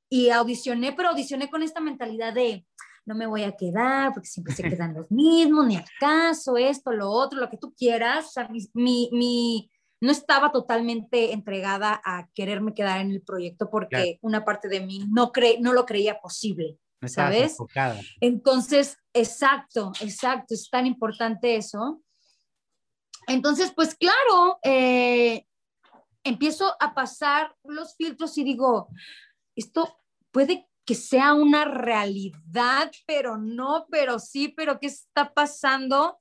y 0.08 0.30
audicioné, 0.30 0.92
pero 0.92 1.10
audicioné 1.10 1.50
con 1.50 1.62
esta 1.62 1.80
mentalidad 1.80 2.32
de 2.32 2.64
no 3.06 3.14
me 3.14 3.26
voy 3.26 3.44
a 3.44 3.52
quedar 3.52 4.12
porque 4.12 4.28
siempre 4.28 4.54
se 4.54 4.64
quedan 4.64 4.94
los 4.94 5.10
mismos, 5.10 5.66
ni 5.66 5.76
al 5.76 5.84
caso, 6.00 6.56
esto, 6.56 6.90
lo 6.90 7.08
otro, 7.08 7.38
lo 7.38 7.48
que 7.48 7.56
tú 7.56 7.72
quieras. 7.72 8.26
O 8.26 8.30
sea, 8.30 8.48
mi, 8.74 9.08
mi, 9.12 9.70
no 10.00 10.10
estaba 10.10 10.50
totalmente 10.50 11.32
entregada 11.32 12.00
a 12.04 12.28
quererme 12.34 12.74
quedar 12.74 13.00
en 13.00 13.12
el 13.12 13.22
proyecto 13.22 13.70
porque 13.70 14.18
una 14.22 14.44
parte 14.44 14.68
de 14.68 14.80
mí 14.80 15.06
no, 15.08 15.30
cre 15.30 15.58
no 15.60 15.72
lo 15.72 15.86
creía 15.86 16.20
posible, 16.20 16.78
¿sabes? 17.06 17.56
Entonces, 18.20 18.98
exacto, 19.14 19.92
exacto, 20.00 20.54
es 20.54 20.68
tan 20.68 20.84
importante 20.84 21.56
eso. 21.56 22.02
Entonces, 23.28 23.72
pues 23.74 23.94
claro, 23.94 24.58
eh, 24.62 25.46
empiezo 26.24 26.74
a 26.80 26.92
pasar 26.92 27.54
los 27.64 27.96
filtros 27.96 28.36
y 28.36 28.44
digo, 28.44 28.88
esto 29.56 29.98
puede 30.30 30.68
que 30.84 30.94
sea 30.94 31.34
una 31.34 31.64
realidad, 31.64 32.92
pero 33.06 33.38
no, 33.38 33.86
pero 33.90 34.20
sí, 34.20 34.48
pero 34.56 34.78
¿qué 34.78 34.86
está 34.86 35.34
pasando? 35.34 36.18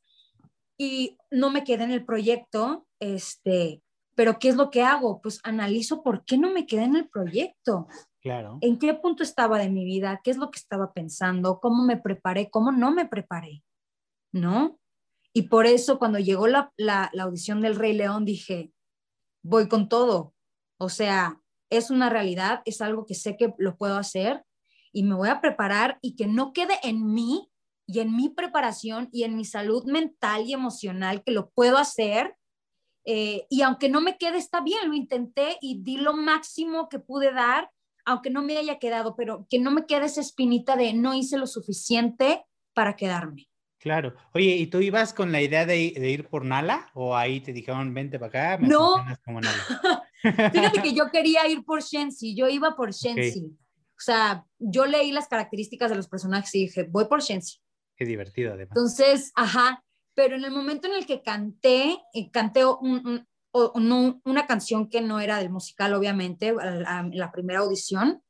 Y 0.77 1.17
no 1.29 1.51
me 1.51 1.63
quedé 1.63 1.83
en 1.83 1.91
el 1.91 2.03
proyecto, 2.03 2.87
este, 2.99 3.83
pero 4.15 4.39
¿qué 4.39 4.49
es 4.49 4.55
lo 4.55 4.71
que 4.71 4.81
hago? 4.81 5.21
Pues 5.21 5.39
analizo 5.43 6.01
por 6.01 6.25
qué 6.25 6.37
no 6.37 6.51
me 6.51 6.65
quedé 6.65 6.83
en 6.83 6.95
el 6.95 7.07
proyecto. 7.07 7.87
Claro. 8.21 8.57
¿En 8.61 8.79
qué 8.79 8.93
punto 8.95 9.21
estaba 9.21 9.59
de 9.59 9.69
mi 9.69 9.85
vida? 9.85 10.19
¿Qué 10.23 10.31
es 10.31 10.37
lo 10.37 10.49
que 10.49 10.57
estaba 10.57 10.93
pensando? 10.93 11.59
¿Cómo 11.59 11.83
me 11.83 11.97
preparé? 11.97 12.49
¿Cómo 12.49 12.71
no 12.71 12.91
me 12.91 13.05
preparé? 13.05 13.63
¿No? 14.33 14.79
Y 15.31 15.43
por 15.43 15.67
eso 15.67 15.99
cuando 15.99 16.17
llegó 16.17 16.47
la, 16.47 16.73
la, 16.75 17.11
la 17.13 17.23
audición 17.23 17.61
del 17.61 17.75
Rey 17.75 17.93
León 17.93 18.25
dije, 18.25 18.71
voy 19.43 19.67
con 19.67 19.89
todo. 19.89 20.33
O 20.79 20.89
sea, 20.89 21.41
es 21.69 21.89
una 21.89 22.09
realidad, 22.09 22.61
es 22.65 22.81
algo 22.81 23.05
que 23.05 23.15
sé 23.15 23.37
que 23.37 23.53
lo 23.57 23.77
puedo 23.77 23.97
hacer 23.97 24.43
y 24.91 25.03
me 25.03 25.15
voy 25.15 25.29
a 25.29 25.41
preparar 25.41 25.99
y 26.01 26.15
que 26.15 26.27
no 26.27 26.53
quede 26.53 26.75
en 26.83 27.13
mí 27.13 27.49
y 27.87 27.99
en 27.99 28.15
mi 28.15 28.29
preparación 28.29 29.09
y 29.11 29.23
en 29.23 29.35
mi 29.35 29.45
salud 29.45 29.83
mental 29.85 30.45
y 30.45 30.53
emocional 30.53 31.23
que 31.23 31.31
lo 31.31 31.49
puedo 31.49 31.77
hacer. 31.77 32.35
Eh, 33.05 33.45
y 33.49 33.61
aunque 33.61 33.89
no 33.89 34.01
me 34.01 34.17
quede, 34.17 34.37
está 34.37 34.61
bien, 34.61 34.87
lo 34.87 34.95
intenté 34.95 35.57
y 35.61 35.83
di 35.83 35.97
lo 35.97 36.13
máximo 36.13 36.89
que 36.89 36.99
pude 36.99 37.31
dar, 37.31 37.69
aunque 38.05 38.29
no 38.29 38.41
me 38.41 38.57
haya 38.57 38.79
quedado, 38.79 39.15
pero 39.15 39.45
que 39.49 39.59
no 39.59 39.69
me 39.69 39.85
quede 39.85 40.05
esa 40.05 40.21
espinita 40.21 40.75
de 40.75 40.93
no 40.93 41.13
hice 41.13 41.37
lo 41.37 41.45
suficiente 41.45 42.45
para 42.73 42.95
quedarme. 42.95 43.47
Claro. 43.79 44.15
Oye, 44.33 44.55
¿y 44.55 44.67
tú 44.67 44.79
ibas 44.79 45.13
con 45.13 45.31
la 45.31 45.41
idea 45.41 45.65
de, 45.65 45.77
ir 45.77 46.27
por 46.27 46.43
Nala? 46.43 46.89
¿O 46.93 47.15
ahí 47.15 47.41
te 47.41 47.53
dijeron, 47.53 47.93
vente 47.93 48.17
para 48.17 48.55
acá? 48.55 48.65
no. 48.65 48.95
Como 49.23 49.41
Nala? 49.41 49.57
Fíjate 50.53 50.81
que 50.81 50.93
yo 50.93 51.09
quería 51.11 51.47
ir 51.47 51.63
por 51.63 51.81
Shensi, 51.81 52.35
yo 52.35 52.47
iba 52.47 52.75
por 52.75 52.91
Shensi. 52.91 53.45
O 53.45 54.01
sea, 54.01 54.45
yo 54.59 54.85
leí 54.85 55.11
las 55.11 55.27
características 55.27 55.89
de 55.89 55.95
los 55.95 56.07
personajes 56.07 56.53
y 56.55 56.65
dije, 56.65 56.83
voy 56.89 57.05
por 57.05 57.21
Shensi. 57.21 57.59
Qué 57.95 58.05
divertido, 58.05 58.53
además. 58.53 58.71
Entonces, 58.75 59.31
ajá, 59.35 59.83
pero 60.13 60.35
en 60.35 60.43
el 60.43 60.51
momento 60.51 60.87
en 60.87 60.95
el 60.95 61.05
que 61.05 61.21
canté, 61.21 61.97
eh, 62.13 62.31
canté 62.31 62.63
una 62.65 64.47
canción 64.47 64.89
que 64.89 65.01
no 65.01 65.19
era 65.19 65.37
del 65.37 65.49
musical, 65.49 65.93
obviamente, 65.93 66.49
en 66.49 67.17
la 67.17 67.31
primera 67.31 67.59
audición, 67.59 68.21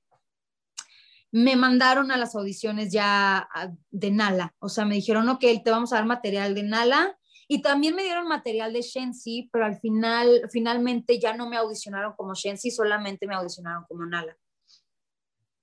me 1.31 1.55
mandaron 1.55 2.11
a 2.11 2.17
las 2.17 2.35
audiciones 2.35 2.91
ya 2.91 3.49
de 3.89 4.11
Nala. 4.11 4.55
O 4.59 4.69
sea, 4.69 4.85
me 4.85 4.95
dijeron, 4.95 5.27
ok, 5.29 5.43
te 5.63 5.71
vamos 5.71 5.91
a 5.91 5.97
dar 5.97 6.05
material 6.05 6.55
de 6.55 6.63
Nala 6.63 7.17
y 7.47 7.61
también 7.61 7.95
me 7.95 8.03
dieron 8.03 8.27
material 8.27 8.73
de 8.73 8.81
Shensi, 8.81 9.49
pero 9.51 9.65
al 9.65 9.79
final, 9.79 10.41
finalmente 10.51 11.19
ya 11.19 11.35
no 11.35 11.49
me 11.49 11.57
audicionaron 11.57 12.13
como 12.15 12.33
Shensi, 12.33 12.71
solamente 12.71 13.27
me 13.27 13.35
audicionaron 13.35 13.85
como 13.87 14.05
Nala. 14.05 14.35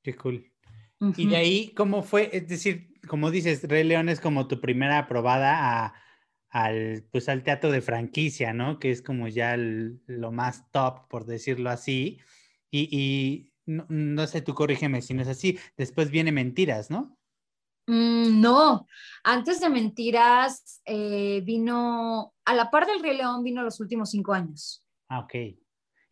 Qué 0.03 0.15
cool. 0.17 0.53
Y 1.17 1.27
de 1.27 1.37
ahí, 1.37 1.75
¿cómo 1.75 2.03
fue? 2.03 2.31
Es 2.33 2.47
decir, 2.47 2.95
como 3.09 3.33
dices, 3.33 3.65
Rey 3.65 3.83
León 3.83 4.09
es 4.09 4.21
como 4.21 4.47
tu 4.47 4.61
primera 4.61 4.99
aprobada 4.99 5.95
al, 6.49 7.05
pues, 7.11 7.29
al 7.29 7.43
teatro 7.43 7.73
de 7.73 7.81
franquicia, 7.81 8.53
¿no? 8.53 8.79
Que 8.79 8.93
es 8.93 9.03
como 9.03 9.27
ya 9.27 9.57
lo 9.57 10.31
más 10.31 10.71
top, 10.71 11.09
por 11.09 11.27
decirlo 11.27 11.71
así. 11.71 12.21
Y, 12.71 12.89
y 12.97 13.53
no, 13.67 13.85
no, 13.89 14.27
sé, 14.29 14.43
tú 14.43 14.55
corrígeme 14.55 15.03
si 15.03 15.15
no 15.15 15.23
es 15.23 15.29
así. 15.29 15.59
Después 15.77 16.11
viene 16.11 16.31
Mentiras, 16.31 16.89
¿no? 16.91 17.19
Mm, 17.87 18.41
no, 18.41 18.87
antes 19.25 19.61
de 19.61 19.69
Mentiras 19.69 20.81
eh, 20.85 21.43
vino, 21.45 22.35
a 22.45 22.55
la 22.55 22.71
par 22.71 22.87
del 22.87 23.03
Rey 23.03 23.17
León 23.17 23.43
vino 23.43 23.63
los 23.63 23.81
últimos 23.81 24.11
cinco 24.11 24.33
años. 24.33 24.85
Ah, 25.09 25.21
ok. 25.21 25.35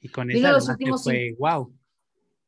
Y 0.01 0.09
con 0.09 0.31
esa 0.31 0.53
los 0.53 0.69
últimos 0.69 1.05
fue, 1.05 1.35
wow. 1.39 1.73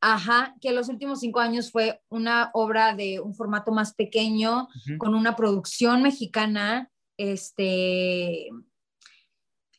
Ajá, 0.01 0.55
que 0.59 0.73
los 0.73 0.89
últimos 0.89 1.21
cinco 1.21 1.39
años 1.39 1.71
fue 1.71 2.01
una 2.09 2.51
obra 2.53 2.93
de 2.93 3.21
un 3.21 3.33
formato 3.33 3.71
más 3.71 3.93
pequeño, 3.93 4.67
con 4.97 5.15
una 5.15 5.35
producción 5.37 6.03
mexicana, 6.03 6.91
este, 7.15 8.49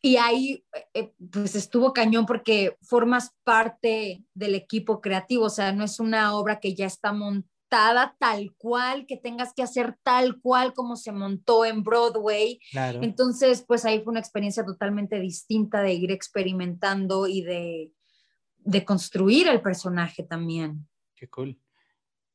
y 0.01 0.17
ahí 0.17 0.65
eh, 0.95 1.13
pues 1.31 1.55
estuvo 1.55 1.93
cañón 1.93 2.25
porque 2.25 2.77
formas 2.81 3.35
parte 3.43 4.25
del 4.33 4.55
equipo 4.55 5.03
creativo, 5.03 5.45
o 5.45 5.51
sea, 5.51 5.73
no 5.73 5.85
es 5.85 6.01
una 6.01 6.35
obra 6.35 6.59
que 6.59 6.75
ya 6.75 6.87
está 6.87 7.13
montada 7.13 7.54
tal 7.69 8.55
cual, 8.57 9.07
que 9.07 9.17
tengas 9.17 9.53
que 9.55 9.63
hacer 9.63 9.99
tal 10.03 10.41
cual 10.41 10.75
como 10.75 10.97
se 10.97 11.13
montó 11.13 11.65
en 11.65 11.83
Broadway. 11.83 12.61
Entonces, 12.73 13.65
pues 13.67 13.85
ahí 13.85 14.01
fue 14.03 14.13
una 14.13 14.21
experiencia 14.21 14.65
totalmente 14.65 15.19
distinta 15.19 15.83
de 15.83 15.95
ir 15.95 16.11
experimentando 16.11 17.27
y 17.27 17.43
de, 17.43 17.93
de 18.59 18.85
construir 18.85 19.49
el 19.49 19.61
personaje 19.61 20.23
también. 20.23 20.89
Qué 21.15 21.29
cool. 21.29 21.59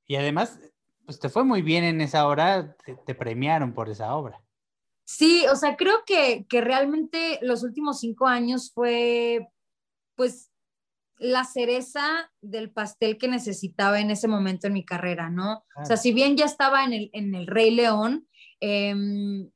Y 0.06 0.16
además, 0.16 0.60
pues 1.06 1.20
te 1.20 1.30
fue 1.30 1.44
muy 1.44 1.62
bien 1.62 1.84
en 1.84 2.02
esa 2.02 2.28
obra, 2.28 2.76
te, 2.86 2.96
te 3.06 3.16
premiaron 3.16 3.74
por 3.74 3.90
esa 3.90 4.16
obra. 4.16 4.42
Sí, 5.06 5.46
o 5.52 5.56
sea, 5.56 5.76
creo 5.76 6.04
que, 6.06 6.46
que 6.48 6.62
realmente 6.62 7.40
los 7.42 7.64
últimos 7.64 8.00
cinco 8.00 8.28
años 8.28 8.72
fue, 8.72 9.50
pues, 10.16 10.49
la 11.20 11.44
cereza 11.44 12.32
del 12.42 12.72
pastel 12.72 13.18
que 13.18 13.28
necesitaba 13.28 14.00
en 14.00 14.10
ese 14.10 14.28
momento 14.28 14.68
en 14.68 14.74
mi 14.74 14.86
carrera, 14.86 15.30
¿no? 15.30 15.66
O 15.76 15.86
sea, 15.86 15.98
si 15.98 16.14
bien 16.14 16.38
ya 16.38 16.46
estaba 16.46 16.84
en 16.86 16.94
el, 16.94 17.10
en 17.14 17.36
el 17.36 17.46
Rey 17.46 17.72
León, 17.72 18.28
em, 18.62 19.50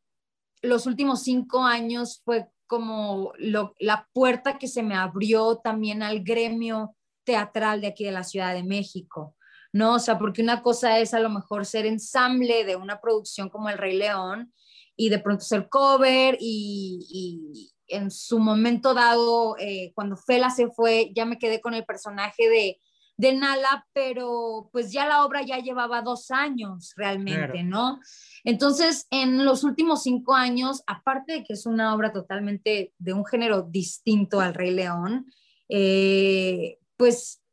los 0.61 0.85
últimos 0.85 1.23
cinco 1.23 1.63
años 1.63 2.21
fue 2.23 2.47
como 2.67 3.33
la 3.37 4.07
puerta 4.13 4.57
que 4.57 4.67
se 4.67 4.83
me 4.83 4.95
abrió 4.95 5.57
también 5.57 6.01
al 6.03 6.23
gremio 6.23 6.95
teatral 7.23 7.81
de 7.81 7.87
aquí 7.87 8.03
de 8.03 8.11
la 8.11 8.23
Ciudad 8.23 8.53
de 8.53 8.63
México, 8.63 9.35
¿no? 9.71 9.95
O 9.95 9.99
sea, 9.99 10.17
porque 10.17 10.41
una 10.41 10.61
cosa 10.61 10.99
es 10.99 11.13
a 11.13 11.19
lo 11.19 11.29
mejor 11.29 11.65
ser 11.65 11.85
ensamble 11.85 12.65
de 12.65 12.75
una 12.75 12.99
producción 12.99 13.49
como 13.49 13.69
El 13.69 13.77
Rey 13.77 13.97
León 13.97 14.53
y 14.95 15.09
de 15.09 15.19
pronto 15.19 15.43
ser 15.43 15.69
cover 15.69 16.37
y, 16.39 17.72
en 17.87 18.11
su 18.11 18.39
momento 18.39 18.93
dado, 18.93 19.55
eh, 19.59 19.91
cuando 19.95 20.17
Fela 20.17 20.49
se 20.49 20.69
fue, 20.69 21.11
ya 21.15 21.25
me 21.25 21.37
quedé 21.37 21.61
con 21.61 21.73
el 21.73 21.85
personaje 21.85 22.49
de, 22.49 22.79
de 23.17 23.33
Nala, 23.33 23.87
pero 23.93 24.69
pues 24.71 24.91
ya 24.91 25.07
la 25.07 25.25
obra 25.25 25.43
ya 25.43 25.59
llevaba 25.59 26.01
dos 26.01 26.31
años 26.31 26.93
realmente, 26.95 27.63
¿no? 27.63 27.99
Entonces, 28.43 29.07
en 29.11 29.45
los 29.45 29.63
últimos 29.63 30.03
cinco 30.03 30.33
años, 30.33 30.83
aparte 30.87 31.33
de 31.33 31.43
que 31.43 31.53
es 31.53 31.65
una 31.65 31.93
obra 31.93 32.11
totalmente 32.11 32.93
de 32.97 33.13
un 33.13 33.25
género 33.25 33.63
distinto 33.63 34.39
al 34.39 34.53
Rey 34.53 34.71
León, 34.71 35.27
eh, 35.69 36.79
pues 36.97 37.43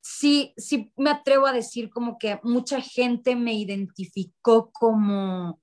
sí, 0.00 0.54
sí 0.56 0.92
me 0.96 1.10
atrevo 1.10 1.46
a 1.46 1.52
decir 1.52 1.90
como 1.90 2.18
que 2.18 2.40
mucha 2.42 2.80
gente 2.80 3.36
me 3.36 3.54
identificó 3.54 4.70
como, 4.72 5.60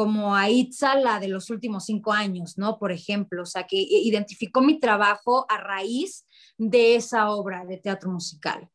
como 0.00 0.34
a 0.34 0.48
Itza, 0.48 0.94
la 0.94 1.20
de 1.20 1.28
los 1.28 1.50
últimos 1.50 1.84
cinco 1.84 2.10
años, 2.10 2.56
¿no? 2.56 2.78
Por 2.78 2.90
ejemplo, 2.90 3.42
o 3.42 3.44
sea, 3.44 3.66
que 3.66 3.76
identificó 3.76 4.62
mi 4.62 4.80
trabajo 4.80 5.44
a 5.50 5.58
raíz 5.58 6.24
de 6.56 6.94
esa 6.94 7.30
obra 7.30 7.66
de 7.66 7.76
teatro 7.76 8.10
musical, 8.10 8.66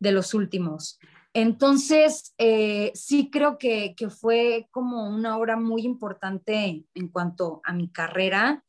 de 0.00 0.10
los 0.10 0.34
últimos. 0.34 0.98
Entonces, 1.34 2.34
eh, 2.36 2.90
sí 2.96 3.30
creo 3.30 3.58
que, 3.58 3.94
que, 3.96 4.10
fue 4.10 4.66
como 4.72 5.08
una 5.08 5.38
obra 5.38 5.56
muy 5.56 5.82
importante 5.82 6.84
en 6.92 7.08
cuanto 7.10 7.60
a 7.62 7.72
mi 7.72 7.88
carrera 7.88 8.64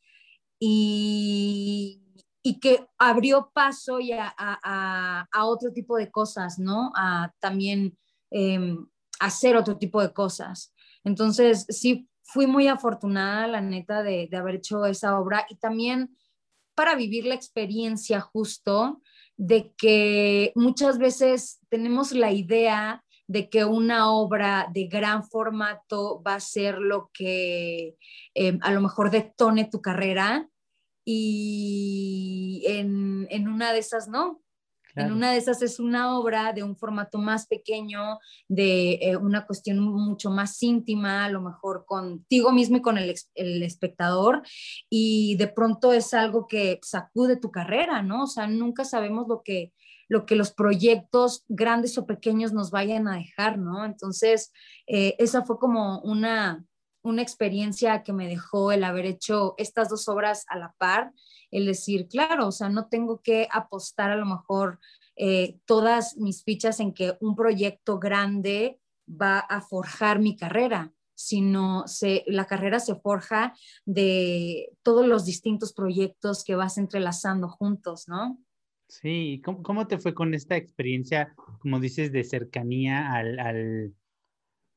y, 0.60 2.00
y 2.44 2.60
que 2.60 2.86
abrió 3.00 3.50
paso 3.56 4.00
ya 4.00 4.36
a, 4.38 5.26
a, 5.32 5.46
otro 5.46 5.74
tipo 5.74 5.98
de 5.98 6.12
cosas, 6.12 6.60
¿no? 6.60 6.92
A 6.96 7.34
también 7.40 7.98
eh, 8.30 8.78
hacer 9.20 9.58
otro 9.58 9.80
tipo 9.80 10.00
de 10.00 10.14
cosas. 10.14 10.75
Entonces, 11.06 11.66
sí, 11.70 12.10
fui 12.24 12.48
muy 12.48 12.68
afortunada, 12.68 13.48
la 13.48 13.62
neta, 13.62 14.04
de, 14.04 14.28
de 14.30 14.38
haber 14.38 14.56
hecho 14.56 14.86
esa 14.86 15.18
obra 15.18 15.46
y 15.50 15.56
también 15.56 16.18
para 16.76 16.96
vivir 16.96 17.26
la 17.26 17.36
experiencia 17.36 18.20
justo 18.20 19.02
de 19.38 19.74
que 19.78 20.52
muchas 20.56 20.98
veces 20.98 21.60
tenemos 21.70 22.12
la 22.12 22.32
idea 22.32 23.04
de 23.28 23.50
que 23.50 23.66
una 23.66 24.12
obra 24.12 24.70
de 24.72 24.86
gran 24.88 25.24
formato 25.24 26.22
va 26.22 26.36
a 26.36 26.40
ser 26.40 26.78
lo 26.78 27.10
que 27.14 27.98
eh, 28.36 28.58
a 28.62 28.72
lo 28.72 28.82
mejor 28.82 29.10
detone 29.10 29.66
tu 29.66 29.82
carrera 29.82 30.48
y 31.04 32.64
en, 32.68 33.28
en, 33.30 33.48
una 33.48 33.74
de 33.74 33.80
esas 33.80 34.08
no, 34.08 34.42
en 34.96 35.12
una 35.12 35.32
de 35.32 35.38
esas 35.38 35.62
es 35.62 35.80
una 35.80 36.18
obra 36.18 36.54
de 36.54 36.64
un 36.64 36.78
formato 36.78 37.18
más 37.18 37.48
pequeño, 37.48 38.20
de 38.48 38.94
eh, 39.02 39.18
una 39.18 39.46
cuestión 39.46 39.80
mucho 39.80 40.30
más 40.30 40.62
íntima, 40.64 41.26
a 41.26 41.30
lo 41.30 41.42
mejor 41.42 41.86
contigo 41.86 42.52
mismo 42.52 42.78
y 42.78 42.82
con 42.82 42.98
el, 42.98 43.14
el, 43.36 43.64
espectador, 43.64 44.42
y 44.90 45.36
de 45.36 45.48
pronto 45.48 45.92
es 45.94 46.14
algo 46.14 46.48
que 46.48 46.80
sacude 46.82 47.38
tu 47.38 47.52
carrera, 47.52 48.02
¿no? 48.02 48.24
O 48.24 48.28
sea, 48.28 48.48
nunca 48.48 48.86
sabemos 48.86 49.28
lo 49.28 49.42
que, 49.44 49.74
lo 50.08 50.26
que 50.26 50.36
los 50.36 50.52
proyectos 50.52 51.44
grandes 51.48 51.98
o 51.98 52.06
pequeños 52.06 52.54
nos 52.54 52.72
vayan 52.72 53.08
a 53.08 53.18
dejar, 53.18 53.58
¿no? 53.58 53.86
Entonces, 53.86 54.52
eh, 54.88 55.16
esa 55.20 55.44
fue 55.44 55.60
como 55.60 56.00
una, 56.02 56.64
una 57.02 57.22
experiencia 57.22 58.04
que 58.04 58.14
me 58.14 58.28
dejó 58.28 58.72
el 58.72 58.84
haber 58.84 59.06
hecho 59.06 59.56
estas 59.58 59.90
dos 59.90 60.08
obras 60.08 60.46
a 60.48 60.58
la 60.58 60.74
par 60.78 61.12
el 61.58 61.66
decir, 61.66 62.08
claro, 62.08 62.48
o 62.48 62.52
sea, 62.52 62.70
no 62.70 62.88
tengo 62.88 63.22
que 63.22 63.48
apostar 63.52 64.12
a 64.12 64.16
lo 64.16 64.26
mejor 64.26 64.80
eh, 65.16 65.60
todas 65.66 66.18
mis 66.18 66.44
fichas 66.44 66.80
en 66.80 66.94
que 66.94 67.18
un 67.22 67.36
proyecto 67.36 68.00
grande 68.00 68.80
va 69.10 69.40
a 69.40 69.62
forjar 69.62 70.20
mi 70.20 70.36
carrera, 70.36 70.94
sino 71.16 71.88
se, 71.88 72.24
la 72.28 72.46
carrera 72.46 72.80
se 72.80 72.96
forja 72.96 73.54
de 73.86 74.74
todos 74.84 75.08
los 75.08 75.26
distintos 75.26 75.72
proyectos 75.74 76.44
que 76.44 76.56
vas 76.56 76.78
entrelazando 76.78 77.48
juntos, 77.48 78.08
¿no? 78.08 78.38
Sí, 78.88 79.42
¿cómo, 79.44 79.64
cómo 79.64 79.88
te 79.88 79.98
fue 79.98 80.14
con 80.14 80.34
esta 80.34 80.58
experiencia, 80.58 81.34
como 81.60 81.80
dices, 81.80 82.12
de 82.12 82.24
cercanía 82.24 83.14
al, 83.14 83.40
al, 83.40 83.96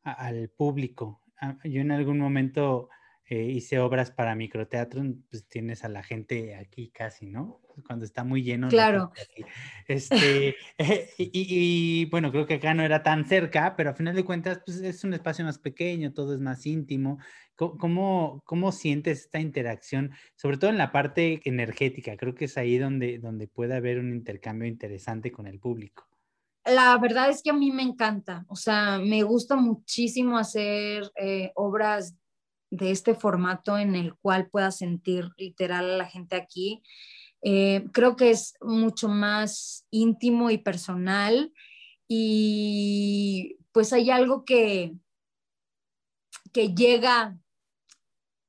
al 0.03 0.49
público? 0.51 1.23
Ah, 1.41 1.59
yo 1.65 1.81
en 1.81 1.91
algún 1.91 2.19
momento 2.19 2.89
eh, 3.31 3.43
hice 3.43 3.79
obras 3.79 4.11
para 4.11 4.35
microteatro, 4.35 5.03
pues 5.29 5.47
tienes 5.47 5.85
a 5.85 5.91
la 5.91 6.03
gente 6.03 6.57
aquí 6.57 6.89
casi, 6.89 7.27
¿no? 7.27 7.61
Cuando 7.87 8.07
está 8.07 8.25
muy 8.25 8.43
lleno. 8.43 8.69
Claro. 8.69 9.13
Este, 9.87 10.57
eh, 10.79 11.11
y, 11.19 12.07
bueno, 12.07 12.31
creo 12.31 12.47
que 12.47 12.55
acá 12.55 12.73
no 12.73 12.83
era 12.83 13.03
tan 13.03 13.27
cerca, 13.27 13.77
pero 13.77 13.91
a 13.91 13.95
final 13.95 14.17
de 14.17 14.25
cuentas, 14.25 14.63
pues 14.65 14.81
es 14.81 15.05
un 15.05 15.13
espacio 15.13 15.45
más 15.45 15.59
pequeño, 15.59 16.15
todo 16.15 16.35
es 16.35 16.41
más 16.41 16.65
íntimo. 16.65 17.19
¿Cómo, 17.55 18.41
cómo, 18.45 18.71
sientes 18.73 19.23
esta 19.23 19.41
interacción, 19.41 20.13
sobre 20.37 20.57
todo 20.57 20.71
en 20.71 20.79
la 20.79 20.93
parte 20.93 21.41
energética? 21.45 22.17
Creo 22.17 22.35
que 22.35 22.45
es 22.45 22.57
ahí 22.57 22.79
donde, 22.79 23.19
donde 23.19 23.49
puede 23.49 23.75
haber 23.75 23.99
un 23.99 24.15
intercambio 24.15 24.69
interesante 24.69 25.33
con 25.33 25.49
el 25.49 25.59
público. 25.59 26.07
La 26.65 26.97
verdad 26.99 27.31
es 27.31 27.43
que 27.43 27.51
a 27.51 27.55
mí 27.55 27.73
me 27.73 27.83
encanta, 27.83 28.45
o 28.49 28.57
sea, 28.57 28.99
me 28.99 29.23
gusta 29.23 29.57
muchísimo 29.57 30.39
hacer 30.39 31.11
eh, 31.17 31.51
obras 31.57 32.15
de 32.71 32.91
este 32.91 33.15
formato 33.15 33.79
en 33.79 33.95
el 33.95 34.15
cual 34.17 34.49
pueda 34.49 34.71
sentir 34.71 35.31
literal 35.37 35.91
a 35.91 35.97
la 35.97 36.07
gente 36.07 36.37
aquí. 36.37 36.83
Eh, 37.43 37.85
creo 37.93 38.17
que 38.17 38.31
es 38.31 38.55
mucho 38.61 39.09
más 39.09 39.87
íntimo 39.91 40.51
y 40.51 40.59
personal 40.59 41.53
y 42.09 43.59
pues 43.73 43.93
hay 43.93 44.11
algo 44.11 44.45
que, 44.45 44.95
que 46.53 46.75
llega 46.75 47.39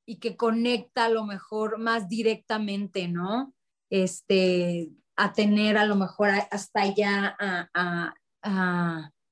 y 0.06 0.16
que 0.16 0.36
conecta 0.36 1.04
a 1.04 1.10
lo 1.10 1.24
mejor 1.24 1.78
más 1.78 2.08
directamente, 2.08 3.06
¿no? 3.06 3.54
Este, 3.90 4.90
a 5.16 5.32
tener 5.32 5.76
a 5.76 5.84
lo 5.84 5.94
mejor 5.94 6.30
hasta 6.50 6.82
allá 6.82 7.36
a, 7.38 8.14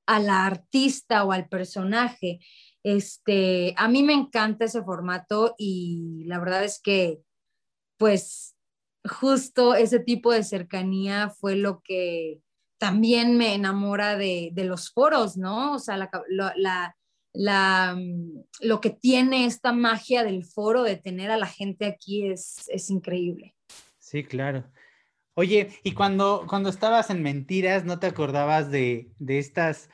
a 0.09 0.19
la 0.19 0.47
artista 0.47 1.23
o 1.23 1.31
al 1.31 1.47
personaje. 1.47 2.39
Este, 2.83 3.73
a 3.77 3.87
mí 3.87 4.03
me 4.03 4.13
encanta 4.13 4.65
ese 4.65 4.83
formato 4.83 5.55
y 5.57 6.23
la 6.25 6.39
verdad 6.39 6.63
es 6.63 6.79
que, 6.81 7.19
pues, 7.97 8.55
justo 9.03 9.75
ese 9.75 9.99
tipo 9.99 10.31
de 10.31 10.43
cercanía 10.43 11.29
fue 11.29 11.55
lo 11.55 11.81
que 11.81 12.41
también 12.77 13.37
me 13.37 13.53
enamora 13.53 14.17
de, 14.17 14.51
los 14.55 14.91
foros, 14.91 15.37
¿no? 15.37 15.73
O 15.73 15.79
sea, 15.79 15.97
la, 15.97 17.95
mm, 17.95 18.39
lo 18.61 18.81
que 18.81 18.89
tiene 18.89 19.45
esta 19.45 19.73
magia 19.73 20.23
del 20.23 20.45
foro 20.45 20.83
de 20.83 20.95
tener 20.95 21.31
a 21.31 21.37
la 21.37 21.47
gente 21.47 21.85
aquí 21.85 22.27
es, 22.27 22.69
es 22.69 22.89
increíble. 22.89 23.55
Sí, 23.97 24.23
claro. 24.23 24.63
Oye, 25.35 25.69
y 25.83 25.93
cuando, 25.93 26.45
cuando 26.49 26.69
estabas 26.69 27.09
en 27.09 27.21
Mentiras, 27.21 27.85
¿no 27.85 27.99
te 27.99 28.07
acordabas 28.07 28.71
de, 28.71 29.11
de 29.19 29.39
estas 29.39 29.89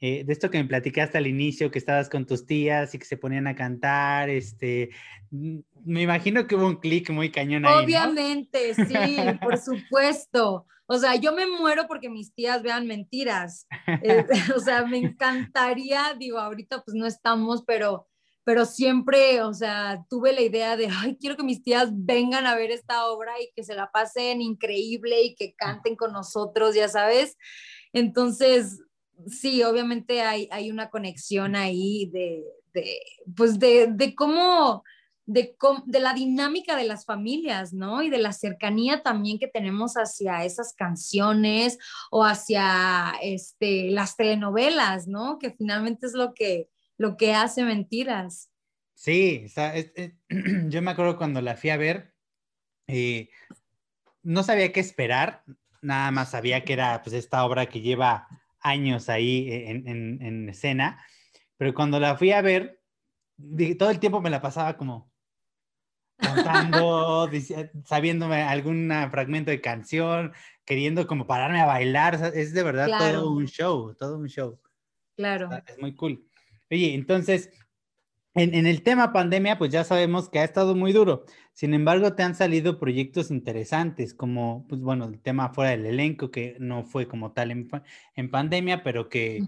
eh, 0.00 0.24
de 0.24 0.32
esto 0.32 0.50
que 0.50 0.58
me 0.58 0.64
platicaste 0.64 1.18
al 1.18 1.26
inicio, 1.26 1.70
que 1.70 1.78
estabas 1.78 2.08
con 2.08 2.24
tus 2.24 2.46
tías 2.46 2.94
y 2.94 2.98
que 2.98 3.04
se 3.04 3.18
ponían 3.18 3.46
a 3.46 3.54
cantar, 3.54 4.30
este, 4.30 4.90
me 5.30 6.02
imagino 6.02 6.46
que 6.46 6.56
hubo 6.56 6.66
un 6.66 6.76
clic 6.76 7.10
muy 7.10 7.30
cañón 7.30 7.66
ahí. 7.66 7.84
Obviamente, 7.84 8.74
sí, 8.74 8.94
por 9.42 9.58
supuesto. 9.58 10.66
O 10.86 10.98
sea, 10.98 11.14
yo 11.14 11.32
me 11.32 11.46
muero 11.46 11.86
porque 11.86 12.08
mis 12.08 12.34
tías 12.34 12.62
vean 12.62 12.86
mentiras. 12.86 13.66
Eh, 14.02 14.26
o 14.56 14.60
sea, 14.60 14.84
me 14.86 14.98
encantaría, 14.98 16.16
digo, 16.18 16.38
ahorita 16.38 16.82
pues 16.82 16.96
no 16.96 17.06
estamos, 17.06 17.62
pero, 17.64 18.08
pero 18.42 18.64
siempre, 18.64 19.42
o 19.42 19.54
sea, 19.54 20.04
tuve 20.08 20.32
la 20.32 20.40
idea 20.40 20.76
de, 20.76 20.88
ay, 20.90 21.16
quiero 21.20 21.36
que 21.36 21.44
mis 21.44 21.62
tías 21.62 21.90
vengan 21.92 22.46
a 22.46 22.56
ver 22.56 22.70
esta 22.70 23.06
obra 23.06 23.40
y 23.40 23.52
que 23.54 23.62
se 23.62 23.74
la 23.74 23.92
pasen 23.92 24.40
increíble 24.40 25.22
y 25.22 25.34
que 25.36 25.54
canten 25.54 25.94
con 25.94 26.12
nosotros, 26.12 26.74
ya 26.74 26.88
sabes. 26.88 27.36
Entonces, 27.92 28.82
sí, 29.28 29.62
obviamente 29.62 30.22
hay, 30.22 30.48
hay 30.50 30.70
una 30.70 30.90
conexión 30.90 31.56
ahí 31.56 32.10
de, 32.12 32.44
de 32.72 33.00
pues 33.36 33.58
de, 33.58 33.88
de 33.88 34.14
cómo, 34.14 34.84
de, 35.26 35.56
de, 35.86 36.00
la 36.00 36.14
dinámica 36.14 36.76
de 36.76 36.84
las 36.84 37.04
familias, 37.04 37.72
¿no? 37.72 38.02
Y 38.02 38.10
de 38.10 38.18
la 38.18 38.32
cercanía 38.32 39.02
también 39.02 39.38
que 39.38 39.48
tenemos 39.48 39.94
hacia 39.94 40.44
esas 40.44 40.74
canciones 40.74 41.78
o 42.10 42.24
hacia 42.24 43.12
este, 43.22 43.90
las 43.90 44.16
telenovelas, 44.16 45.06
¿no? 45.06 45.38
Que 45.38 45.50
finalmente 45.50 46.06
es 46.06 46.14
lo 46.14 46.34
que, 46.34 46.68
lo 46.96 47.16
que 47.16 47.34
hace 47.34 47.64
mentiras. 47.64 48.50
Sí, 48.94 49.46
yo 50.68 50.82
me 50.82 50.90
acuerdo 50.90 51.16
cuando 51.16 51.40
la 51.40 51.56
fui 51.56 51.70
a 51.70 51.76
ver, 51.76 52.14
eh, 52.86 53.30
no 54.22 54.42
sabía 54.42 54.72
qué 54.72 54.80
esperar, 54.80 55.42
nada 55.80 56.10
más 56.10 56.32
sabía 56.32 56.64
que 56.64 56.72
era 56.74 57.02
pues 57.02 57.14
esta 57.14 57.44
obra 57.44 57.66
que 57.66 57.80
lleva 57.80 58.28
años 58.60 59.08
ahí 59.08 59.48
e, 59.50 59.70
en, 59.70 60.48
escena, 60.48 61.04
pero 61.56 61.74
cuando 61.74 62.00
la 62.00 62.16
fui 62.16 62.32
a 62.32 62.42
ver, 62.42 62.80
todo 63.78 63.90
el 63.90 64.00
tiempo 64.00 64.20
me 64.20 64.30
la 64.30 64.40
pasaba 64.40 64.76
como 64.76 65.10
cantando, 66.18 67.28
sabiéndome 67.84 68.42
algún 68.42 68.92
fragmento 69.10 69.50
de 69.50 69.60
canción, 69.60 70.32
queriendo 70.64 71.06
como 71.06 71.26
pararme 71.26 71.60
a 71.60 71.66
bailar, 71.66 72.32
es 72.34 72.52
de 72.52 72.62
verdad 72.62 72.88
todo 72.98 73.30
un 73.30 73.46
show, 73.46 73.94
todo 73.94 74.18
un 74.18 74.28
show. 74.28 74.60
Claro. 75.16 75.50
Es 75.66 75.78
muy 75.78 75.94
cool. 75.94 76.26
Oye, 76.70 76.94
entonces, 76.94 77.50
en, 78.42 78.66
el 78.66 78.82
tema 78.82 79.12
pandemia, 79.12 79.58
pues 79.58 79.70
ya 79.70 79.84
sabemos 79.84 80.28
que 80.28 80.38
ha 80.38 80.44
estado 80.44 80.74
muy 80.74 80.92
duro. 80.92 81.24
Sin 81.52 81.74
embargo, 81.74 82.14
te 82.14 82.22
han 82.22 82.34
salido 82.34 82.78
proyectos 82.78 83.30
interesantes, 83.30 84.14
como, 84.14 84.66
pues 84.68 84.80
bueno, 84.80 85.06
el 85.06 85.20
tema 85.20 85.52
fuera 85.52 85.70
del 85.70 85.86
elenco, 85.86 86.30
que 86.30 86.56
no 86.58 86.84
fue 86.84 87.06
como 87.06 87.32
tal 87.32 87.50
en, 87.50 88.30
pandemia, 88.30 88.82
pero 88.82 89.08
que, 89.08 89.42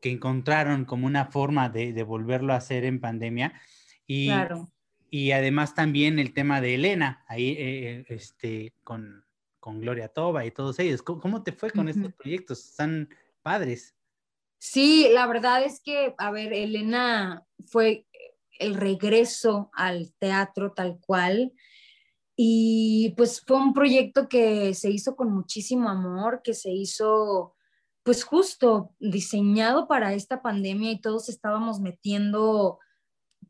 que, 0.00 0.10
encontraron 0.10 0.84
como 0.84 1.06
una 1.06 1.26
forma 1.26 1.68
de, 1.68 1.92
de, 1.92 2.02
volverlo 2.02 2.52
a 2.52 2.56
hacer 2.56 2.84
en 2.84 3.00
pandemia. 3.00 3.60
Y, 4.06 4.26
claro. 4.26 4.68
y 5.10 5.32
además 5.32 5.74
también 5.74 6.18
el 6.18 6.32
tema 6.32 6.60
de 6.60 6.74
Elena, 6.74 7.24
ahí 7.28 7.54
eh, 7.58 8.04
este, 8.08 8.72
con, 8.84 9.24
con 9.60 9.80
Gloria 9.80 10.08
Toba 10.08 10.46
y 10.46 10.50
todos 10.50 10.78
ellos. 10.78 11.02
¿Cómo, 11.02 11.42
te 11.42 11.52
fue 11.52 11.70
con 11.70 11.88
estos 11.88 12.12
proyectos? 12.14 12.64
Están 12.64 13.08
padres. 13.42 13.94
Sí, 14.58 15.08
la 15.12 15.26
verdad 15.26 15.62
es 15.62 15.80
que, 15.80 16.14
a 16.18 16.30
ver, 16.30 16.52
Elena 16.52 17.44
fue 17.66 18.06
el 18.58 18.74
regreso 18.74 19.70
al 19.72 20.12
teatro 20.18 20.72
tal 20.72 20.98
cual. 21.00 21.52
Y 22.36 23.14
pues 23.16 23.42
fue 23.46 23.56
un 23.56 23.72
proyecto 23.72 24.28
que 24.28 24.74
se 24.74 24.90
hizo 24.90 25.16
con 25.16 25.32
muchísimo 25.32 25.88
amor, 25.88 26.40
que 26.42 26.54
se 26.54 26.70
hizo 26.70 27.54
pues 28.04 28.24
justo 28.24 28.94
diseñado 29.00 29.86
para 29.86 30.14
esta 30.14 30.40
pandemia 30.40 30.92
y 30.92 31.00
todos 31.00 31.28
estábamos 31.28 31.80
metiendo 31.80 32.78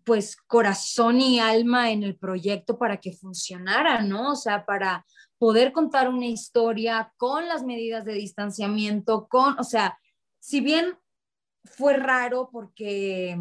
pues 0.04 0.36
corazón 0.36 1.20
y 1.20 1.38
alma 1.38 1.90
en 1.90 2.02
el 2.02 2.16
proyecto 2.16 2.78
para 2.78 2.96
que 2.96 3.12
funcionara, 3.12 4.02
¿no? 4.02 4.32
O 4.32 4.36
sea, 4.36 4.64
para 4.64 5.06
poder 5.38 5.72
contar 5.72 6.08
una 6.08 6.26
historia 6.26 7.12
con 7.18 7.46
las 7.46 7.62
medidas 7.62 8.04
de 8.04 8.14
distanciamiento, 8.14 9.28
con, 9.28 9.58
o 9.58 9.64
sea, 9.64 9.98
si 10.40 10.60
bien 10.60 10.98
fue 11.64 11.98
raro 11.98 12.48
porque 12.50 13.38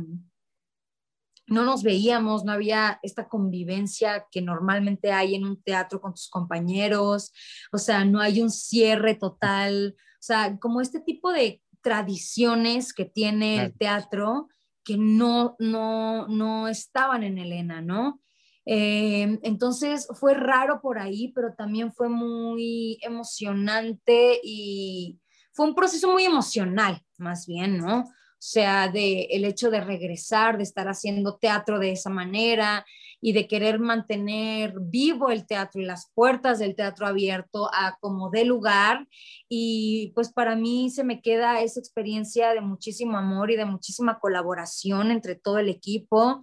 no 1.47 1.63
nos 1.63 1.83
veíamos, 1.83 2.43
no 2.43 2.51
había 2.51 2.99
esta 3.03 3.27
convivencia 3.27 4.25
que 4.31 4.41
normalmente 4.41 5.11
hay 5.11 5.35
en 5.35 5.45
un 5.45 5.61
teatro 5.61 6.01
con 6.01 6.13
tus 6.13 6.29
compañeros, 6.29 7.33
o 7.71 7.77
sea, 7.77 8.05
no 8.05 8.19
hay 8.19 8.41
un 8.41 8.51
cierre 8.51 9.15
total, 9.15 9.95
o 9.97 10.21
sea, 10.21 10.57
como 10.59 10.81
este 10.81 10.99
tipo 10.99 11.31
de 11.31 11.61
tradiciones 11.81 12.93
que 12.93 13.05
tiene 13.05 13.63
el 13.63 13.77
teatro 13.77 14.49
que 14.83 14.97
no, 14.97 15.55
no, 15.59 16.27
no 16.27 16.67
estaban 16.67 17.23
en 17.23 17.37
Elena, 17.37 17.81
¿no? 17.81 18.21
Eh, 18.65 19.39
entonces 19.43 20.07
fue 20.13 20.33
raro 20.33 20.81
por 20.81 20.99
ahí, 20.99 21.31
pero 21.33 21.53
también 21.55 21.93
fue 21.93 22.09
muy 22.09 22.97
emocionante 23.01 24.39
y 24.43 25.19
fue 25.53 25.67
un 25.67 25.75
proceso 25.75 26.11
muy 26.11 26.25
emocional, 26.25 27.01
más 27.17 27.47
bien, 27.47 27.77
¿no? 27.77 28.03
O 28.37 28.39
sea, 28.39 28.87
de 28.87 29.23
el 29.31 29.45
hecho 29.45 29.71
de 29.71 29.81
regresar, 29.81 30.57
de 30.57 30.63
estar 30.63 30.87
haciendo 30.87 31.37
teatro 31.37 31.79
de 31.79 31.91
esa 31.91 32.11
manera 32.11 32.85
y 33.19 33.33
de 33.33 33.47
querer 33.47 33.79
mantener 33.79 34.75
vivo 34.79 35.31
el 35.31 35.47
teatro 35.47 35.81
y 35.81 35.85
las 35.85 36.11
puertas 36.13 36.59
del 36.59 36.75
teatro 36.75 37.07
abierto 37.07 37.67
a 37.73 37.97
como 37.99 38.29
de 38.29 38.45
lugar. 38.45 39.07
Y 39.49 40.11
pues 40.13 40.31
para 40.31 40.55
mí 40.55 40.91
se 40.91 41.03
me 41.03 41.21
queda 41.21 41.61
esa 41.61 41.79
experiencia 41.79 42.53
de 42.53 42.61
muchísimo 42.61 43.17
amor 43.17 43.49
y 43.49 43.55
de 43.55 43.65
muchísima 43.65 44.19
colaboración 44.19 45.09
entre 45.09 45.35
todo 45.35 45.57
el 45.57 45.69
equipo 45.69 46.41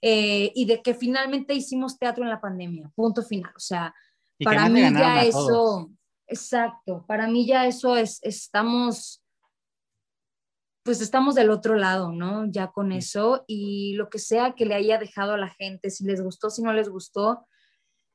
eh, 0.00 0.52
y 0.54 0.66
de 0.66 0.80
que 0.80 0.94
finalmente 0.94 1.54
hicimos 1.54 1.98
teatro 1.98 2.22
en 2.22 2.30
la 2.30 2.40
pandemia, 2.40 2.90
punto 2.94 3.22
final. 3.22 3.52
O 3.56 3.60
sea, 3.60 3.92
para 4.44 4.68
mí 4.68 4.80
ya 4.80 5.24
eso, 5.24 5.90
exacto, 6.26 7.04
para 7.06 7.26
mí 7.26 7.46
ya 7.46 7.66
eso 7.66 7.96
es, 7.96 8.20
estamos 8.22 9.21
pues 10.82 11.00
estamos 11.00 11.34
del 11.34 11.50
otro 11.50 11.76
lado, 11.76 12.12
¿no? 12.12 12.50
Ya 12.50 12.68
con 12.68 12.92
eso 12.92 13.44
y 13.46 13.94
lo 13.94 14.08
que 14.08 14.18
sea 14.18 14.54
que 14.54 14.66
le 14.66 14.74
haya 14.74 14.98
dejado 14.98 15.34
a 15.34 15.38
la 15.38 15.48
gente, 15.48 15.90
si 15.90 16.04
les 16.04 16.20
gustó, 16.20 16.50
si 16.50 16.62
no 16.62 16.72
les 16.72 16.88
gustó, 16.88 17.46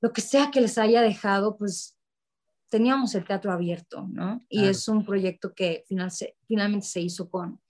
lo 0.01 0.11
que 0.11 0.21
sea 0.21 0.51
que 0.51 0.61
les 0.61 0.77
haya 0.77 1.01
dejado, 1.01 1.57
pues 1.57 1.97
teníamos 2.69 3.15
el 3.15 3.25
teatro 3.25 3.51
abierto, 3.51 4.07
¿no? 4.09 4.45
Y 4.49 4.65
es 4.65 4.87
un 4.87 5.05
proyecto 5.05 5.53
que 5.53 5.83
final 5.87 6.11
finalmente 6.47 6.85
se 6.85 7.01
hizo 7.01 7.29
con, 7.29 7.61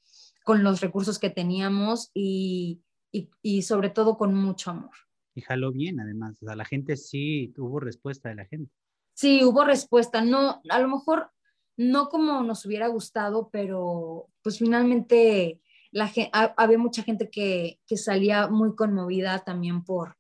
con 0.44 0.64
los 0.64 0.82
recursos 0.82 1.20
que 1.20 1.30
teníamos 1.30 2.10
y, 2.14 2.82
y, 3.12 3.30
y, 3.42 3.62
sobre 3.62 3.90
todo 3.90 4.18
con 4.18 4.34
mucho 4.34 4.72
amor. 4.72 4.92
Y 5.36 5.42
jaló 5.42 5.72
bien, 5.72 6.00
además. 6.00 6.42
O 6.42 6.46
sea, 6.48 6.56
la 6.56 6.66
gente 6.66 6.98
sí 6.98 7.54
tuvo 7.56 7.80
respuesta 7.80 8.30
de 8.30 8.36
la 8.36 8.46
gente. 8.46 8.72
Sí, 9.14 9.44
hubo 9.44 9.64
respuesta. 9.64 10.22
No, 10.22 10.62
a 10.68 10.80
lo 10.80 10.88
mejor 10.88 11.30
no 11.78 12.10
como 12.10 12.42
nos 12.42 12.66
hubiera 12.66 12.88
gustado, 12.88 13.50
pero 13.52 14.28
pues 14.42 14.58
finalmente 14.58 15.62
la, 15.92 16.12
había 16.58 16.78
mucha 16.78 17.04
gente 17.04 17.30
que, 17.30 17.80
salía 17.96 18.48
muy 18.48 18.76
conmovida 18.76 19.40
también 19.40 19.84
por, 19.84 20.18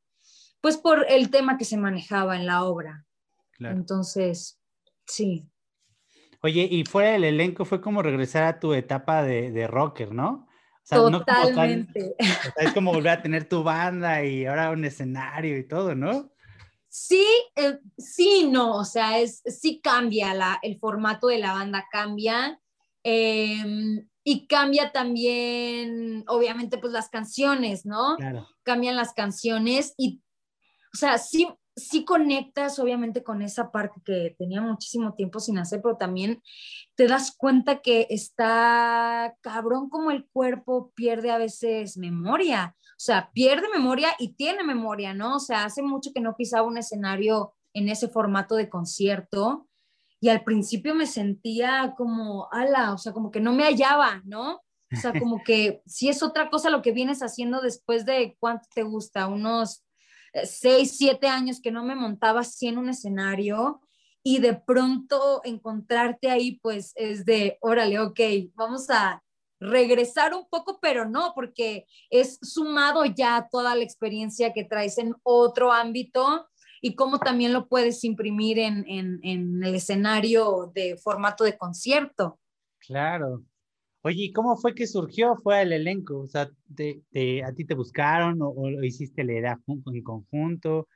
pues 0.62 0.78
por 0.78 1.06
el 1.10 1.30
tema 1.32 1.58
que 1.58 1.66
se 1.66 1.78
manejaba 1.78 2.36
en 2.36 2.46
la 2.46 2.64
obra. 2.64 3.06
Entonces, 3.60 4.62
sí. 5.08 5.50
Oye, 6.44 6.68
y 6.70 6.86
fuera 6.86 7.12
del 7.12 7.24
elenco 7.24 7.66
fue 7.66 7.82
como 7.82 8.04
regresar 8.04 8.44
a 8.44 8.60
tu 8.60 8.74
etapa 8.74 9.24
de, 9.24 9.68
rocker, 9.68 10.14
¿no? 10.14 10.48
Totalmente. 10.88 12.16
es 12.56 12.72
como 12.74 12.94
volver 12.94 13.14
a 13.14 13.22
tener 13.22 13.50
tu 13.50 13.64
banda 13.64 14.24
y 14.24 14.46
ahora 14.46 14.70
un 14.70 14.86
escenario 14.86 15.58
y 15.58 15.68
todo, 15.68 15.96
¿no? 15.96 16.32
Sí, 17.00 17.24
eh, 17.56 17.78
sí, 18.00 18.50
no, 18.52 18.76
o 18.76 18.84
sea, 18.84 19.20
es, 19.20 19.44
sí 19.46 19.80
cambia, 19.82 20.34
la, 20.34 20.58
el 20.64 20.80
formato 20.80 21.28
de 21.28 21.38
la 21.38 21.54
banda 21.54 21.86
cambia 21.92 22.60
em, 23.04 24.10
y 24.24 24.48
cambia 24.48 24.92
también, 24.92 26.24
obviamente, 26.28 26.80
pues 26.80 26.92
las 26.92 27.10
canciones, 27.10 27.86
¿no? 27.86 28.16
Claro. 28.18 28.48
Cambian 28.64 28.96
las 28.96 29.14
canciones 29.14 29.94
y, 29.96 30.24
o 30.92 30.98
sea, 30.98 31.20
sí, 31.20 31.48
sí 31.76 32.04
conectas 32.04 32.80
obviamente 32.80 33.24
con 33.24 33.44
esa 33.44 33.72
parte 33.72 34.02
que 34.04 34.36
tenía 34.36 34.62
muchísimo 34.62 35.14
tiempo 35.14 35.40
sin 35.40 35.60
hacer, 35.60 35.84
pero 35.84 35.98
también 35.98 36.42
te 36.96 37.08
das 37.08 37.32
cuenta 37.38 37.84
que 37.84 38.08
está 38.10 39.38
cabrón 39.42 39.88
como 39.90 40.10
el 40.10 40.26
cuerpo 40.26 40.92
pierde 40.96 41.30
a 41.30 41.38
veces 41.38 41.96
memoria. 41.96 42.76
O 42.98 43.00
sea, 43.00 43.30
pierde 43.32 43.68
memoria 43.70 44.10
y 44.18 44.34
tiene 44.34 44.64
memoria, 44.64 45.14
¿no? 45.14 45.36
O 45.36 45.40
sea, 45.40 45.66
hace 45.66 45.84
mucho 45.84 46.12
que 46.14 46.20
no 46.20 46.36
pisaba 46.36 46.68
un 46.68 46.80
escenario 46.80 47.54
en 47.74 47.90
ese 47.90 48.08
formato 48.08 48.56
de 48.56 48.70
concierto 48.70 49.68
y 50.20 50.30
al 50.30 50.44
principio 50.44 50.96
me 50.96 51.06
sentía 51.06 51.94
como, 51.96 52.48
ala, 52.52 52.94
o 52.94 52.98
sea, 52.98 53.14
como 53.14 53.30
que 53.30 53.40
no 53.40 53.54
me 53.54 53.66
hallaba, 53.66 54.24
¿no? 54.26 54.64
O 54.92 54.96
sea, 55.00 55.14
como 55.20 55.44
que 55.44 55.84
si 55.86 56.10
es 56.10 56.24
otra 56.24 56.50
cosa 56.50 56.72
lo 56.72 56.82
que 56.82 56.92
vienes 56.92 57.22
haciendo 57.22 57.62
después 57.62 58.04
de 58.04 58.36
cuánto 58.40 58.68
te 58.74 58.82
gusta, 58.82 59.28
unos 59.28 59.86
eh, 60.34 60.48
seis, 60.48 60.98
siete 60.98 61.28
años 61.28 61.62
que 61.62 61.72
no 61.72 61.84
me 61.84 61.96
montaba 61.96 62.40
así 62.40 62.68
en 62.68 62.80
un 62.80 62.90
escenario 62.90 63.82
y 64.24 64.40
de 64.40 64.56
pronto 64.56 65.42
encontrarte 65.44 66.32
ahí, 66.32 66.60
pues 66.62 66.94
es 66.96 67.26
de, 67.26 67.60
órale, 67.62 68.00
ok, 68.00 68.20
vamos 68.56 68.90
a 68.90 69.24
regresar 69.60 70.34
un 70.34 70.48
poco, 70.50 70.80
pero 70.82 71.10
no, 71.10 71.34
porque 71.36 71.86
es 72.10 72.40
sumado 72.42 73.06
ya 73.06 73.48
toda 73.52 73.76
la 73.76 73.84
experiencia 73.84 74.54
que 74.54 74.64
traes 74.64 74.98
en 74.98 75.16
otro 75.24 75.72
ámbito 75.72 76.48
y 76.82 76.96
cómo 76.96 77.20
también 77.20 77.54
lo 77.54 77.68
puedes 77.68 78.04
imprimir 78.04 78.60
en, 78.60 78.86
el 79.24 79.76
escenario 79.76 80.72
de 80.74 80.98
formato 80.98 81.44
de 81.44 81.58
concierto. 81.58 82.40
Claro. 82.80 83.44
Oye, 84.04 84.32
cómo 84.34 84.56
fue 84.58 84.76
que 84.76 84.88
surgió? 84.88 85.36
¿Fue 85.38 85.64
el 85.64 85.74
elenco? 85.74 86.20
O 86.20 86.28
sea, 86.28 86.44
¿a 86.44 87.52
ti 87.54 87.66
te 87.66 87.74
buscaron 87.74 88.40
o, 88.42 88.70
lo 88.70 88.84
hiciste 88.86 89.24
la 89.24 89.34
idea 89.34 89.60
en 89.68 90.04
conjunto? 90.04 90.88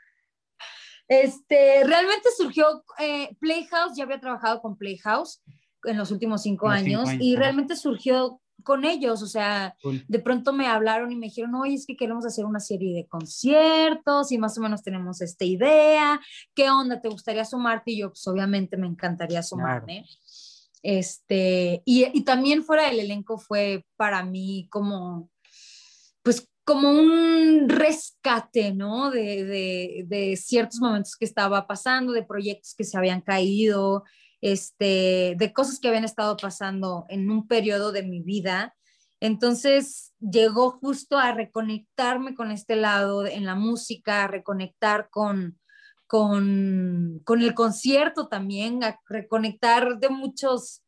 Este, 1.08 1.84
realmente 1.84 2.30
surgió 2.38 2.86
eh, 3.00 3.36
Playhouse, 3.40 3.98
ya 3.98 4.06
había 4.06 4.22
trabajado 4.22 4.62
con 4.62 4.78
Playhouse 4.78 5.42
en 5.84 5.98
los 5.98 6.12
últimos 6.12 6.44
cinco, 6.44 6.70
años, 6.70 7.10
y 7.20 7.36
realmente 7.36 7.76
surgió 7.76 8.40
con 8.64 8.86
ellos, 8.86 9.22
o 9.22 9.28
sea, 9.28 9.76
de 10.08 10.20
pronto 10.20 10.54
me 10.54 10.68
hablaron 10.68 11.12
y 11.12 11.16
me 11.16 11.28
dijeron, 11.28 11.56
oye, 11.56 11.76
es 11.76 11.86
que 11.86 11.96
queremos 11.96 12.26
hacer 12.26 12.46
una 12.46 12.60
serie 12.60 12.96
de 12.96 13.08
conciertos 13.08 14.32
y 14.32 14.38
más 14.38 14.58
o 14.58 14.62
menos 14.62 14.84
tenemos 14.84 15.22
esta 15.22 15.46
idea, 15.46 16.20
¿qué 16.54 16.70
onda? 16.70 17.02
¿Te 17.02 17.10
gustaría 17.10 17.46
sumarte? 17.46 17.92
Y 17.92 18.00
yo, 18.00 18.10
pues 18.10 18.26
obviamente 18.28 18.78
me 18.78 18.88
encantaría 18.88 19.44
sumarme. 19.44 20.06
Este, 20.84 21.84
y, 21.86 22.06
y, 22.18 22.24
también 22.24 22.64
fuera 22.64 22.88
del 22.88 23.00
elenco 23.00 23.38
fue 23.38 23.86
para 23.98 24.24
mí 24.24 24.68
como, 24.72 25.30
pues 26.24 26.48
como 26.64 26.90
un 26.90 27.70
rescate, 27.70 28.74
¿no? 28.74 29.12
De, 29.12 29.46
de, 29.46 30.06
de 30.08 30.36
ciertos 30.38 30.80
momentos 30.80 31.16
que 31.16 31.26
estaba 31.26 31.68
pasando, 31.68 32.14
de 32.14 32.24
proyectos 32.24 32.74
que 32.76 32.84
se 32.84 32.98
habían 32.98 33.22
caído, 33.22 34.04
este, 34.42 35.36
de 35.38 35.54
cosas 35.54 35.80
que 35.80 35.88
habían 35.88 36.04
estado 36.04 36.36
pasando 36.38 37.06
en 37.10 37.30
un 37.30 37.48
periodo 37.48 37.92
de 37.92 38.04
mi 38.04 38.22
vida. 38.22 38.76
Entonces 39.20 40.14
llegó 40.20 40.72
justo 40.72 41.18
a 41.18 41.32
reconectarme 41.32 42.36
con 42.36 42.52
este 42.52 42.76
lado 42.76 43.26
en 43.26 43.46
la 43.46 43.56
música, 43.56 44.24
a 44.24 44.28
reconectar 44.28 45.10
con, 45.10 45.60
con, 46.08 47.22
con 47.24 47.42
el 47.42 47.54
concierto 47.54 48.28
también, 48.28 48.84
a 48.84 49.00
reconectar 49.08 50.00
de 50.00 50.10
muchos 50.10 50.84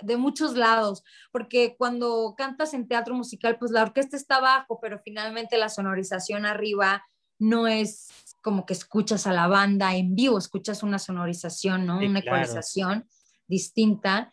de 0.00 0.16
muchos 0.16 0.56
lados, 0.56 1.02
porque 1.32 1.76
cuando 1.76 2.34
cantas 2.36 2.74
en 2.74 2.88
teatro 2.88 3.14
musical, 3.14 3.58
pues 3.58 3.70
la 3.70 3.82
orquesta 3.82 4.16
está 4.16 4.36
abajo, 4.36 4.78
pero 4.80 5.00
finalmente 5.04 5.58
la 5.58 5.68
sonorización 5.68 6.46
arriba 6.46 7.04
no 7.38 7.66
es 7.66 8.08
como 8.46 8.64
que 8.64 8.74
escuchas 8.74 9.26
a 9.26 9.32
la 9.32 9.48
banda 9.48 9.96
en 9.96 10.14
vivo, 10.14 10.38
escuchas 10.38 10.84
una 10.84 11.00
sonorización, 11.00 11.84
¿no? 11.84 11.98
una 11.98 12.20
ecualización 12.20 13.04
distinta. 13.48 14.30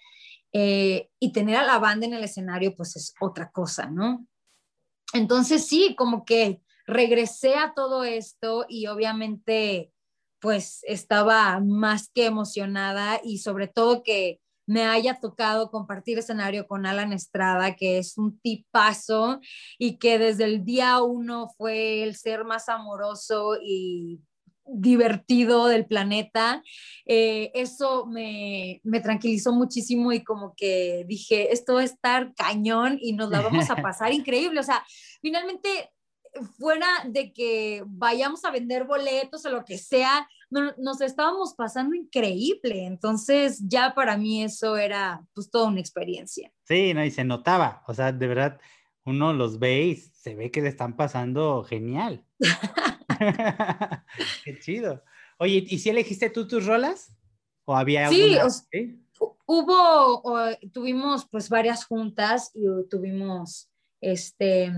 Eh, 0.51 1.09
y 1.19 1.31
tener 1.31 1.55
a 1.55 1.65
la 1.65 1.79
banda 1.79 2.05
en 2.05 2.13
el 2.13 2.23
escenario, 2.23 2.75
pues 2.75 2.95
es 2.95 3.15
otra 3.19 3.49
cosa, 3.49 3.87
¿no? 3.87 4.27
Entonces 5.13 5.65
sí, 5.65 5.95
como 5.97 6.25
que 6.25 6.61
regresé 6.85 7.55
a 7.55 7.73
todo 7.73 8.03
esto 8.03 8.67
y 8.69 8.85
obviamente, 8.85 9.91
pues 10.39 10.81
estaba 10.83 11.59
más 11.59 12.11
que 12.13 12.27
emocionada 12.27 13.19
y 13.23 13.39
sobre 13.39 13.67
todo 13.67 14.03
que 14.03 14.41
me 14.65 14.85
haya 14.85 15.19
tocado 15.19 15.71
compartir 15.71 16.17
escenario 16.17 16.67
con 16.67 16.85
Alan 16.85 17.13
Estrada, 17.13 17.75
que 17.75 17.97
es 17.97 18.17
un 18.17 18.39
tipazo 18.39 19.39
y 19.77 19.97
que 19.97 20.17
desde 20.17 20.45
el 20.45 20.63
día 20.63 21.01
uno 21.01 21.49
fue 21.57 22.03
el 22.03 22.15
ser 22.15 22.45
más 22.45 22.69
amoroso 22.69 23.57
y 23.61 24.21
divertido 24.65 25.67
del 25.67 25.85
planeta. 25.85 26.63
Eh, 27.05 27.51
eso 27.53 28.05
me, 28.05 28.79
me, 28.83 29.01
tranquilizó 29.01 29.51
muchísimo 29.51 30.11
y 30.13 30.23
como 30.23 30.53
que 30.55 31.05
dije, 31.07 31.51
esto 31.51 31.75
va 31.75 31.81
a 31.81 31.85
estar 31.85 32.33
cañón 32.35 32.97
y 33.01 33.13
nos 33.13 33.29
la 33.29 33.41
vamos 33.41 33.69
a 33.69 33.75
pasar 33.81 34.13
increíble. 34.13 34.59
O 34.59 34.63
sea, 34.63 34.83
finalmente 35.21 35.91
fuera 36.57 36.87
de 37.05 37.31
que 37.33 37.83
vayamos 37.85 38.43
a 38.45 38.51
vender 38.51 38.85
boletos 38.85 39.45
o 39.45 39.49
lo 39.49 39.65
que 39.65 39.77
sea, 39.77 40.27
nos 40.49 41.01
estábamos 41.01 41.53
pasando 41.55 41.95
increíble. 41.95 42.85
Entonces 42.85 43.61
ya 43.67 43.93
para 43.93 44.17
mí 44.17 44.43
eso 44.43 44.77
era 44.77 45.25
pues 45.33 45.49
toda 45.49 45.67
una 45.67 45.79
experiencia. 45.79 46.51
Sí, 46.63 46.93
no, 46.93 47.03
y 47.03 47.11
se 47.11 47.23
notaba, 47.23 47.83
o 47.87 47.93
sea, 47.93 48.11
de 48.11 48.27
verdad, 48.27 48.59
uno 49.05 49.33
los 49.33 49.59
ve 49.59 49.81
y 49.83 49.95
se 49.95 50.35
ve 50.35 50.51
que 50.51 50.61
le 50.61 50.69
están 50.69 50.95
pasando 50.95 51.63
genial. 51.63 52.25
Qué 54.43 54.59
chido. 54.59 55.03
Oye, 55.39 55.63
¿y 55.67 55.79
si 55.79 55.89
elegiste 55.89 56.29
tú 56.29 56.47
tus 56.47 56.65
rolas? 56.65 57.15
¿O 57.65 57.75
había 57.75 58.09
sí, 58.09 58.37
hubo, 59.45 60.21
tuvimos 60.71 61.27
pues 61.29 61.49
varias 61.49 61.85
juntas 61.85 62.51
y 62.53 62.65
tuvimos 62.89 63.69
este 64.01 64.71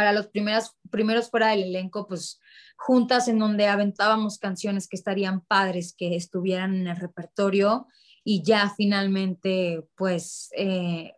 para 0.00 0.14
los 0.14 0.28
primeros, 0.28 0.78
primeros 0.90 1.28
fuera 1.28 1.48
del 1.48 1.64
elenco, 1.64 2.08
pues 2.08 2.40
juntas 2.78 3.28
en 3.28 3.38
donde 3.38 3.66
aventábamos 3.66 4.38
canciones 4.38 4.88
que 4.88 4.96
estarían 4.96 5.42
padres, 5.42 5.94
que 5.94 6.16
estuvieran 6.16 6.74
en 6.74 6.86
el 6.86 6.96
repertorio 6.96 7.86
y 8.24 8.42
ya 8.42 8.72
finalmente 8.74 9.86
pues 9.96 10.48
eh, 10.56 11.12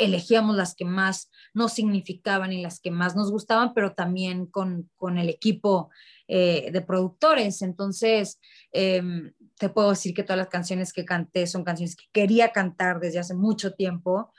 elegíamos 0.00 0.56
las 0.56 0.74
que 0.74 0.84
más 0.84 1.30
nos 1.52 1.74
significaban 1.74 2.52
y 2.52 2.60
las 2.60 2.80
que 2.80 2.90
más 2.90 3.14
nos 3.14 3.30
gustaban, 3.30 3.72
pero 3.72 3.92
también 3.92 4.46
con, 4.46 4.90
con 4.96 5.16
el 5.16 5.28
equipo 5.28 5.90
eh, 6.26 6.70
de 6.72 6.80
productores. 6.80 7.62
Entonces, 7.62 8.40
em, 8.72 9.32
te 9.58 9.68
puedo 9.68 9.90
decir 9.90 10.12
que 10.12 10.24
todas 10.24 10.38
las 10.38 10.48
canciones 10.48 10.92
que 10.92 11.04
canté 11.04 11.46
son 11.46 11.62
canciones 11.62 11.94
que 11.94 12.06
quería 12.12 12.50
cantar 12.50 12.98
desde 12.98 13.20
hace 13.20 13.34
mucho 13.34 13.74
tiempo 13.74 14.32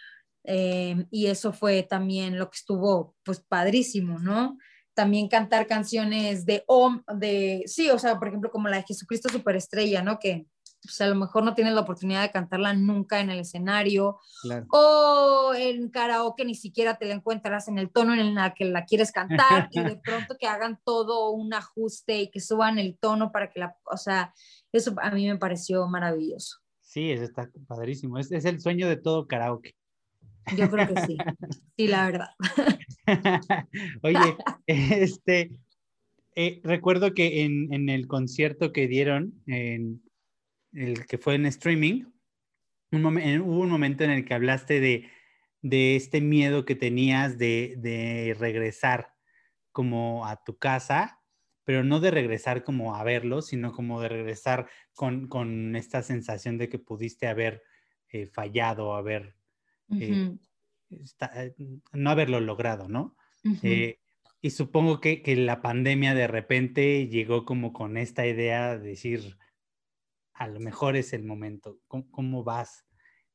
Em, 0.48 1.08
y 1.12 1.28
eso 1.28 1.54
fue 1.54 1.84
también 1.84 2.38
lo 2.38 2.50
que 2.50 2.58
estuvo 2.58 3.16
pues 3.24 3.40
padrísimo, 3.40 4.20
¿no? 4.20 4.58
También 4.94 5.28
cantar 5.28 5.68
canciones 5.68 6.46
de, 6.46 6.64
de 7.16 7.64
sí, 7.66 7.90
o 7.90 8.00
sea, 8.00 8.18
por 8.18 8.30
ejemplo, 8.30 8.52
como 8.52 8.68
la 8.68 8.78
de 8.78 8.84
Jesucristo 8.88 9.30
Superestrella, 9.30 10.02
¿no? 10.02 10.20
Que 10.20 10.48
pues, 10.86 11.02
a 11.02 11.08
lo 11.08 11.16
mejor 11.16 11.44
no 11.44 11.56
tienes 11.56 11.74
la 11.74 11.82
oportunidad 11.82 12.22
de 12.22 12.32
cantarla 12.32 12.74
nunca 12.74 13.20
en 13.20 13.30
el 13.30 13.40
escenario 13.40 14.20
o 14.70 15.54
en 15.56 15.90
karaoke 15.90 16.46
ni 16.46 16.56
siquiera 16.56 16.98
te 16.98 17.06
la 17.06 17.16
encuentras 17.16 17.68
en 17.68 17.80
el 17.80 17.92
tono 17.92 18.14
en 18.14 18.20
el 18.20 18.54
que 18.54 18.66
la 18.66 18.86
quieres 18.86 19.12
cantar 19.12 19.68
y 19.72 19.82
de 19.82 19.98
pronto 19.98 20.38
que 20.40 20.48
hagan 20.48 20.80
todo 20.84 21.32
un 21.32 21.54
ajuste 21.54 22.22
y 22.22 22.32
que 22.32 22.40
suban 22.40 22.78
el 22.78 22.98
tono 23.00 23.32
para 23.32 23.50
que 23.50 23.60
la, 23.60 23.76
o 23.92 23.98
sea, 23.98 24.34
eso 24.72 24.94
a 25.02 25.10
mí 25.12 25.28
me 25.28 25.38
pareció 25.38 25.88
maravilloso. 25.88 26.58
Sí, 26.82 27.12
eso 27.12 27.24
está 27.24 27.50
padrísimo. 27.68 28.20
Es, 28.20 28.32
es 28.32 28.46
el 28.46 28.62
sueño 28.62 28.88
de 28.88 28.98
todo 28.98 29.28
karaoke. 29.28 29.76
Yo 30.56 30.70
creo 30.70 30.88
que 30.88 31.02
sí, 31.02 31.18
sí, 31.78 31.88
la 31.88 32.06
verdad. 32.06 32.30
Oye, 34.04 34.38
este, 34.68 35.52
eh, 36.36 36.62
recuerdo 36.64 37.14
que 37.14 37.44
en, 37.44 37.74
en, 37.74 37.90
el 37.90 38.08
concierto 38.08 38.72
que 38.72 38.88
dieron, 38.88 39.42
en 39.48 40.04
el 40.74 41.06
que 41.08 41.18
fue 41.18 41.36
en 41.36 41.46
streaming, 41.46 42.06
un 42.92 43.06
hubo 43.06 43.60
un 43.60 43.70
momento 43.70 44.04
en 44.04 44.12
el 44.12 44.26
que 44.26 44.34
hablaste 44.34 44.80
de, 44.80 45.10
de 45.62 45.96
este 45.96 46.22
miedo 46.22 46.66
que 46.66 46.76
tenías 46.76 47.38
de, 47.38 47.76
de, 47.78 48.36
regresar 48.38 49.14
como 49.72 50.26
a 50.26 50.44
tu 50.44 50.58
casa, 50.58 51.22
pero 51.64 51.84
no 51.84 52.00
de 52.00 52.12
regresar 52.12 52.64
como 52.64 52.96
a 52.96 53.04
verlo, 53.04 53.42
sino 53.42 53.74
como 53.74 54.02
de 54.02 54.10
regresar 54.10 54.70
con, 54.94 55.28
con 55.28 55.76
esta 55.76 56.04
sensación 56.04 56.58
de 56.58 56.70
que 56.70 56.80
pudiste 56.80 57.28
haber 57.28 57.64
eh, 58.10 58.28
fallado, 58.28 58.96
haber 58.96 59.36
eh, 59.92 60.38
eh, 60.90 61.54
no 61.94 62.10
haberlo 62.10 62.40
logrado, 62.40 62.88
¿no? 62.88 63.16
Eh, 63.62 64.00
y 64.42 64.50
supongo 64.52 65.00
que, 65.00 65.22
la 65.38 65.62
pandemia 65.62 66.14
de 66.14 66.28
repente 66.28 67.08
llegó 67.08 67.46
como 67.46 67.74
con 67.74 67.98
esta 67.98 68.26
idea 68.26 68.78
de 68.78 68.90
decir, 68.90 69.38
a 70.34 70.48
lo 70.48 70.60
mejor 70.60 70.96
es 70.96 71.14
el 71.14 71.24
momento. 71.24 71.80
¿Cómo, 71.88 72.44
vas 72.44 72.86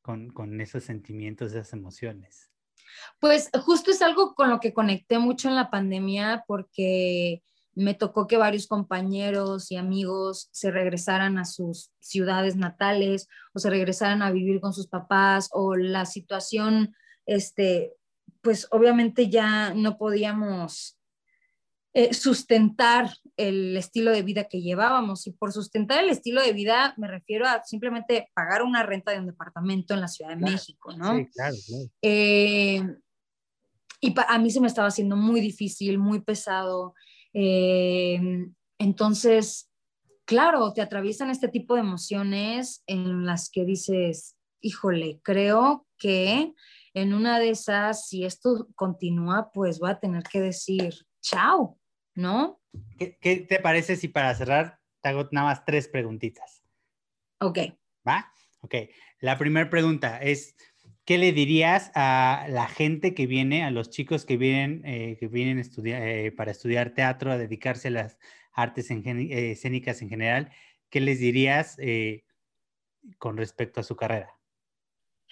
con, 0.03 0.31
con, 0.31 0.61
esos 0.61 0.85
sentimientos, 0.85 1.53
esas 1.53 1.73
emociones? 1.73 2.51
Pues 3.21 3.51
justo 3.63 3.91
es 3.91 4.03
algo 4.03 4.35
con 4.35 4.51
lo 4.51 4.61
que 4.61 4.73
conecté 4.73 5.19
mucho 5.19 5.49
en 5.49 5.55
la 5.55 5.71
pandemia 5.71 6.45
porque 6.47 7.43
me 7.75 7.95
tocó 7.95 8.27
que 8.27 8.37
varios 8.37 8.67
compañeros 8.67 9.71
y 9.71 9.77
amigos 9.77 10.49
se 10.53 10.71
regresaran 10.71 11.39
a 11.39 11.45
sus 11.45 11.91
ciudades 12.01 12.57
natales 12.57 13.29
o 13.53 13.59
se 13.59 13.71
regresaran 13.71 14.23
a 14.23 14.33
vivir 14.33 14.61
con 14.61 14.73
sus 14.73 14.89
papás 14.89 15.49
o 15.53 15.77
la 15.77 16.07
situación, 16.07 16.95
este, 17.27 17.95
pues 18.43 18.67
obviamente 18.71 19.29
ya 19.29 19.73
no 19.75 19.99
podíamos 19.99 20.99
eh, 21.93 22.15
sustentar 22.15 23.11
el 23.37 23.77
estilo 23.77 24.13
de 24.13 24.23
vida 24.23 24.45
que 24.45 24.63
llevábamos. 24.63 25.27
Y 25.27 25.33
por 25.33 25.53
sustentar 25.53 26.05
el 26.05 26.11
estilo 26.11 26.43
de 26.43 26.53
vida 26.53 26.95
me 26.97 27.09
refiero 27.09 27.47
a 27.47 27.63
simplemente 27.65 28.31
pagar 28.35 28.63
una 28.63 28.83
renta 28.83 29.13
de 29.13 29.19
un 29.19 29.27
departamento 29.27 29.95
en 29.95 30.01
la 30.01 30.09
Ciudad 30.09 30.31
de 30.31 30.37
México, 30.37 30.93
¿no? 30.97 31.17
Sí, 31.17 31.27
claro, 31.35 31.57
claro. 31.67 31.85
Eh, 32.03 32.83
y 34.01 34.15
a 34.17 34.39
mí 34.39 34.51
se 34.51 34.61
me 34.61 34.67
estaba 34.67 34.89
haciendo 34.89 35.17
muy 35.17 35.41
difícil, 35.41 35.99
muy 35.99 36.21
pesado. 36.21 36.95
Eh, 37.33 38.49
entonces, 38.79 39.71
claro, 40.25 40.73
te 40.73 40.83
atraviesan 40.83 41.31
este 41.31 41.49
tipo 41.49 41.75
de 41.75 41.81
emociones 41.81 42.83
en 42.87 43.27
las 43.27 43.51
que 43.51 43.65
dices, 43.65 44.37
híjole, 44.61 45.21
creo 45.23 45.87
que 45.99 46.55
en 46.95 47.15
una 47.15 47.39
de 47.39 47.51
esas, 47.51 48.09
si 48.09 48.25
esto 48.25 48.69
continúa, 48.75 49.51
pues 49.53 49.79
voy 49.79 49.91
a 49.91 50.01
tener 50.01 50.25
que 50.25 50.41
decir, 50.41 50.95
chao, 51.21 51.79
¿no? 52.15 52.61
¿Qué, 52.99 53.17
qué 53.21 53.37
te 53.37 53.61
parece 53.61 53.97
si 53.97 54.09
para 54.09 54.35
cerrar 54.35 54.79
te 55.03 55.09
hago 55.09 55.29
nada 55.33 55.49
más 55.49 55.65
tres 55.65 55.89
preguntitas? 55.89 56.63
Ok. 57.41 57.59
¿Va? 58.07 58.33
Ok. 58.61 58.75
La 59.21 59.39
primera 59.39 59.71
pregunta 59.71 60.19
es, 60.19 60.57
¿qué 61.05 61.19
le 61.19 61.33
dirías 61.33 61.91
a 61.95 62.47
la 62.49 62.67
gente 62.67 63.15
que 63.15 63.27
viene, 63.27 63.65
a 63.65 63.71
los 63.71 63.91
chicos 63.91 64.25
que 64.25 64.37
vienen, 64.37 64.83
eh, 64.85 65.17
que 65.19 65.29
vienen 65.29 65.63
eh, 65.85 66.33
para 66.37 66.51
estudiar 66.51 66.95
teatro, 66.95 67.33
a 67.33 67.39
dedicarse 67.39 67.89
a 67.89 67.93
las 67.93 68.19
artes 68.53 68.91
eh, 68.91 69.51
escénicas 69.53 70.03
en 70.03 70.09
general? 70.09 70.51
¿Qué 70.89 71.01
les 71.01 71.21
dirías 71.21 71.77
con 73.19 73.37
respecto 73.37 73.81
a 73.81 73.85
su 73.85 73.97
carrera? 73.97 74.37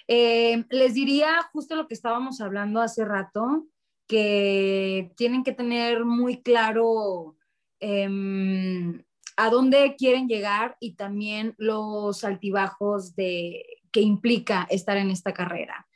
les 0.09 0.95
diría 0.95 1.43
justo 1.53 1.77
lo 1.77 1.87
que 1.87 1.93
estábamos 1.93 2.41
hablando 2.41 2.81
hace 2.81 3.05
rato, 3.05 3.67
que 4.07 5.13
tienen 5.17 5.45
que 5.45 5.53
tener 5.53 6.05
muy 6.05 6.43
claro 6.43 7.37
em, 7.79 9.05
a 9.37 9.51
dónde 9.51 9.95
quieren 9.97 10.27
llegar 10.27 10.77
y 10.81 10.95
también 10.95 11.55
los 11.59 12.25
altibajos 12.25 13.15
de 13.15 13.78
que 13.93 14.01
implica 14.01 14.67
estar 14.71 14.97
en 14.97 15.11
esta 15.11 15.33
carrera. 15.33 15.87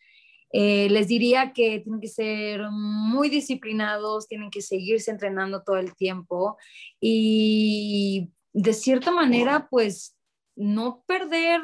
Eh, 0.52 0.88
les 0.90 1.08
diría 1.08 1.52
que 1.52 1.80
tienen 1.80 2.00
que 2.00 2.08
ser 2.08 2.70
muy 2.70 3.30
disciplinados, 3.30 4.28
tienen 4.28 4.50
que 4.50 4.60
seguirse 4.60 5.10
entrenando 5.10 5.62
todo 5.62 5.76
el 5.78 5.94
tiempo 5.94 6.58
y 7.00 8.30
de 8.52 8.74
cierta 8.74 9.10
manera, 9.10 9.68
pues 9.70 10.14
no 10.54 11.02
perder 11.06 11.62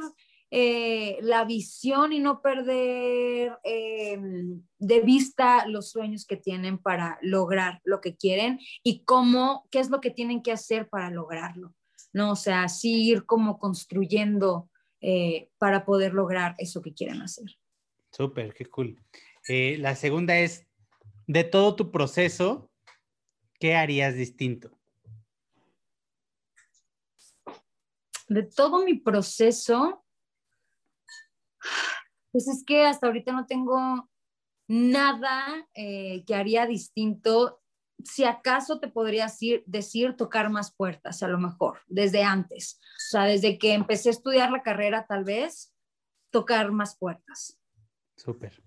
eh, 0.51 1.19
la 1.21 1.45
visión 1.45 2.15
y 2.15 2.21
no 2.21 2.41
perder 2.41 3.59
eh, 3.63 4.19
de 4.79 5.01
vista 5.01 5.67
los 5.67 5.91
sueños 5.91 6.25
que 6.25 6.39
tienen 6.39 6.79
para 6.79 7.19
lograr 7.21 7.83
lo 7.85 8.01
que 8.01 8.17
quieren 8.17 8.59
y 8.83 9.05
cómo, 9.05 9.67
qué 9.71 9.81
es 9.81 9.91
lo 9.91 10.01
que 10.01 10.11
tienen 10.11 10.43
que 10.43 10.53
hacer 10.53 10.89
para 10.89 11.11
lograrlo. 11.11 11.75
¿no? 12.15 12.33
O 12.33 12.37
sea, 12.37 12.63
así 12.63 13.11
ir 13.11 13.27
como 13.27 13.59
construyendo 13.59 14.71
eh, 15.01 15.51
para 15.59 15.85
poder 15.85 16.15
lograr 16.15 16.55
eso 16.59 16.83
que 16.83 16.95
quieren 16.95 17.23
hacer. 17.23 17.59
Súper, 18.13 18.55
qué 18.55 18.67
cool. 18.67 19.01
Eh, 19.49 19.77
la 19.79 19.95
segunda 19.95 20.37
es, 20.39 20.67
de 21.27 21.45
todo 21.45 21.77
tu 21.77 21.91
proceso, 21.91 22.71
¿qué 23.61 23.75
harías 23.77 24.15
distinto? 24.15 24.71
De 28.29 28.43
todo 28.43 28.85
mi 28.85 28.95
proceso, 28.95 30.05
pues 32.31 32.49
es 32.49 32.65
que 32.65 32.85
hasta 32.85 33.07
ahorita 33.07 33.33
no 33.33 33.47
tengo 33.47 34.09
nada 34.67 35.67
eh, 35.75 36.25
que 36.27 36.35
haría 36.35 36.67
distinto 36.67 37.63
si 38.05 38.25
acaso 38.25 38.81
te 38.81 38.89
podría 38.89 39.25
decir, 39.25 39.63
decir 39.67 40.17
tocar 40.17 40.51
más 40.51 40.75
puertas, 40.75 41.23
a 41.23 41.29
lo 41.29 41.39
mejor, 41.39 41.81
desde 41.87 42.23
antes. 42.23 42.81
O 42.83 43.11
sea, 43.11 43.25
desde 43.25 43.59
que 43.59 43.75
empecé 43.75 44.09
a 44.09 44.13
estudiar 44.13 44.51
la 44.51 44.63
carrera, 44.63 45.07
tal 45.07 45.25
vez, 45.25 45.75
tocar 46.31 46.71
más 46.73 46.97
puertas. 46.97 47.61
Súper. 48.17 48.63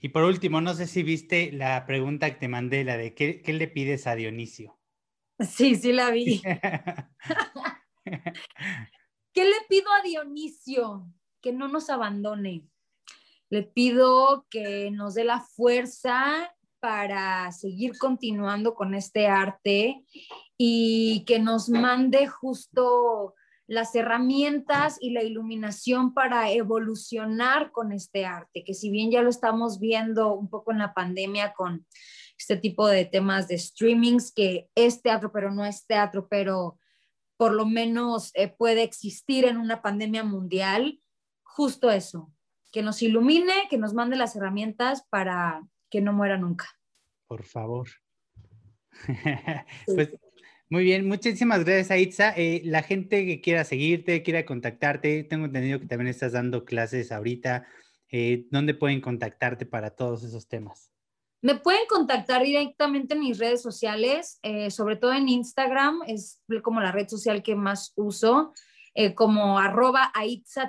Y 0.00 0.08
por 0.10 0.24
último, 0.24 0.60
no 0.60 0.74
sé 0.74 0.86
si 0.86 1.02
viste 1.02 1.52
la 1.52 1.84
pregunta 1.86 2.30
que 2.30 2.40
te 2.40 2.48
mandé, 2.48 2.84
la 2.84 2.96
de 2.96 3.14
¿qué, 3.14 3.42
qué 3.42 3.52
le 3.52 3.68
pides 3.68 4.06
a 4.06 4.14
Dionisio? 4.14 4.78
Sí, 5.38 5.74
sí 5.74 5.92
la 5.92 6.10
vi. 6.10 6.42
¿Qué 9.32 9.44
le 9.44 9.56
pido 9.68 9.92
a 9.92 10.02
Dionisio? 10.02 11.06
Que 11.40 11.52
no 11.52 11.68
nos 11.68 11.90
abandone. 11.90 12.66
Le 13.50 13.62
pido 13.62 14.46
que 14.50 14.90
nos 14.90 15.14
dé 15.14 15.24
la 15.24 15.40
fuerza 15.40 16.54
para 16.80 17.52
seguir 17.52 17.96
continuando 17.98 18.74
con 18.74 18.94
este 18.94 19.26
arte 19.26 20.04
y 20.56 21.24
que 21.26 21.38
nos 21.38 21.68
mande 21.68 22.26
justo 22.26 23.34
las 23.66 23.94
herramientas 23.94 24.96
y 25.00 25.10
la 25.10 25.22
iluminación 25.22 26.12
para 26.12 26.50
evolucionar 26.50 27.70
con 27.70 27.92
este 27.92 28.26
arte, 28.26 28.64
que 28.64 28.74
si 28.74 28.90
bien 28.90 29.12
ya 29.12 29.22
lo 29.22 29.30
estamos 29.30 29.78
viendo 29.78 30.34
un 30.34 30.50
poco 30.50 30.72
en 30.72 30.78
la 30.78 30.92
pandemia 30.92 31.52
con 31.52 31.86
este 32.36 32.56
tipo 32.56 32.88
de 32.88 33.04
temas 33.04 33.46
de 33.46 33.58
streamings, 33.58 34.32
que 34.32 34.68
es 34.74 35.02
teatro, 35.02 35.30
pero 35.30 35.52
no 35.52 35.64
es 35.64 35.86
teatro, 35.86 36.26
pero 36.28 36.78
por 37.36 37.52
lo 37.52 37.64
menos 37.64 38.32
eh, 38.34 38.48
puede 38.48 38.82
existir 38.82 39.44
en 39.44 39.56
una 39.56 39.82
pandemia 39.82 40.24
mundial, 40.24 41.00
justo 41.42 41.90
eso, 41.90 42.32
que 42.72 42.82
nos 42.82 43.02
ilumine, 43.02 43.68
que 43.68 43.78
nos 43.78 43.94
mande 43.94 44.16
las 44.16 44.34
herramientas 44.34 45.06
para 45.10 45.62
que 45.90 46.00
no 46.00 46.12
muera 46.12 46.38
nunca. 46.38 46.66
Por 47.26 47.44
favor. 47.44 47.88
pues 49.86 50.10
muy 50.72 50.84
bien, 50.84 51.08
muchísimas 51.08 51.64
gracias, 51.64 51.90
Aitza. 51.90 52.32
Eh, 52.36 52.62
la 52.64 52.84
gente 52.84 53.26
que 53.26 53.40
quiera 53.40 53.64
seguirte, 53.64 54.22
quiera 54.22 54.46
contactarte, 54.46 55.24
tengo 55.24 55.46
entendido 55.46 55.80
que 55.80 55.86
también 55.86 56.06
estás 56.06 56.30
dando 56.30 56.64
clases 56.64 57.10
ahorita. 57.10 57.66
Eh, 58.08 58.46
¿Dónde 58.52 58.74
pueden 58.74 59.00
contactarte 59.00 59.66
para 59.66 59.90
todos 59.90 60.22
esos 60.22 60.46
temas? 60.46 60.92
Me 61.42 61.56
pueden 61.56 61.86
contactar 61.88 62.44
directamente 62.44 63.14
en 63.14 63.20
mis 63.20 63.38
redes 63.38 63.62
sociales, 63.62 64.38
eh, 64.42 64.70
sobre 64.70 64.94
todo 64.94 65.12
en 65.12 65.28
Instagram, 65.28 66.02
es 66.06 66.40
como 66.62 66.80
la 66.80 66.92
red 66.92 67.08
social 67.08 67.42
que 67.42 67.56
más 67.56 67.92
uso, 67.96 68.52
eh, 68.94 69.14
como 69.14 69.58
arroba 69.58 70.12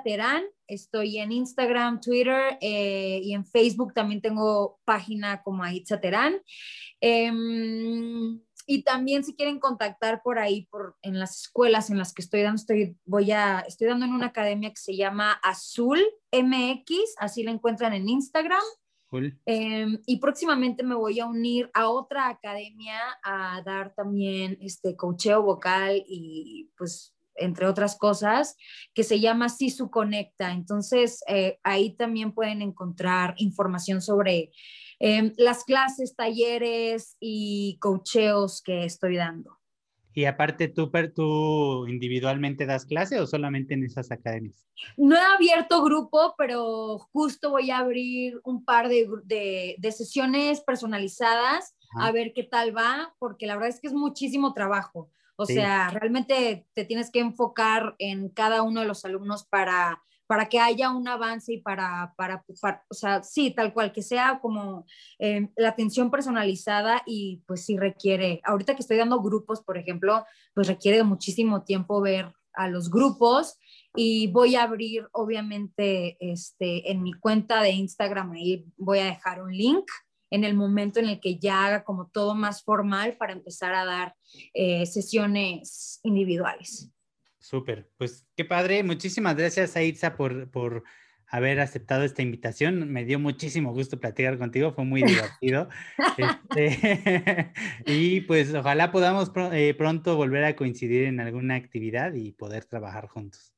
Terán. 0.03 0.43
Estoy 0.68 1.18
en 1.18 1.31
Instagram, 1.31 1.99
Twitter 1.99 2.57
eh, 2.61 3.19
y 3.23 3.34
en 3.34 3.45
Facebook 3.45 3.93
también 3.93 4.22
tengo 4.22 4.80
página 4.85 5.41
como 5.43 5.64
Aitza 5.64 5.99
Terán. 5.99 6.41
Em, 7.02 8.39
y 8.68 8.84
también 8.84 9.23
si 9.23 9.35
quieren 9.35 9.60
contactar 9.60 10.22
por 10.23 10.39
ahí, 10.39 10.68
por, 10.72 10.95
en 11.02 11.19
las 11.19 11.41
escuelas 11.41 11.89
en 11.89 11.98
las 11.98 12.14
que 12.14 12.22
estoy 12.22 12.41
dando, 12.43 12.60
estoy, 12.60 12.95
voy 13.06 13.31
a, 13.31 13.61
estoy 13.61 13.88
dando 13.88 14.06
en 14.06 14.14
una 14.14 14.27
academia 14.27 14.69
que 14.69 14.81
se 14.81 14.95
llama 14.95 15.34
Azul 15.43 15.99
MX, 16.31 17.15
así 17.18 17.43
la 17.43 17.52
encuentran 17.52 17.93
en 17.93 18.07
Instagram. 18.07 18.64
Em, 19.45 19.99
y 20.06 20.19
próximamente 20.19 20.84
me 20.84 20.95
voy 20.95 21.19
a 21.19 21.26
unir 21.26 21.69
a 21.73 21.89
otra 21.89 22.30
academia 22.30 22.98
a 23.23 23.61
dar 23.65 23.93
también 23.93 24.57
este 24.61 24.95
cocheo 24.95 25.41
vocal 25.41 26.02
y 26.07 26.72
pues 26.77 27.14
entre 27.41 27.68
otras 27.68 27.97
cosas, 27.97 28.55
que 28.93 29.03
se 29.03 29.19
llama 29.19 29.49
Sisu 29.49 29.89
Conecta. 29.89 30.51
Entonces, 30.51 31.23
eh, 31.27 31.59
ahí 31.63 31.95
también 31.95 32.31
pueden 32.34 32.61
encontrar 32.61 33.35
información 33.38 34.01
sobre 34.01 34.51
em, 34.99 35.34
las 35.38 35.63
clases, 35.63 36.15
talleres 36.15 37.18
y 37.19 37.77
cocheos 37.80 38.61
que 38.61 38.85
estoy 38.85 39.18
dando. 39.18 39.61
Y 40.13 40.26
aparte, 40.26 40.68
¿tú, 40.68 40.91
¿tú 41.15 41.88
individualmente 41.88 42.65
das 42.65 42.85
clase 42.85 43.19
o 43.19 43.27
solamente 43.27 43.73
en 43.73 43.85
esas 43.85 44.11
academias? 44.11 44.68
No 44.97 45.15
he 45.15 45.19
abierto 45.19 45.84
grupo, 45.84 46.35
pero 46.38 46.99
justo 47.13 47.51
voy 47.51 47.72
a 47.72 47.77
abrir 47.77 48.39
un 48.43 48.65
par 48.65 48.89
de, 48.89 49.07
de, 49.77 49.91
sesiones 49.91 50.61
personalizadas 50.61 51.76
a 51.97 52.11
ver 52.11 52.34
qué 52.34 52.43
tal 52.43 52.76
va, 52.76 53.13
porque 53.19 53.45
la 53.45 53.55
verdad 53.55 53.69
es 53.69 53.80
que 53.80 53.88
es 53.88 53.93
muchísimo 53.93 54.53
trabajo. 54.53 55.09
O 55.41 55.45
sea, 55.45 55.89
realmente 55.89 56.68
te 56.73 56.85
tienes 56.85 57.09
que 57.09 57.19
enfocar 57.19 57.95
en 57.97 58.30
cada 58.30 58.61
uno 58.61 58.81
de 58.81 58.88
los 58.88 59.03
alumnos 59.05 59.45
para, 59.45 60.01
para 60.27 60.47
que 60.47 60.59
haya 60.59 60.91
un 60.91 61.07
avance 61.07 61.53
y 61.53 61.57
para, 61.57 62.13
para, 62.15 62.45
o 62.89 62.93
sea, 62.93 63.23
sí, 63.23 63.51
tal 63.51 63.73
cual, 63.73 63.91
que 63.91 64.01
sea 64.01 64.39
como 64.41 64.85
eh, 65.19 65.49
la 65.57 65.69
atención 65.69 66.09
personalizada 66.11 67.01
y 67.05 67.43
pues 67.47 67.65
sí 67.65 67.77
requiere, 67.77 68.39
ahorita 68.43 68.76
que 68.76 68.81
estoy 68.81 68.97
dando 68.97 69.22
grupos, 69.22 69.61
por 69.61 69.77
ejemplo, 69.77 70.26
pues 70.53 70.68
requiere 70.68 71.03
muchísimo 71.03 71.63
tiempo 71.63 72.01
ver 72.01 72.34
a 72.53 72.68
los 72.68 72.89
grupos 72.89 73.57
y 73.95 74.27
voy 74.27 74.55
a 74.55 74.63
abrir, 74.63 75.07
obviamente, 75.11 76.18
este, 76.19 76.91
en 76.91 77.03
mi 77.03 77.13
cuenta 77.13 77.61
de 77.61 77.72
Instagram, 77.72 78.31
ahí 78.31 78.65
voy 78.77 78.99
a 78.99 79.05
dejar 79.05 79.41
un 79.41 79.51
link 79.51 79.85
en 80.32 80.44
el 80.44 80.56
momento 80.56 80.99
en 80.99 81.08
el 81.08 81.20
que 81.20 81.38
ya 81.38 81.66
haga 81.66 81.84
como 81.84 82.10
todo 82.10 82.34
más 82.34 82.64
formal 82.64 83.18
para 83.18 83.34
empezar 83.34 83.76
a 83.76 83.86
dar 83.86 84.16
eh, 84.53 84.86
sesiones 84.88 85.99
individuales. 86.03 86.90
Súper, 87.40 87.90
pues 87.98 88.26
qué 88.36 88.45
padre. 88.45 88.84
Muchísimas 88.84 89.36
gracias, 89.36 89.76
Aitza, 89.76 90.16
por, 90.16 90.49
por 90.49 90.84
haber 91.28 91.60
aceptado 91.60 92.03
esta 92.03 92.22
invitación. 92.22 92.91
Me 92.91 93.06
dio 93.06 93.20
muchísimo 93.20 93.74
gusto 93.74 93.99
platicar 93.99 94.38
contigo, 94.38 94.74
fue 94.74 94.86
muy 94.86 95.03
divertido. 95.03 95.70
Este, 96.18 97.53
y 97.86 98.22
pues 98.22 98.53
ojalá 98.53 98.91
podamos 98.91 99.32
eh, 99.53 99.74
pronto 99.78 100.18
volver 100.18 100.44
a 100.44 100.56
coincidir 100.56 101.06
en 101.06 101.20
alguna 101.20 101.56
actividad 101.56 102.14
y 102.14 102.34
poder 102.34 102.66
trabajar 102.66 103.08
juntos. 103.08 103.53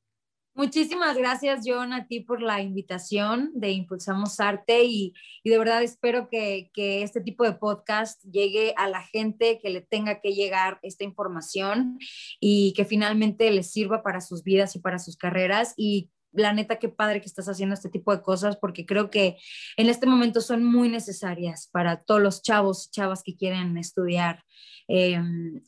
Muchísimas 0.56 1.16
gracias, 1.16 1.64
John, 1.66 1.92
a 1.92 2.06
ti 2.06 2.20
por 2.20 2.40
la 2.40 2.62
invitación 2.62 3.50
de 3.54 3.72
Impulsamos 3.72 4.38
Arte 4.38 4.84
y, 4.84 5.12
de 5.42 5.58
verdad 5.58 5.82
espero 5.82 6.28
que, 6.30 6.70
este 6.76 7.20
tipo 7.20 7.42
de 7.42 7.54
podcast 7.54 8.22
llegue 8.22 8.72
a 8.76 8.88
la 8.88 9.02
gente 9.02 9.58
que 9.60 9.70
le 9.70 9.80
tenga 9.80 10.20
que 10.20 10.32
llegar 10.32 10.78
esta 10.82 11.02
información 11.02 11.98
y 12.38 12.72
que 12.74 12.84
finalmente 12.84 13.50
les 13.50 13.72
sirva 13.72 14.04
para 14.04 14.20
sus 14.20 14.44
vidas 14.44 14.76
y 14.76 14.78
para 14.78 15.00
sus 15.00 15.16
carreras. 15.16 15.74
Y 15.76 16.12
la 16.30 16.52
neta, 16.52 16.78
qué 16.78 16.88
padre 16.88 17.20
que 17.20 17.26
estás 17.26 17.48
haciendo 17.48 17.74
este 17.74 17.90
tipo 17.90 18.14
de 18.14 18.22
cosas 18.22 18.56
porque 18.56 18.86
creo 18.86 19.10
que 19.10 19.36
en 19.76 19.88
este 19.88 20.06
momento 20.06 20.40
son 20.40 20.62
muy 20.62 20.88
necesarias 20.88 21.68
para 21.72 22.04
todos 22.04 22.22
los 22.22 22.42
chavos 22.42 22.86
y 22.86 22.90
chavas 22.92 23.24
que 23.24 23.36
quieren 23.36 23.76
estudiar 23.76 24.44
eh, 24.86 25.20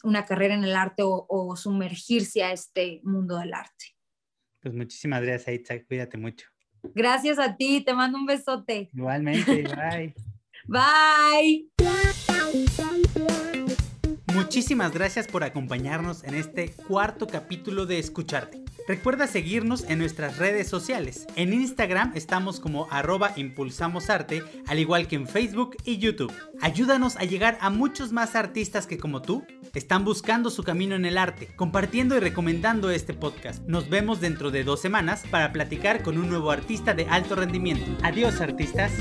una 0.05 0.25
carrera 0.27 0.55
en 0.55 0.63
el 0.63 0.77
arte 0.77 1.03
o 1.05 1.57
sumergirse 1.57 2.45
a 2.45 2.53
este 2.53 3.01
mundo 3.03 3.37
del 3.39 3.53
arte. 3.53 3.96
Pues 4.67 4.75
muchísimas 4.75 5.23
gracias, 5.23 5.47
Aitza. 5.47 5.81
Cuídate 5.87 6.19
mucho. 6.19 6.49
Gracias 6.93 7.39
a 7.39 7.57
ti. 7.57 7.85
Te 7.85 7.95
mando 7.95 8.19
un 8.19 8.27
besote. 8.27 8.91
Igualmente. 8.93 9.63
Bye. 10.67 11.71
Bye. 13.47 13.66
Muchísimas 14.37 14.93
gracias 14.93 15.27
por 15.27 15.45
acompañarnos 15.45 16.23
en 16.23 16.35
este 16.35 16.71
cuarto 16.71 17.27
capítulo 17.27 17.87
de 17.87 17.99
Escucharte. 17.99 18.63
Recuerda 18.87 19.27
seguirnos 19.27 19.85
en 19.89 19.99
nuestras 19.99 20.37
redes 20.37 20.69
sociales. 20.69 21.27
En 21.37 21.55
Instagram 21.55 22.13
estamos 22.15 22.61
como 22.61 22.87
arroba 22.91 23.33
impulsamosarte, 23.35 24.43
al 24.67 24.79
igual 24.79 25.09
que 25.09 25.17
en 25.17 25.27
Facebook 25.27 25.79
y 25.85 25.97
YouTube. 25.97 26.35
Ayúdanos 26.61 27.17
a 27.17 27.25
llegar 27.25 27.57
a 27.63 27.71
muchos 27.71 28.13
más 28.13 28.37
artistas 28.37 28.87
que 28.87 28.99
como 28.99 29.23
tú 29.23 29.43
están 29.73 30.05
buscando 30.05 30.51
su 30.51 30.63
camino 30.63 30.97
en 30.97 31.07
el 31.07 31.17
arte, 31.17 31.49
compartiendo 31.57 32.15
y 32.15 32.21
recomendando 32.21 32.91
este 32.91 33.15
podcast. 33.15 33.67
Nos 33.67 33.89
vemos 33.89 34.21
dentro 34.21 34.51
de 34.51 34.65
dos 34.65 34.83
semanas 34.83 35.25
para 35.31 35.51
platicar 35.51 36.03
con 36.03 36.19
un 36.19 36.29
nuevo 36.29 36.51
artista 36.51 36.93
de 36.93 37.07
alto 37.07 37.37
rendimiento. 37.37 37.91
Adiós 38.03 38.43
artistas. 38.43 38.93